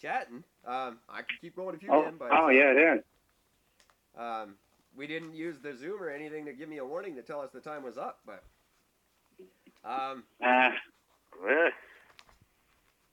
[0.00, 0.44] chatting.
[0.64, 3.04] Um, I could keep going if you Oh, can, but oh yeah, it is.
[4.16, 4.54] Um,
[4.96, 7.50] we didn't use the Zoom or anything to give me a warning to tell us
[7.52, 8.20] the time was up.
[8.26, 8.42] But
[9.84, 10.70] um, Eh.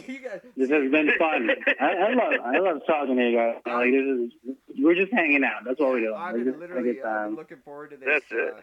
[0.06, 1.48] you guys, this has been fun.
[1.80, 3.56] I, I love I love talking to you guys.
[3.66, 5.64] Like this is we're just hanging out.
[5.64, 6.14] That's what we do.
[6.14, 8.06] I've been just literally I've been looking forward to this.
[8.06, 8.54] That's it.
[8.54, 8.60] Uh,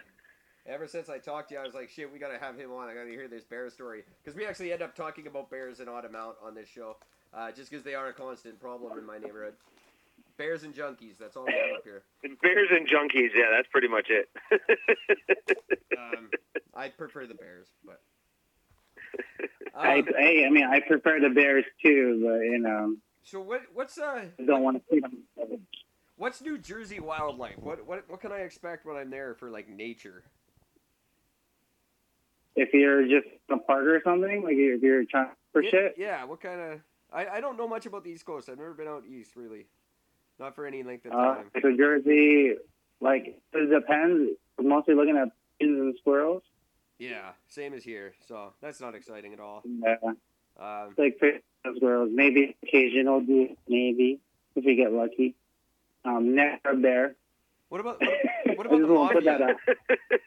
[0.67, 2.87] ever since I talked to you, I was like, shit, we gotta have him on.
[2.87, 5.89] I gotta hear this bear story because we actually end up talking about bears an
[5.89, 6.97] odd amount on this show,
[7.33, 9.53] uh, just because they are a constant problem in my neighborhood.
[10.38, 11.18] Bears and junkies.
[11.19, 12.03] That's all we have up here.
[12.41, 14.30] Bears and junkies, yeah, that's pretty much it.
[15.97, 16.30] Um,
[16.76, 18.01] I prefer the bears, but.
[19.76, 23.64] I, Um, hey, I mean, I prefer the Bears too, but you know, so what?
[23.73, 24.26] What's uh?
[24.39, 25.23] I don't want to see them.
[26.18, 27.57] What's New Jersey wildlife?
[27.64, 30.23] What what what can I expect when I'm there for like nature?
[32.55, 35.95] If you're just in a park or something, like if you're trying for Yeah, shit,
[35.97, 36.80] Yeah, what kind of?
[37.11, 38.49] I, I don't know much about the East Coast.
[38.49, 39.65] I've never been out east really,
[40.39, 41.51] not for any length of uh, time.
[41.61, 42.55] so Jersey,
[43.01, 44.31] like it depends.
[44.57, 46.43] We're mostly looking at pigeons and squirrels.
[46.99, 48.14] Yeah, same as here.
[48.27, 49.61] So that's not exciting at all.
[49.65, 49.95] Yeah,
[50.59, 52.09] Um, like pigeons and squirrels.
[52.14, 54.19] Maybe occasional deer, maybe
[54.55, 55.35] if we get lucky.
[56.05, 57.15] Um, never bear.
[57.69, 59.76] what about I what about the wanna put that mafia?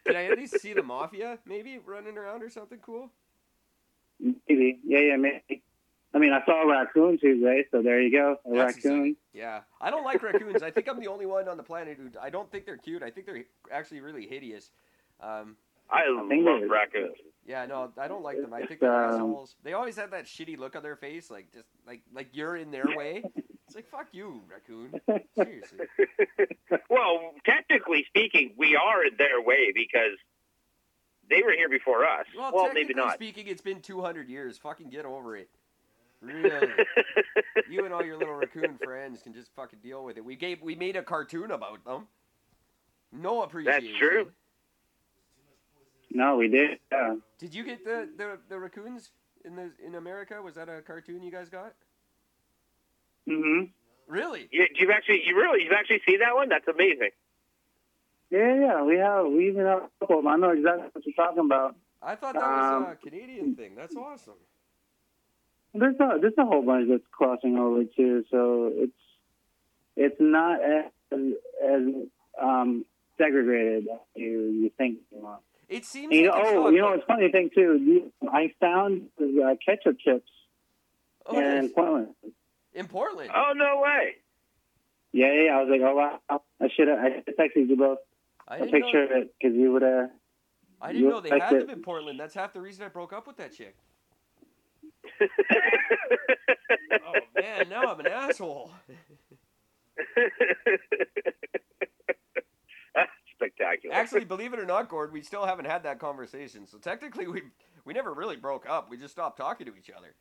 [0.07, 1.39] Can I at least see the mafia?
[1.47, 3.11] Maybe running around or something cool.
[4.21, 5.63] Maybe, yeah, yeah, maybe.
[6.13, 9.17] I mean, I saw a raccoon Tuesday, so there you go, a That's raccoon.
[9.33, 10.63] Yeah, I don't like raccoons.
[10.63, 13.03] I think I'm the only one on the planet who I don't think they're cute.
[13.03, 14.71] I think they're actually really hideous.
[15.21, 15.57] Um,
[15.89, 17.17] I think love raccoons.
[17.47, 18.53] Yeah, no, I don't like them.
[18.53, 19.57] I think they're um, assholes.
[19.63, 22.71] They always have that shitty look on their face, like just like like you're in
[22.71, 23.23] their way.
[23.67, 25.01] It's like fuck you, raccoon.
[25.37, 25.87] Seriously.
[26.91, 30.19] well, technically speaking, we are in their way because
[31.29, 32.27] they were here before us.
[32.37, 33.15] Well, Well, technically maybe not.
[33.15, 34.59] speaking, it's been 200 years.
[34.59, 35.49] Fucking get over it.
[36.23, 36.69] Really.
[37.71, 40.25] you and all your little raccoon friends can just fucking deal with it.
[40.25, 42.07] We gave we made a cartoon about them.
[43.13, 43.85] No appreciation.
[43.87, 44.31] That's true.
[46.13, 46.79] No, we did.
[46.93, 47.17] Yeah.
[47.39, 49.11] Did you get the, the, the raccoons
[49.45, 50.41] in the in America?
[50.43, 51.75] Was that a cartoon you guys got?
[53.29, 53.67] Mm-hmm.
[54.09, 54.49] Really?
[54.51, 56.49] you, you've actually, you really, you've actually seen that one?
[56.49, 57.11] That's amazing.
[58.31, 59.27] Yeah, yeah, we have.
[59.27, 60.33] We even have a couple of them.
[60.33, 61.77] I know exactly what you're talking about.
[62.03, 63.75] I thought that was Um, a Canadian thing.
[63.77, 64.35] That's awesome.
[65.75, 68.25] There's a there's a whole bunch that's crossing over too.
[68.31, 68.93] So it's
[69.97, 71.83] it's not as as
[72.41, 72.85] um,
[73.19, 74.99] segregated as you you think.
[75.13, 75.29] You.
[75.69, 77.79] It seems And you know, like it's oh, you know, it's funny thing too.
[77.81, 80.29] You, I found uh, ketchup chips
[81.27, 81.73] oh, in nice.
[81.73, 82.09] Portland.
[82.75, 83.31] in Portland.
[83.33, 84.17] Oh no way!
[85.13, 85.57] Yeah, yeah.
[85.57, 86.99] I was like, oh wow, I should have.
[86.99, 87.99] I should have texted you both
[88.49, 89.05] a picture know.
[89.05, 90.11] of it because you would have.
[90.83, 91.67] I didn't know they had it.
[91.67, 92.19] them in Portland.
[92.19, 93.77] That's half the reason I broke up with that chick.
[97.07, 98.73] Oh man, now I'm an asshole.
[102.95, 103.95] That's spectacular.
[103.95, 106.67] Actually, believe it or not, Gord, we still haven't had that conversation.
[106.67, 107.43] So technically, we
[107.85, 108.91] we never really broke up.
[108.91, 110.15] We just stopped talking to each other.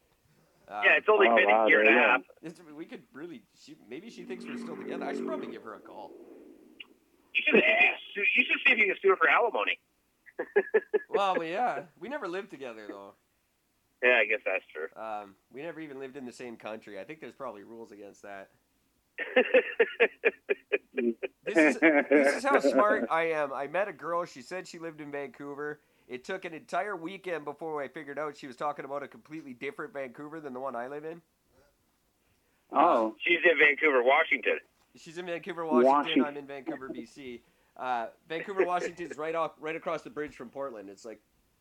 [0.68, 2.58] Um, yeah, it's only Oh, been wow, a year and a there you go.
[2.68, 2.76] half.
[2.78, 3.42] we could really.
[3.64, 5.06] She, maybe she thinks we're still together.
[5.06, 6.12] I should probably give her a call.
[7.34, 7.64] You should,
[8.38, 9.80] you should see if you can sue her for alimony.
[11.10, 13.14] Well, we, yeah, we never lived together though.
[14.04, 14.88] Yeah, I guess that's true.
[15.02, 17.00] Um, we never even lived in the same country.
[17.00, 18.50] I think there's probably rules against that.
[21.46, 23.52] This is, this is how smart I am.
[23.54, 24.26] I met a girl.
[24.26, 25.80] She said she lived in Vancouver.
[26.08, 29.54] It took an entire weekend before I figured out she was talking about a completely
[29.54, 31.22] different Vancouver than the one I live in.
[32.72, 34.60] Oh, She's in Vancouver, Washington.
[34.96, 35.92] She's in Vancouver, Washington.
[35.92, 36.26] Washington.
[36.26, 37.42] I'm in Vancouver, BC.
[37.78, 40.90] Uh, Vancouver, Washington is right off, right across the bridge from Portland.
[40.90, 41.20] It's like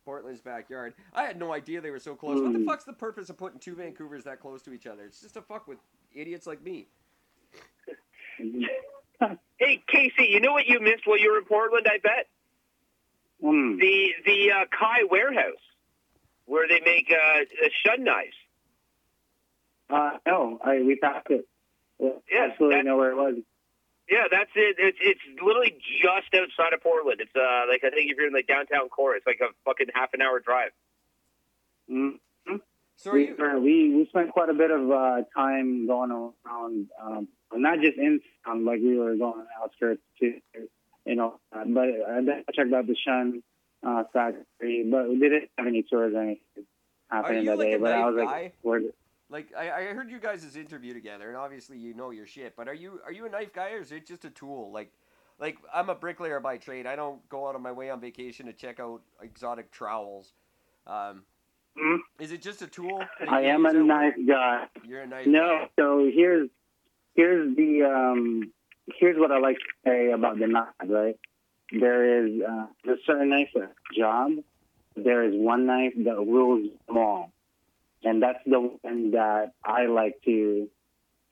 [0.09, 0.95] Portland's backyard.
[1.13, 2.41] I had no idea they were so close.
[2.41, 2.65] What the Hmm.
[2.65, 5.03] fuck's the purpose of putting two Vancouvers that close to each other?
[5.05, 5.77] It's just to fuck with
[6.15, 6.87] idiots like me.
[9.57, 11.85] Hey, Casey, you know what you missed while you were in Portland?
[11.89, 12.27] I bet
[13.41, 13.77] Hmm.
[13.77, 15.61] the the uh, Kai warehouse
[16.45, 18.35] where they make uh, uh, shun knives.
[19.89, 21.45] Uh, no, I we passed it.
[21.99, 23.35] Well, Yeah, absolutely that- know where it was.
[24.09, 24.75] Yeah, that's it.
[24.79, 27.21] It's it's literally just outside of Portland.
[27.21, 29.87] It's uh like I think if you're in like downtown core, it's like a fucking
[29.93, 30.71] half an hour drive.
[31.91, 32.19] Mm.
[32.97, 33.35] So are We, you?
[33.37, 37.97] were- we we spent quite a bit of uh, time going around, um, not just
[37.97, 40.41] in town, like we were going outskirts too,
[41.05, 41.39] you know.
[41.53, 43.41] Uh, but I then checked out the Shun
[43.87, 46.65] uh, factory, but we didn't have any tours or anything
[47.09, 47.73] happening that like day.
[47.75, 48.25] a But I was guy?
[48.25, 48.81] like, where,
[49.29, 52.55] Like I, I heard you guys' interview together, and obviously you know your shit.
[52.55, 54.71] But are you are you a knife guy, or is it just a tool?
[54.71, 54.91] Like,
[55.39, 56.87] like I'm a bricklayer by trade.
[56.87, 60.33] I don't go out of my way on vacation to check out exotic trowels.
[60.87, 61.23] Um,
[61.77, 61.97] Hmm?
[62.19, 62.99] is it just a tool?
[63.29, 64.65] I am a knife guy.
[64.83, 65.27] You're a knife.
[65.27, 65.69] No, guy.
[65.79, 66.49] so here's
[67.15, 68.51] here's the um
[68.99, 71.15] here's what I like to say about the knife, right?
[71.71, 73.49] There is uh, there's certain knife
[73.95, 74.31] job.
[74.95, 77.31] There is one knife that rules them all,
[78.03, 80.69] and that's the one that I like to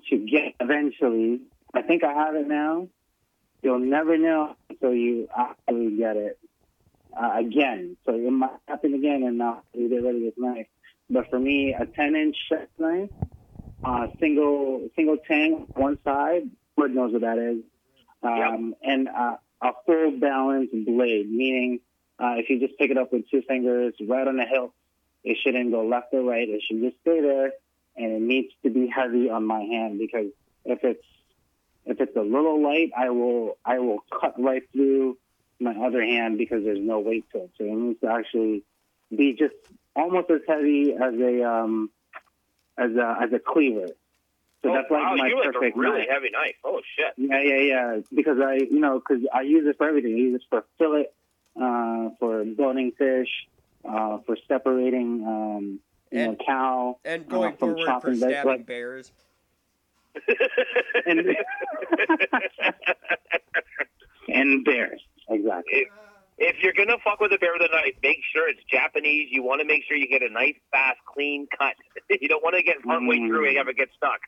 [0.10, 1.41] to get eventually.
[1.73, 2.88] I think I have it now.
[3.61, 6.39] You'll never know until you actually get it
[7.19, 7.98] uh, again.
[8.06, 10.68] So it might happen again, and not you get of this knife.
[11.10, 13.10] But for me, a 10 inch chef knife,
[13.84, 17.64] uh, single single tang one side, Lord knows what that is,
[18.23, 21.80] um, and uh, a full balanced blade, meaning
[22.19, 24.73] uh, if you just pick it up with two fingers right on the hilt,
[25.28, 26.48] it shouldn't go left or right.
[26.48, 27.52] It should just stay there,
[27.98, 30.32] and it needs to be heavy on my hand because
[30.64, 31.04] if it's
[31.86, 35.18] if it's a little light, I will I will cut right through
[35.60, 37.52] my other hand because there's no weight to it.
[37.58, 38.64] So it needs to actually
[39.16, 39.56] be just
[39.95, 41.90] almost as heavy as a um
[42.78, 43.88] as a as a cleaver.
[44.64, 46.08] So oh, that's like wow, my you like a really knife.
[46.10, 46.56] heavy knife.
[46.64, 47.14] Oh shit.
[47.18, 47.99] Yeah, yeah, yeah.
[48.14, 50.14] Because I, you know, because I use it for everything.
[50.14, 51.08] I use it for fillet,
[51.62, 53.30] uh, for boning fish,
[53.88, 55.80] uh, for separating, um,
[56.11, 56.99] you know, And- cow.
[57.05, 59.11] And going Uh, from forward for chopping stabbing like- bears.
[61.05, 61.19] And,
[64.27, 65.01] and bears.
[65.30, 65.73] Exactly.
[65.81, 65.88] if,
[66.39, 69.27] if you're gonna fuck with a bear with a knife, make sure it's Japanese.
[69.31, 71.76] You want to make sure you get a nice, fast, clean cut.
[72.22, 73.27] you don't want to get partway Mm.
[73.27, 74.19] through and have it get stuck.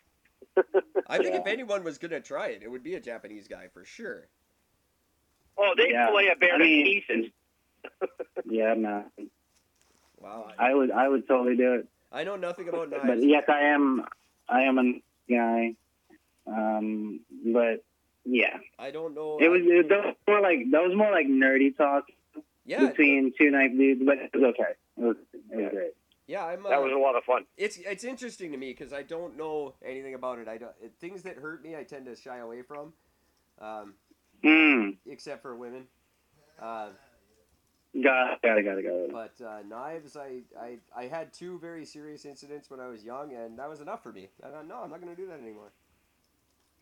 [1.08, 3.86] I think if anyone was gonna try it, it would be a Japanese guy for
[3.86, 4.28] sure.
[5.58, 6.08] Oh, they Yeah.
[6.08, 7.32] fillet a bear I to mean- pieces.
[8.46, 9.06] Yeah, no.
[10.22, 10.52] Wow.
[10.58, 11.88] I, I would, I would totally do it.
[12.12, 14.04] I know nothing about But yes, I am,
[14.48, 15.76] I am a guy.
[16.48, 17.22] Um,
[17.54, 17.84] but
[18.26, 19.38] yeah, I don't know.
[19.40, 22.06] it was, it, that was more like that was more like nerdy talk
[22.66, 24.72] yeah, between two knife dudes, but it was okay.
[24.98, 25.16] It was,
[25.52, 25.92] it was great.
[26.28, 26.46] yeah.
[26.46, 26.66] I'm.
[26.66, 27.46] Uh, That was a lot of fun.
[27.58, 30.48] it's it's interesting to me because I don't know anything about it.
[30.48, 31.76] I don't things that hurt me.
[31.76, 32.94] I tend to shy away from,
[33.62, 33.94] um,
[34.44, 34.98] Mm.
[35.06, 35.86] except for women.
[36.62, 36.90] Uh,
[38.04, 39.12] Got it, got it, got it, got it.
[39.12, 43.34] but uh, knives, I, I I had two very serious incidents when I was young,
[43.34, 44.30] and that was enough for me.
[44.44, 45.72] I thought, no, I'm not going to do that anymore.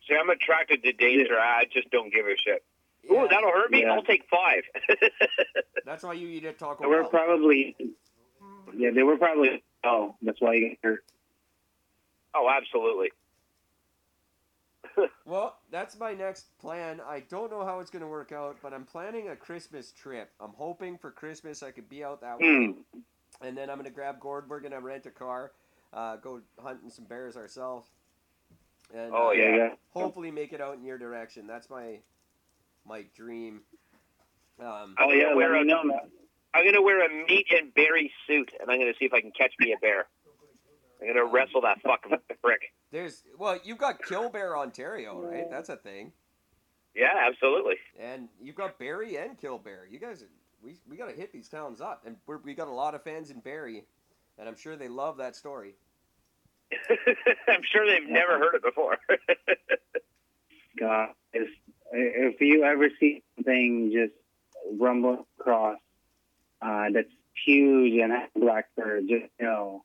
[0.07, 1.39] See, I'm attracted to danger.
[1.39, 2.63] I just don't give a shit.
[3.09, 3.81] Yeah, Ooh, that'll hurt me.
[3.83, 3.93] Yeah.
[3.93, 4.63] I'll take five.
[5.85, 7.09] that's why you eat at Taco They were Bell.
[7.09, 7.75] probably,
[8.75, 9.63] yeah, they were probably.
[9.85, 11.03] Oh, that's why you get hurt.
[12.35, 13.11] oh, absolutely.
[15.25, 17.01] Well, that's my next plan.
[17.05, 20.31] I don't know how it's going to work out, but I'm planning a Christmas trip.
[20.39, 22.45] I'm hoping for Christmas I could be out that way.
[22.45, 22.75] Mm.
[23.41, 24.49] And then I'm going to grab Gord.
[24.49, 25.51] We're going to rent a car,
[25.93, 27.89] uh, go hunting some bears ourselves.
[28.95, 29.55] And Oh, uh, yeah.
[29.55, 29.69] yeah.
[29.89, 31.45] hopefully make it out in your direction.
[31.45, 31.99] That's my
[32.87, 33.61] my dream.
[34.61, 35.99] Um, Oh yeah, let me know, man.
[36.53, 39.31] I'm gonna wear a meat and berry suit, and I'm gonna see if I can
[39.31, 40.07] catch me a bear.
[41.01, 42.61] I'm gonna wrestle that fucking prick.
[42.91, 45.49] There's well, you've got Killbear, Ontario, right?
[45.49, 46.13] That's a thing.
[46.95, 47.75] Yeah, absolutely.
[47.99, 49.89] And you've got Barrie and Killbear.
[49.89, 50.23] You guys,
[50.63, 53.03] we we got to hit these towns up, and we're, we got a lot of
[53.03, 53.83] fans in Barrie,
[54.39, 55.75] and I'm sure they love that story.
[57.47, 58.97] I'm sure they've never heard it before.
[60.79, 61.49] God, if
[61.91, 64.13] if you ever see something just
[64.79, 65.77] rumble across
[66.61, 67.07] uh, that's
[67.45, 69.83] huge and has black fur, just know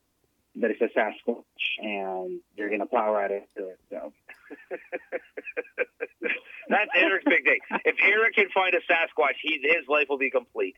[0.56, 1.42] that it's a Sasquatch,
[1.78, 3.78] and you're gonna plow right into it.
[3.90, 4.12] So
[6.68, 7.58] That's Eric's big day.
[7.84, 10.76] If Eric can find a Sasquatch, he, his life will be complete.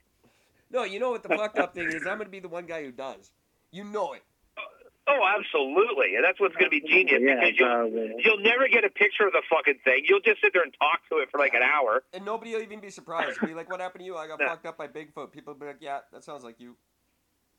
[0.70, 2.06] No, you know what the fucked up thing is?
[2.06, 3.30] I'm gonna be the one guy who does.
[3.70, 4.22] You know it,
[4.56, 4.62] Oh,
[5.09, 8.84] oh absolutely, and that's what's going to be genius yeah, because you'll you'll never get
[8.84, 10.05] a picture of the fucking thing.
[10.09, 12.05] You'll just sit there and talk to it for like an hour.
[12.12, 13.40] and nobody will even be surprised.
[13.40, 14.16] Be like, "What happened to you?
[14.16, 14.46] I got No.
[14.46, 16.76] fucked up by Bigfoot." People will be like, "Yeah, that sounds like you."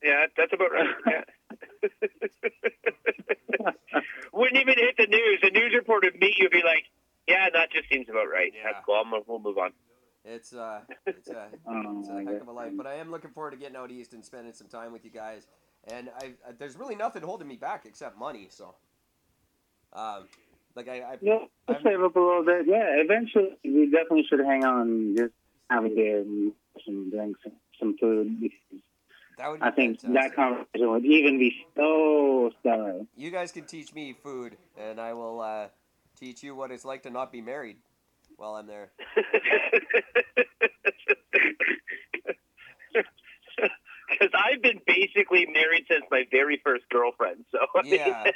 [0.02, 0.94] Yeah, that's about right.
[1.06, 1.24] Yeah.
[4.32, 5.40] Wouldn't even hit the news.
[5.42, 6.84] The news reporter would meet you and be like,
[7.26, 8.52] "Yeah, that just seems about right.
[8.54, 8.72] Yeah.
[8.72, 8.94] That's cool.
[8.94, 9.72] I'm, we'll move on."
[10.24, 12.72] It's uh, it's a Oh, it's a heck of a life.
[12.76, 15.10] But I am looking forward to getting out east and spending some time with you
[15.10, 15.46] guys.
[15.88, 18.48] And I, I there's really nothing holding me back except money.
[18.50, 18.74] So,
[19.92, 20.28] um,
[20.74, 22.66] like I, I Yeah, we'll save up a little bit.
[22.66, 25.32] Yeah, eventually we definitely should hang on and just
[25.70, 26.52] have a beer and
[26.84, 28.40] some drinks, some, some food.
[28.40, 28.82] Because
[29.38, 29.60] that would.
[29.60, 30.14] Be I think fantastic.
[30.14, 33.00] that conversation would even be so stellar.
[33.16, 35.68] You guys can teach me food, and I will uh,
[36.18, 37.76] teach you what it's like to not be married
[38.36, 38.90] while I'm there.
[44.08, 48.30] Because I've been basically married since my very first girlfriend, so Yeah.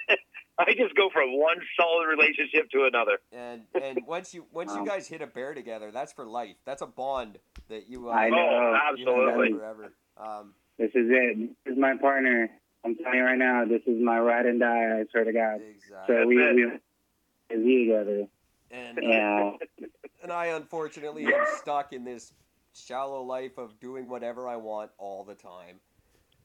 [0.59, 3.18] I just go from one solid relationship to another.
[3.32, 6.56] And and once you once you guys hit a bear together, that's for life.
[6.66, 8.10] That's a bond that you.
[8.10, 8.36] Uh, I know.
[8.36, 9.52] You have absolutely.
[9.52, 9.93] forever.
[10.18, 11.51] Um, This is it.
[11.66, 12.48] This is my partner.
[12.86, 14.98] I'm telling you right now, this is my ride and die.
[14.98, 15.61] I swear to God.
[15.61, 16.16] exactly.
[16.16, 18.27] So we That's we is he together.
[18.70, 19.51] And uh, Yeah.
[20.23, 22.32] and I unfortunately am stuck in this
[22.73, 25.81] shallow life of doing whatever I want all the time.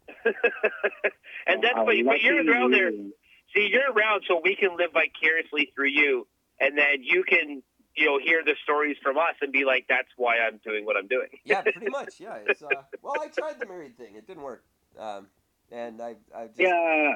[1.48, 2.92] and that's How but, but you're lucky around there.
[3.56, 6.28] See, you're around so we can live vicariously through you,
[6.60, 7.64] and then you can,
[7.96, 10.98] you know, hear the stories from us and be like, "That's why I'm doing what
[10.98, 12.20] I'm doing." Yeah, pretty much.
[12.20, 12.38] Yeah.
[12.48, 12.68] It's uh,
[13.02, 14.16] well, I tried the married thing.
[14.16, 14.64] It didn't work.
[15.00, 15.28] Um,
[15.72, 17.14] and I, I just, Yeah.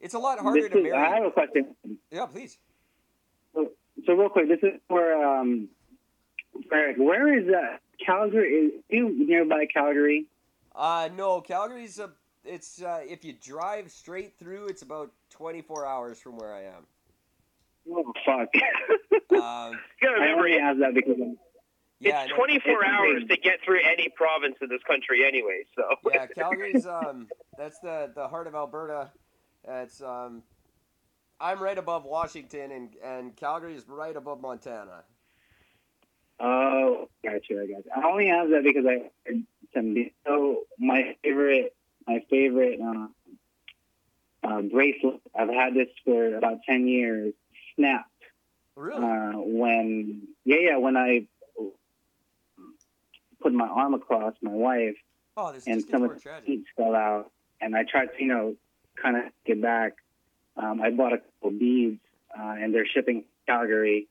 [0.00, 1.74] it's a lot harder This to is, I have a question.
[2.10, 2.58] Yeah, please.
[3.54, 5.68] So real quick, this is for um,
[6.72, 6.96] Eric.
[6.98, 8.48] Where is uh, Calgary?
[8.48, 10.26] Is you nearby Calgary?
[10.74, 12.10] Uh, no, Calgary's a.
[12.44, 16.86] It's uh, if you drive straight through, it's about 24 hours from where I am.
[17.90, 18.48] Oh fuck!
[19.32, 21.36] Um, You gotta I remember, only it- asked that because I'm,
[22.00, 23.28] yeah, it's 24 it's hours big.
[23.30, 25.62] to get through any province in this country, anyway.
[25.76, 29.10] So yeah, Calgary's um, that's the the heart of Alberta.
[29.66, 30.42] It's um,
[31.40, 35.04] I'm right above Washington, and and Calgary is right above Montana.
[36.40, 37.62] oh, gotcha, you.
[37.62, 38.04] I got.
[38.04, 39.42] I only have that because I heard
[39.74, 39.96] some.
[40.26, 41.74] So my favorite,
[42.06, 43.06] my favorite uh,
[44.46, 45.20] uh, bracelet.
[45.34, 47.32] I've had this for about ten years.
[47.76, 48.08] Snapped
[48.76, 49.04] Really?
[49.04, 51.26] uh, when yeah yeah when I
[53.42, 54.96] put my arm across my wife
[55.36, 57.30] oh, this and some of the seats fell out,
[57.60, 58.54] and I tried to, you know,
[59.00, 59.94] kind of get back.
[60.56, 62.00] Um, I bought a couple beads,
[62.38, 64.08] uh, and they're shipping Calgary,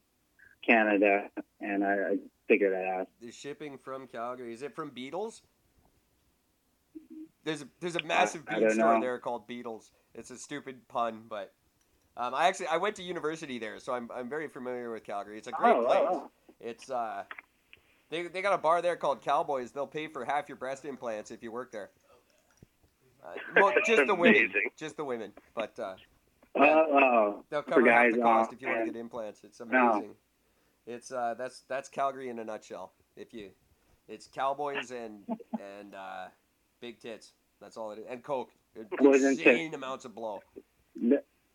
[0.66, 1.30] Canada,
[1.60, 2.18] and I, I
[2.48, 3.08] figured that out.
[3.22, 5.42] The shipping from Calgary is it from Beatles?
[7.44, 9.02] There's a there's a massive bead store know.
[9.02, 9.92] there called Beatles.
[10.14, 11.54] It's a stupid pun, but
[12.18, 15.38] um, I actually I went to university there, so I'm I'm very familiar with Calgary.
[15.38, 16.00] It's a great Oh, place.
[16.02, 17.24] oh, It's uh,
[18.10, 19.72] they they got a bar there called Cowboys.
[19.72, 21.90] They'll pay for half your breast implants if you work there.
[23.24, 25.94] Uh, well, just the women, just the women, but uh,
[26.56, 27.46] oh, oh, oh.
[27.50, 29.44] they'll cover half the cost oh, if you want to get implants.
[29.44, 29.92] It's No.
[29.92, 30.16] amazing.
[30.88, 32.92] It's uh, that's that's Calgary in a nutshell.
[33.16, 33.52] If you,
[34.08, 35.24] it's Cowboys and
[35.54, 36.28] and uh,
[36.82, 37.34] big tits.
[37.62, 38.50] That's all it is, and coke.
[39.00, 40.40] Insane amounts of blow.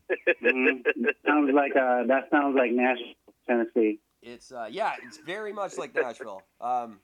[0.08, 0.82] That- mhm.
[1.26, 3.14] sounds like uh, that sounds like Nashville,
[3.46, 3.98] Tennessee.
[4.22, 6.42] It's uh, yeah, it's very much like Nashville.
[6.60, 7.00] Um,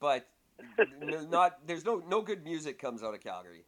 [0.00, 0.26] but
[0.78, 3.64] n- not there's no no good music comes out of Calgary.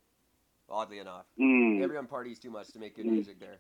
[0.71, 1.83] Oddly enough, Mm.
[1.83, 3.59] everyone parties too much to make good music there.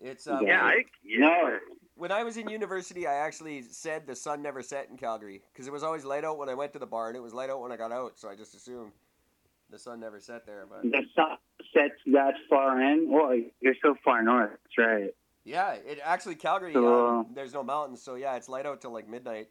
[0.00, 1.18] It's uh, yeah, I, yeah.
[1.20, 1.58] No,
[1.96, 5.66] when I was in university, I actually said the sun never set in Calgary because
[5.66, 7.48] it was always light out when I went to the bar, and it was light
[7.50, 8.18] out when I got out.
[8.18, 8.92] So I just assumed
[9.70, 10.66] the sun never set there.
[10.68, 11.38] But the sun
[11.72, 13.10] sets that far in.
[13.10, 14.50] Well, you're so far north.
[14.50, 15.14] That's right.
[15.44, 16.72] yeah, it actually Calgary.
[16.72, 19.48] So- um, there's no mountains, so yeah, it's light out till like midnight.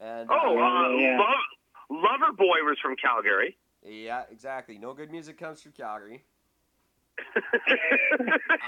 [0.00, 1.18] And Oh, uh, uh, Yeah.
[1.18, 3.56] Love, Loverboy was from Calgary.
[3.84, 4.78] yeah, exactly.
[4.78, 6.24] No good music comes from Calgary.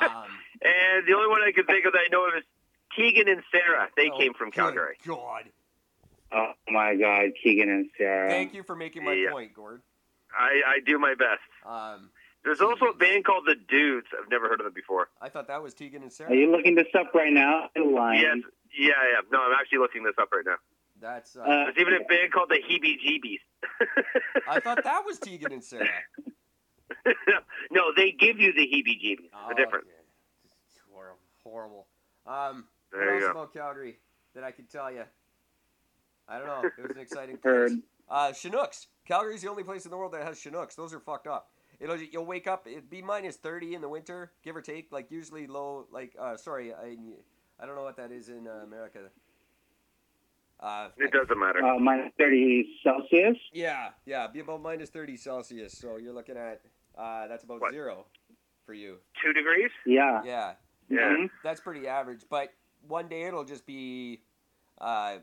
[0.01, 0.27] Um,
[0.63, 2.45] and the only one I could think of that I know of is
[2.97, 3.89] Tegan and Sarah.
[3.97, 4.97] They oh, came from Calgary.
[5.07, 5.45] God,
[6.33, 8.31] Oh my God, Tegan and Sarah.
[8.31, 9.31] thank you for making my Yeah.
[9.31, 9.83] point, Gord.
[10.33, 11.41] I, I do my best.
[11.67, 12.11] Um,
[12.45, 14.07] There's also a band called The Dudes.
[14.19, 15.09] I've never heard of them before.
[15.21, 16.31] I thought that was Tegan and Sarah.
[16.31, 17.69] Are you looking this up right now?
[17.77, 18.21] You're lying.
[18.23, 18.37] Yes,
[18.79, 19.21] yeah, yeah.
[19.31, 20.57] No, I'm actually looking this up right now.
[21.01, 23.41] That's uh, Uh, There's even a band called the Heebie Jeebies.
[24.49, 25.87] I thought that was Tegan and Sarah.
[27.71, 29.31] no, they give you the Heebie Jeebies.
[29.35, 29.87] Oh, The difference.
[29.87, 29.97] okay.
[30.69, 31.19] It's horrible.
[31.45, 31.87] Horrible.
[32.27, 33.41] Um, There what you else go.
[33.41, 33.99] about Calgary
[34.35, 35.05] that I could tell you?
[36.29, 36.62] I don't know.
[36.79, 37.69] It was an exciting Heard.
[37.71, 37.81] place.
[38.09, 38.87] Uh, Chinooks.
[39.07, 40.75] Calgary's the only place in the world that has Chinooks.
[40.75, 41.51] Those are fucked up.
[41.81, 42.66] It'll you'll wake up.
[42.66, 44.93] It'd be minus thirty in the winter, give or take.
[44.93, 45.86] Like usually low.
[45.90, 46.97] Like uh, sorry, I
[47.59, 49.01] I don't know what that is in uh, America.
[50.61, 51.65] Uh, It doesn't matter.
[51.65, 53.36] Uh, minus 30 Celsius.
[53.55, 55.73] yeah, yeah, be about minus 30 Celsius.
[55.78, 56.61] So you're looking at
[56.98, 57.73] uh, that's about What?
[57.73, 58.05] zero
[58.66, 58.98] for you.
[59.24, 59.70] Two degrees?
[59.86, 60.20] Yeah.
[60.23, 60.52] Yeah,
[60.90, 60.98] Yeah.
[61.16, 61.31] Mhm.
[61.43, 62.24] that's pretty average.
[62.28, 62.52] But
[62.86, 64.20] one day it'll just be,
[64.78, 65.20] uh,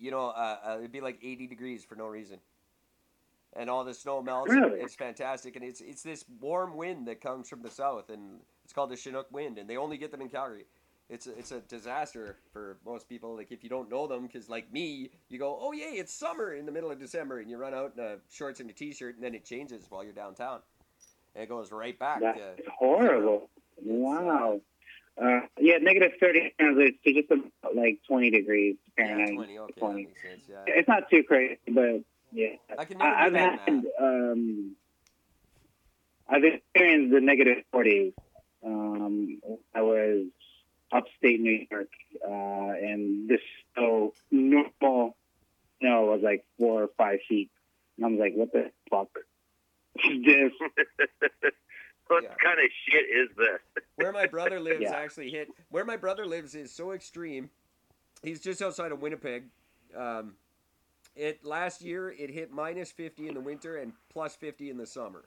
[0.00, 2.40] you know, uh, uh, it'd be like 80 degrees for no reason.
[3.58, 4.52] And all the snow melts.
[4.52, 4.80] Really?
[4.80, 8.72] It's fantastic, and it's it's this warm wind that comes from the south, and it's
[8.72, 10.66] called the Chinook wind, and they only get them in Calgary.
[11.08, 13.36] It's a, it's a disaster for most people.
[13.36, 16.54] Like if you don't know them, because like me, you go, oh yay, it's summer
[16.54, 19.14] in the middle of December, and you run out in a shorts and a t-shirt,
[19.14, 20.60] and then it changes while you're downtown,
[21.34, 22.20] and it goes right back.
[22.20, 23.48] That's to, horrible.
[23.82, 24.60] Wow.
[25.20, 29.34] Uh, yeah, negative 30 translates to just about like 20 degrees yeah, Fahrenheit.
[29.34, 29.58] 20.
[29.58, 30.04] Okay, that 20.
[30.04, 30.42] makes sense.
[30.50, 32.02] Yeah, It's not too crazy, but
[32.36, 32.56] yeah.
[32.78, 34.76] I can never I, I've that had, um,
[36.28, 38.12] I've experienced the negative 40s.
[38.64, 39.40] Um,
[39.74, 40.26] I was
[40.92, 41.88] upstate New York,
[42.26, 43.40] uh, and this
[43.74, 45.16] snow, normal
[45.80, 47.50] snow was like four or five feet.
[47.96, 49.08] And I was like, what the fuck
[50.04, 50.52] is this?
[52.08, 52.34] what Yeah.
[52.42, 53.84] kind of shit is this?
[53.96, 54.94] where my brother lives Yeah.
[54.94, 57.50] actually hit where my brother lives is so extreme
[58.22, 59.44] he's just outside of winnipeg
[59.96, 60.34] um,
[61.16, 64.86] it last year it hit minus 50 in the winter and plus 50 in the
[64.86, 65.24] summer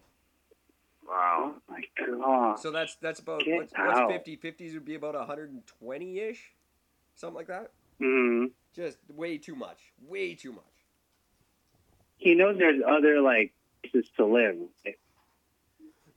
[1.07, 1.55] Wow.
[1.67, 2.59] My god.
[2.59, 6.53] so that's that's about Get what's, what's 50 50s would be about 120-ish
[7.15, 7.71] something like that
[8.01, 8.45] Mm-hmm.
[8.73, 10.63] just way too much way too much
[12.17, 13.53] He knows there's other like
[13.91, 14.55] places to live.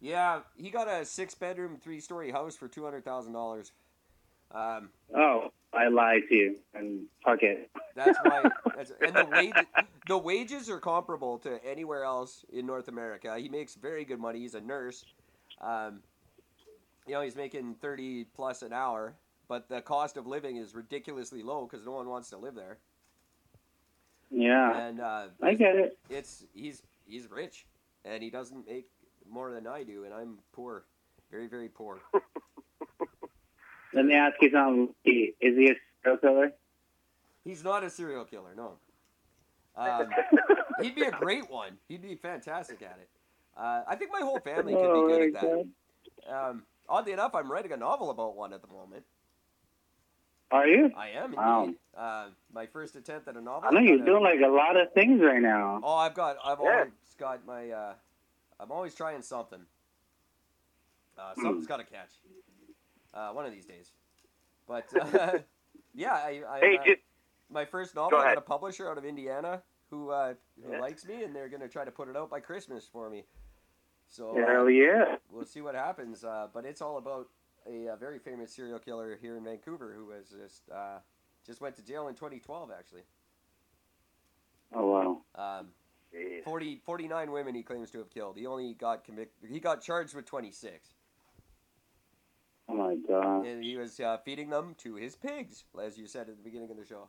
[0.01, 3.71] yeah he got a six bedroom three story house for $200000
[4.55, 6.57] um, Oh, I lied to you.
[6.75, 7.71] And fuck it.
[7.95, 8.43] That's why.
[8.77, 9.55] That's, and the wage,
[10.09, 13.37] the wages are comparable to anywhere else in North America.
[13.39, 14.41] He makes very good money.
[14.41, 15.05] He's a nurse.
[15.61, 16.01] Um,
[17.07, 19.15] you know, he's making thirty plus an hour,
[19.49, 22.79] but the cost of living is ridiculously low because no one wants to live there.
[24.31, 25.99] Yeah, And uh, I get it.
[26.09, 27.67] it's he's he's rich,
[28.05, 28.87] and he doesn't make
[29.29, 30.85] more than I do, and I'm poor,
[31.31, 31.99] very very poor.
[33.95, 34.95] Let me ask you something.
[35.05, 36.53] Is he a serial killer?
[37.45, 38.75] He's not a serial killer, no.
[39.75, 40.11] Um,
[40.83, 41.79] he'd be a great one.
[41.89, 43.09] He'd be fantastic at it.
[43.57, 45.41] Uh, I think my whole family could Oh, be good at
[46.27, 46.31] that.
[46.31, 49.05] Um, oddly enough, I'm writing a novel about one at the moment.
[50.51, 50.91] Are you?
[50.95, 51.71] I am Wow.
[51.97, 53.67] Uh, my first attempt at a novel.
[53.67, 55.81] I know you're got a- doing like a lot of things right now.
[55.83, 56.37] Oh, I've got.
[56.45, 56.71] I've Yeah.
[56.71, 57.71] always got my.
[57.71, 57.95] Uh,
[58.61, 59.65] I'm always trying something.
[61.17, 62.11] Uh, something's got to catch.
[63.15, 63.93] Uh, one of these days.
[64.67, 65.39] But uh,
[65.95, 66.43] yeah, I.
[66.49, 66.85] I Hey, uh,
[67.51, 68.11] my first novel.
[68.13, 70.35] Go I got a publisher out of Indiana who uh,
[70.65, 70.79] who Yeah.
[70.81, 73.25] likes me, and they're gonna try to put it out by Christmas for me.
[74.09, 75.17] So Hell uh, yeah.
[75.31, 76.25] we'll see what happens.
[76.25, 77.29] Uh, but it's all about
[77.67, 80.99] a, uh very famous serial killer here in Vancouver who was just uh,
[81.47, 82.71] just went to jail in 2012.
[82.77, 83.03] Actually,
[84.75, 85.21] Oh wow.
[85.35, 85.69] um,
[86.45, 88.37] 40, 49 women he claims to have killed.
[88.37, 89.51] He only got convicted.
[89.51, 90.95] He got charged with 26,
[92.73, 93.45] Oh my god.
[93.47, 96.71] and he was uh, feeding them to his pigs, as you said at the beginning
[96.71, 97.09] of the show.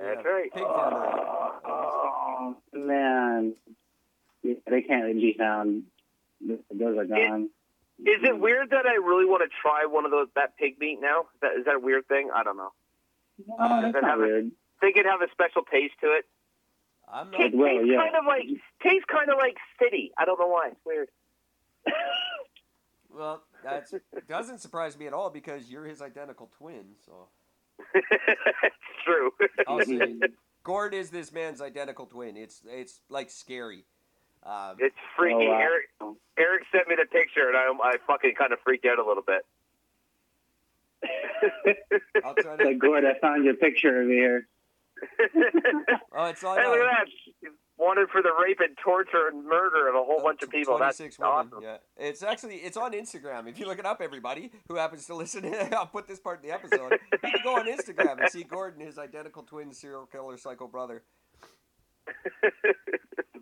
[0.00, 0.52] That's Yeah, right.
[0.52, 1.60] Pig farmer.
[1.64, 3.54] Oh man.
[4.42, 5.84] Yeah, they can't be found.
[6.44, 7.50] Those are gone.
[8.00, 10.98] Is it weird that I really want to try one of those that pig meat
[11.00, 11.20] now?
[11.20, 12.30] Is that, is that a weird thing?
[12.34, 12.72] I don't know.
[13.46, 14.50] No, Uh, that's not have a- weird.
[14.80, 16.24] Think it'd have a special taste to it.
[17.10, 17.38] I'm not.
[17.40, 17.98] Tastes, will, tastes yeah.
[18.02, 18.46] kind of like
[18.82, 20.10] tastes kind of like city.
[20.18, 20.68] I don't know why.
[20.72, 21.08] It's weird.
[23.16, 23.86] Well, that
[24.28, 26.84] doesn't surprise me at all because you're his identical twin.
[27.06, 27.28] So
[27.94, 28.74] it's
[29.04, 29.30] true.
[29.66, 29.80] I'll
[30.64, 32.36] Gord is this man's identical twin.
[32.36, 33.84] It's it's like scary.
[34.42, 35.46] Um, It's freaky.
[35.46, 35.60] Oh, wow.
[35.60, 39.06] Eric Eric sent me the picture, and I I fucking kind of freaked out a
[39.06, 39.46] little bit.
[42.24, 42.64] I'll try to.
[42.64, 44.48] Like, Gord, I found your picture over here.
[46.16, 46.58] Oh, it's on.
[46.58, 47.06] Hey, look at
[47.42, 47.52] that!
[47.76, 50.50] He's wanted for the rape and torture and murder of a whole oh, bunch of
[50.50, 50.78] people.
[50.78, 51.32] That's 26 women.
[51.32, 51.58] awesome.
[51.62, 53.48] Yeah, it's actually it's on Instagram.
[53.48, 56.48] If you look it up, everybody who happens to listen, I'll put this part in
[56.48, 56.98] the episode.
[57.12, 61.02] You can go on Instagram and see Gordon, his identical twin serial killer psycho brother.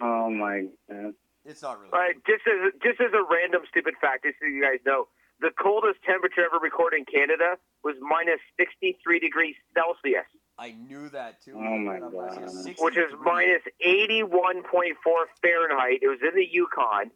[0.03, 1.15] Oh my god.
[1.45, 1.95] It's not really.
[1.95, 5.07] All right, just as just as a random stupid fact, just so you guys know,
[5.39, 10.27] the coldest temperature ever recorded in Canada was minus 63 degrees Celsius,
[10.59, 11.55] I knew that too.
[11.57, 12.75] Oh my Look it up last year.
[12.77, 12.85] God.
[12.85, 14.93] which is minus 81.4
[15.41, 15.99] Fahrenheit.
[16.03, 17.11] It was in the Yukon,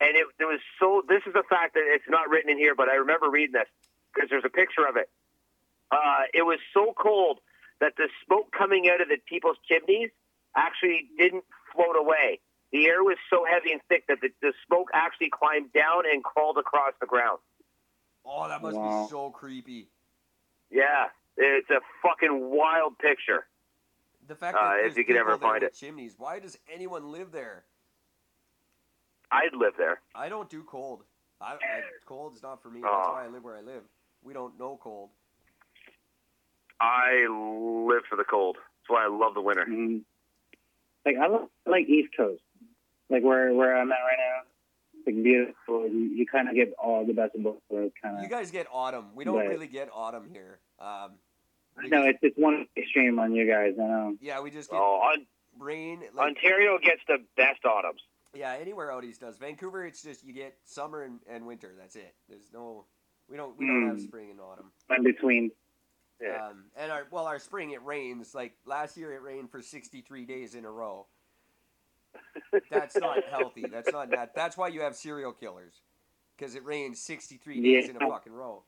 [0.00, 1.02] and it, it was so.
[1.08, 3.68] This is a fact that it's not written in here, but I remember reading this
[4.14, 5.08] because there's a picture of it.
[5.90, 7.40] Uh, it was so cold
[7.80, 10.10] that the smoke coming out of the people's chimneys
[10.56, 12.40] actually didn't float away.
[12.72, 16.22] The air was so heavy and thick that the, the smoke actually climbed down and
[16.22, 17.38] crawled across the ground.
[18.26, 19.04] Oh, that must Wow.
[19.04, 19.88] be so creepy.
[20.70, 21.06] Yeah,
[21.38, 23.46] it's a fucking wild picture.
[24.26, 25.74] The fact Uh, that if you could ever find with it.
[25.74, 26.14] chimneys.
[26.18, 27.64] Why does anyone live there?
[29.30, 30.00] I'd live there.
[30.14, 31.04] I don't do cold.
[31.40, 31.58] I, I
[32.06, 32.80] cold is not for me.
[32.84, 32.90] Oh.
[32.90, 33.82] That's why I live where I live.
[34.22, 35.10] We don't know cold.
[36.80, 38.56] I live for the cold.
[38.56, 39.64] That's why I love the winter.
[39.68, 40.02] Mm.
[41.06, 42.42] Like I lo- I like East Coast,
[43.08, 44.42] like where where I'm at right now.
[45.06, 45.86] Like beautiful.
[45.88, 47.94] You, you kind of get all the best of both worlds.
[48.02, 48.22] Kind of.
[48.22, 49.06] You guys get autumn.
[49.14, 49.48] We don't Right.
[49.48, 50.58] really get autumn here.
[50.78, 51.16] Um, we
[51.84, 53.74] No, just- it's it's one extreme on you guys.
[53.80, 54.16] I know.
[54.20, 55.26] yeah, we just get Oh, on,
[55.58, 56.00] rain.
[56.14, 58.00] Like, Ontario gets the best autumns.
[58.34, 59.36] yeah, anywhere out east does.
[59.38, 61.74] Vancouver, it's just you get summer and, and winter.
[61.78, 62.14] That's it.
[62.28, 62.84] There's no.
[63.30, 63.56] We don't.
[63.58, 64.04] We don't have Hmm.
[64.04, 64.70] spring and autumn.
[64.96, 65.50] In between.
[66.20, 66.48] Yeah.
[66.48, 68.34] Um, and our well, our spring it rains.
[68.34, 71.06] Like last year, it rained for 63 days in a row.
[72.70, 73.64] That's not healthy.
[73.70, 74.34] That's not that.
[74.34, 75.74] That's why you have serial killers,
[76.36, 78.62] because it rains 63 days in a fucking row.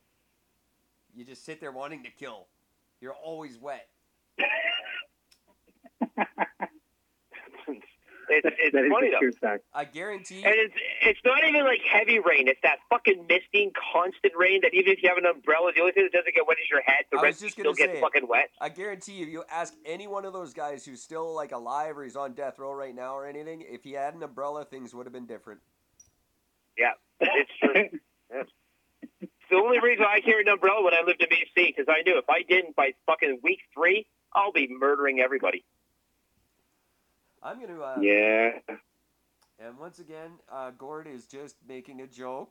[1.16, 2.46] You just sit there wanting to kill.
[3.00, 3.88] You're always wet.
[8.32, 9.30] It's, it's that is funny a though.
[9.40, 9.64] fact.
[9.74, 10.44] I guarantee.
[10.44, 12.46] And it's it's not even like heavy rain.
[12.46, 15.92] It's that fucking misting, constant rain that even if you have an umbrella, the only
[15.92, 17.06] thing that doesn't get wet is your head.
[17.10, 18.50] The I was rest just still gonna gets say- fucking wet.
[18.60, 21.98] I guarantee you, if you ask any one of those guys who's still like alive
[21.98, 24.94] or he's on death row right now or anything, if he had an umbrella, things
[24.94, 25.60] would have been different.
[26.78, 27.98] Yeah, it's true.
[29.50, 32.18] The only reason I carried an umbrella when I lived in BC because I knew
[32.18, 35.64] if I didn't by fucking week three, I'll be murdering everybody.
[37.42, 37.80] I'm gonna.
[37.80, 38.50] Uh, Yeah.
[39.58, 42.50] And once again, uh, Gord is just making a joke.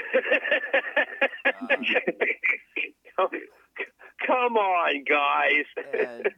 [4.26, 5.66] Come on, guys.
[5.94, 6.30] And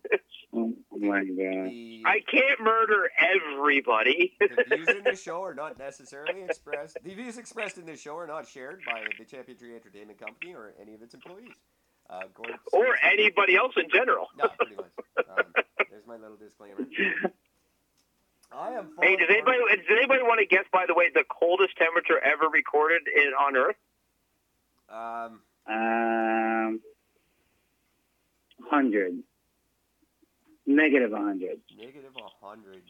[1.00, 1.70] my god.
[1.70, 4.36] the, I can't murder everybody.
[4.40, 6.98] the views in this show are not necessarily expressed.
[7.04, 10.54] The views expressed in this show are not shared by the Champion Tree Entertainment Company
[10.54, 11.54] or any of its employees.
[12.10, 14.28] Uh, Gord or says- anybody else in general.
[14.38, 14.92] No, pretty much.
[15.30, 15.44] Um,
[15.92, 16.80] there's my little disclaimer.
[18.52, 18.90] I am.
[19.00, 20.66] Hey, does following anybody does anybody want to guess?
[20.74, 23.76] By the way, the coldest temperature ever recorded in on Earth?
[24.90, 26.80] Um, Um,
[28.72, 29.20] hundred.
[30.70, 31.60] Negative hundred.
[31.76, 32.84] negative hundred.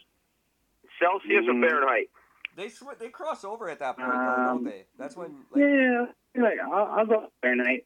[1.01, 1.65] Celsius or Mm.
[1.67, 2.09] Fahrenheit?
[2.57, 4.83] They sw- they cross over at that point, though, Um, don't they?
[4.97, 6.05] That's when like Yeah.
[6.35, 7.85] Like I'll, I'll go Fahrenheit.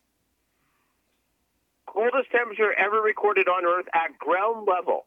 [1.85, 5.05] Coldest temperature ever recorded on Earth at ground level.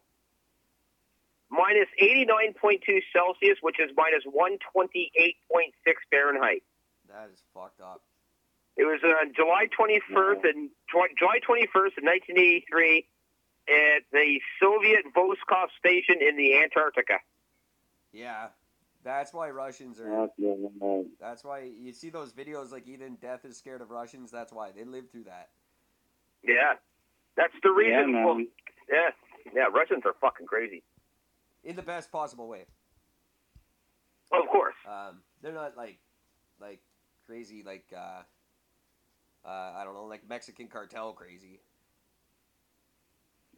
[1.51, 6.63] Minus 89.2 Celsius, which is minus 128.6 Fahrenheit.
[7.09, 8.03] that is fucked up.
[8.77, 10.71] It was on July 21st and
[11.19, 13.07] July 21st in 1983
[13.69, 17.19] at the Soviet Vostok station in the Antarctica.
[18.13, 18.49] Yeah,
[19.05, 20.29] that's why Russians are.
[21.21, 24.31] That's why you see those videos like even Death is scared of Russians.
[24.31, 25.49] That's why they lived through that
[26.43, 26.75] Yeah,
[27.37, 28.25] that's the Yeah, reason.
[28.25, 28.39] well,
[28.89, 29.11] yeah,
[29.55, 29.65] yeah.
[29.73, 30.83] Russians are fucking crazy.
[31.65, 32.65] in the best possible way.
[34.33, 34.75] Of course.
[34.87, 35.99] Um, they're not like
[36.61, 36.81] like
[37.27, 38.23] crazy like uh,
[39.45, 41.61] uh, I don't know like Mexican cartel crazy.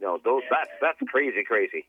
[0.01, 1.87] No, those that's that's crazy, crazy.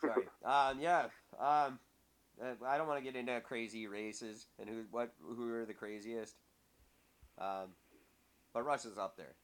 [0.00, 0.24] Sorry.
[0.44, 1.06] um, yeah.
[1.38, 1.78] Um,
[2.66, 6.34] I don't want to get into crazy races and who what who are the craziest.
[7.38, 7.70] Um,
[8.52, 9.34] but Russia's up there.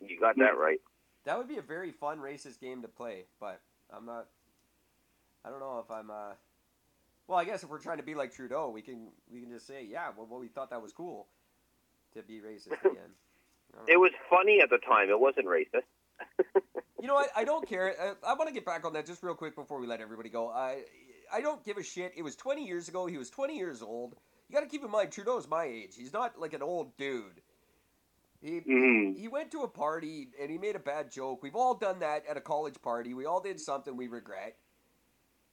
[0.00, 0.80] You got that right.
[1.24, 3.60] That would be a very fun racist game to play, but
[3.94, 4.26] I'm not.
[5.44, 6.10] I don't know if I'm.
[6.10, 6.34] Uh,
[7.28, 9.66] well, I guess if we're trying to be like Trudeau, we can we can just
[9.66, 11.28] say, yeah, well, well we thought that was cool
[12.14, 13.12] to be racist again.
[13.74, 13.92] I don't know.
[13.94, 15.08] It was funny at the time.
[15.10, 15.86] It wasn't racist.
[17.00, 17.30] You know what?
[17.34, 17.96] I don't care.
[18.24, 20.28] I, I want to get back on that just real quick before we let everybody
[20.28, 20.48] go.
[20.50, 20.82] I
[21.34, 22.12] I don't give a shit.
[22.16, 23.06] It was 20 years ago.
[23.06, 24.14] He was 20 years old.
[24.48, 25.96] You got to keep in mind, Trudeau's my age.
[25.96, 27.40] He's not like an old dude.
[28.40, 29.16] He Mhm.
[29.18, 31.42] he went to a party and he made a bad joke.
[31.42, 33.14] We've all done that at a college party.
[33.14, 34.56] We all did something we regret.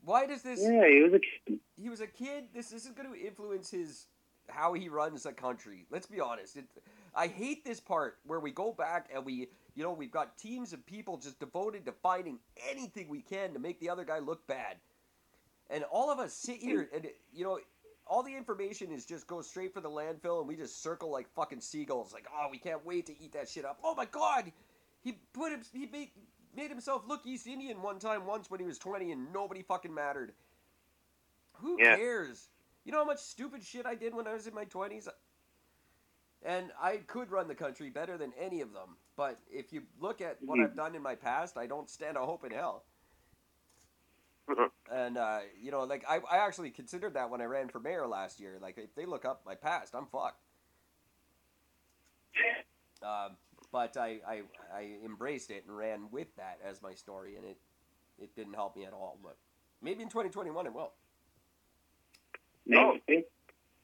[0.04, 0.60] Why does this?
[0.62, 1.60] Yeah, he was a kid.
[1.82, 2.50] He was a kid.
[2.54, 4.06] This isn't going to influence his
[4.50, 5.86] how he runs a country.
[5.90, 6.58] Let's be honest.
[6.58, 6.66] It,
[7.16, 10.74] I hate this part where we go back and we, you know, we've got teams
[10.74, 12.40] of people just devoted to finding
[12.70, 14.78] anything we can to make the other guy look bad.
[15.70, 17.60] And all of us sit here and, you know,
[18.08, 21.28] all the information is just go straight for the landfill and we just circle like
[21.36, 22.12] fucking seagulls.
[22.12, 23.80] Like, oh, we can't wait to eat that shit up.
[23.84, 24.52] Oh my god,
[25.02, 26.10] he put him, he made,
[26.56, 29.94] made himself look East Indian one time once when he was 20 and nobody fucking
[29.94, 30.34] mattered.
[31.62, 31.98] Who Yeah.
[31.98, 32.50] cares?
[32.90, 35.08] You know how much stupid shit I did when I was in my 20s?
[36.44, 38.98] And I could run the country better than any of them.
[39.16, 40.60] But if you look at what.
[40.60, 42.86] I've done in my past, I don't stand a hope in hell.
[44.92, 48.08] And, uh, you know, like, I, I actually considered that when I ran for mayor
[48.08, 48.58] last year.
[48.60, 50.42] Like, if they look up my past, I'm fucked.
[53.04, 53.38] Um,
[53.72, 54.42] but I, I
[54.74, 57.58] I embraced it and ran with that as my story, and it
[58.18, 59.20] it didn't help me at all.
[59.24, 59.38] But
[59.80, 60.94] maybe in 2021 it will.
[62.66, 63.24] Maybe.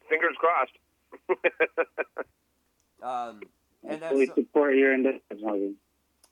[0.09, 0.77] Fingers crossed.
[3.03, 3.41] Um,
[3.87, 5.75] and that's fully support your endeavors, Morgan.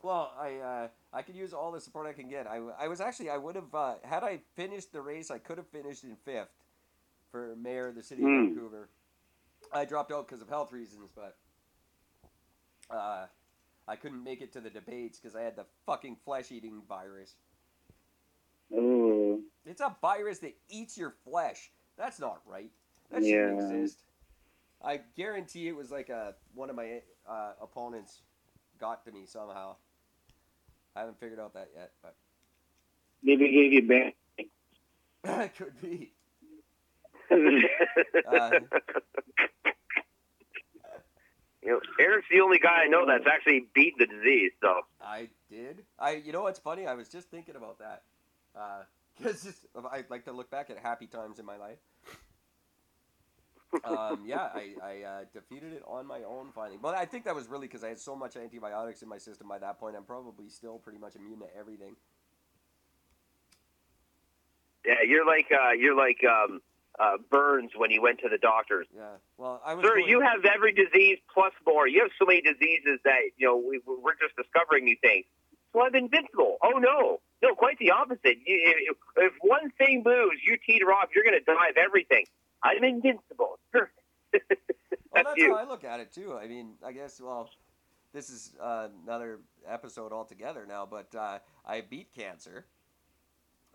[0.01, 2.47] well, I uh, I could use all the support I can get.
[2.47, 5.57] I, I was actually I would have uh, had I finished the race, I could
[5.59, 6.49] have finished in fifth
[7.31, 8.45] for mayor of the city of Hmm.
[8.47, 8.89] Vancouver.
[9.71, 11.37] I dropped out because of health reasons, but
[12.89, 13.25] uh,
[13.87, 17.35] I couldn't make it to the debates because I had the fucking flesh eating virus.
[18.73, 19.43] Ooh.
[19.65, 21.69] It's a virus that eats your flesh.
[21.97, 22.71] That's not right.
[23.11, 23.29] That Yeah.
[23.49, 24.03] shouldn't exist.
[24.81, 28.21] I guarantee it was like a one of my uh, opponents
[28.79, 29.75] got to me somehow.
[30.95, 32.15] I haven't figured out that yet, but
[33.23, 34.15] Maybe gave you back.
[35.23, 36.11] That could be.
[37.31, 37.35] Uh,
[41.63, 44.51] you know, Eric's the only guy I know that's actually beat the disease.
[44.61, 45.85] So I did.
[45.97, 46.85] I you know what's funny?
[46.85, 48.03] I was just thinking about that
[49.17, 51.77] because I like to look back at happy times in my life.
[53.85, 56.77] um, yeah, I, I uh, defeated it on my own finally.
[56.81, 59.47] But I think that was really because I had so much antibiotics in my system
[59.47, 59.95] by that point.
[59.95, 61.95] I'm probably still pretty much immune to everything.
[64.85, 66.61] yeah, you're like uh, you're like um,
[66.99, 68.87] uh, Burns when he went to the doctors.
[68.95, 69.17] Yeah.
[69.37, 69.83] Well, I was.
[69.85, 71.87] Sir, going- you have every disease plus more.
[71.87, 75.25] You have so many diseases that you know we, we're just discovering new things.
[75.71, 76.57] So I'm invincible.
[76.61, 78.37] Oh no, no, quite the opposite.
[78.45, 81.09] You, if, if one thing moves, you teeter off.
[81.13, 82.25] You're going to of everything.
[82.63, 83.59] I'm invincible.
[83.75, 83.91] Sure.
[85.13, 86.35] Well, That's that's how I look at it too.
[86.41, 87.47] I mean, I guess well,
[88.13, 90.87] this is uh, another episode altogether now.
[90.89, 91.37] But uh,
[91.67, 92.65] I beat cancer.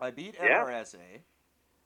[0.01, 0.65] I beat Yeah.
[0.65, 1.21] MRSA.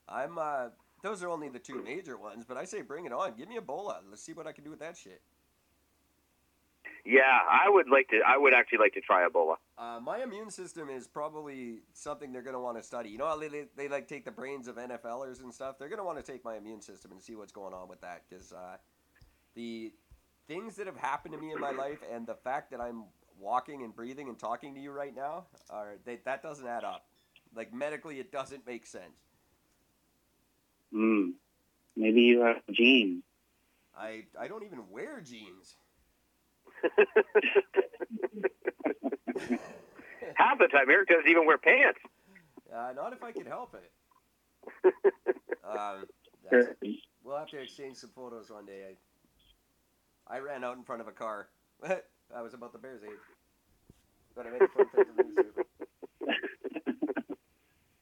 [0.09, 0.39] I'm.
[0.39, 0.69] Uh,
[1.03, 2.45] those are only the two major ones.
[2.47, 3.33] But I say, bring it on.
[3.37, 3.97] Give me Ebola.
[4.09, 5.21] Let's see what I can do with that shit.
[7.05, 8.21] Yeah, I would like to.
[8.25, 9.55] I would actually like to try Ebola.
[9.77, 13.09] Uh, my immune system is probably something they're going to want to study.
[13.09, 15.77] You know how they, they, they like take the brains of NFLers and stuff?
[15.77, 17.99] They're going to want to take my immune system and see what's going on with
[18.01, 18.77] that because uh,
[19.53, 19.91] the
[20.47, 23.03] things that have happened to me in my life and the fact that I'm
[23.37, 27.05] walking and breathing and talking to you right now are they, that doesn't add up.
[27.53, 29.19] Like medically, it doesn't make sense.
[30.93, 31.33] Mm.
[31.97, 33.23] Maybe you have genes.
[33.95, 35.75] I I don't even wear jeans.
[40.35, 41.99] Half the time, Eric doesn't even wear pants.
[42.73, 43.91] Uh, not if I can help it.
[45.63, 46.05] Um,
[47.23, 48.97] We'll have to exchange some photos one day.
[50.27, 51.47] I, I ran out in front of a car.
[51.83, 53.11] I was about the Bears age.
[54.35, 55.23] But I made a fun picture of me.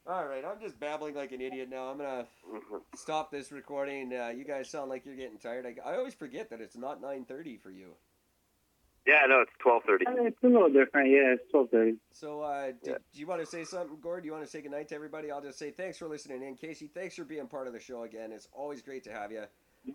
[0.07, 1.89] All right, I'm just babbling like an idiot now.
[1.89, 2.25] I'm gonna
[2.95, 4.11] stop this recording.
[4.11, 5.65] Uh, you guys sound like you're getting tired.
[5.65, 7.93] I, I always forget that it's not 9:30 for you.
[9.07, 10.05] Yeah, no, it's twelve thirty.
[10.05, 11.09] Uh, It's a little different.
[11.09, 11.95] Yeah, it's twelve thirty.
[12.11, 12.97] So, uh, do, Yeah.
[13.13, 14.21] do you want to say something, Gord?
[14.23, 15.31] Do you want to say goodnight to everybody?
[15.31, 16.55] I'll just say thanks for listening in.
[16.55, 18.31] Casey, thanks for being part of the show again.
[18.31, 19.43] It's always great to have you.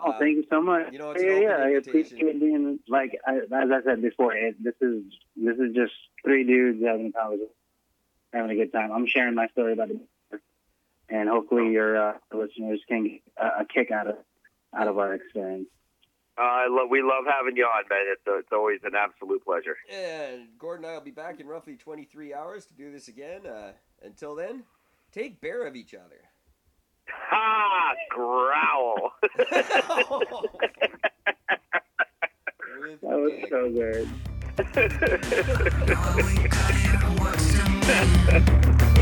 [0.01, 0.93] Oh, Um, thank you so much.
[0.93, 2.17] you know, it's an yeah, yeah, I invitation.
[2.19, 4.35] appreciate being like I, as I said before.
[4.35, 5.05] It, this is
[5.37, 5.93] this is just
[6.25, 7.37] three dudes having a
[8.33, 8.91] having a good time.
[8.91, 10.01] I'm sharing my story about it,
[11.09, 14.17] and hopefully your uh, listeners can get a, a kick out of
[14.77, 15.69] out of our experience.
[16.39, 16.89] Uh, I love.
[16.91, 18.01] We love having you on, man.
[18.13, 19.77] It's, it's always an absolute pleasure.
[19.91, 23.47] And Gordon and I will be back in roughly 23 hours to do this again.
[23.47, 23.73] Uh,
[24.03, 24.65] until then,
[25.13, 26.21] take care of each other.
[27.09, 27.95] Ha!
[28.11, 29.13] Growl.
[33.03, 34.07] That was so good.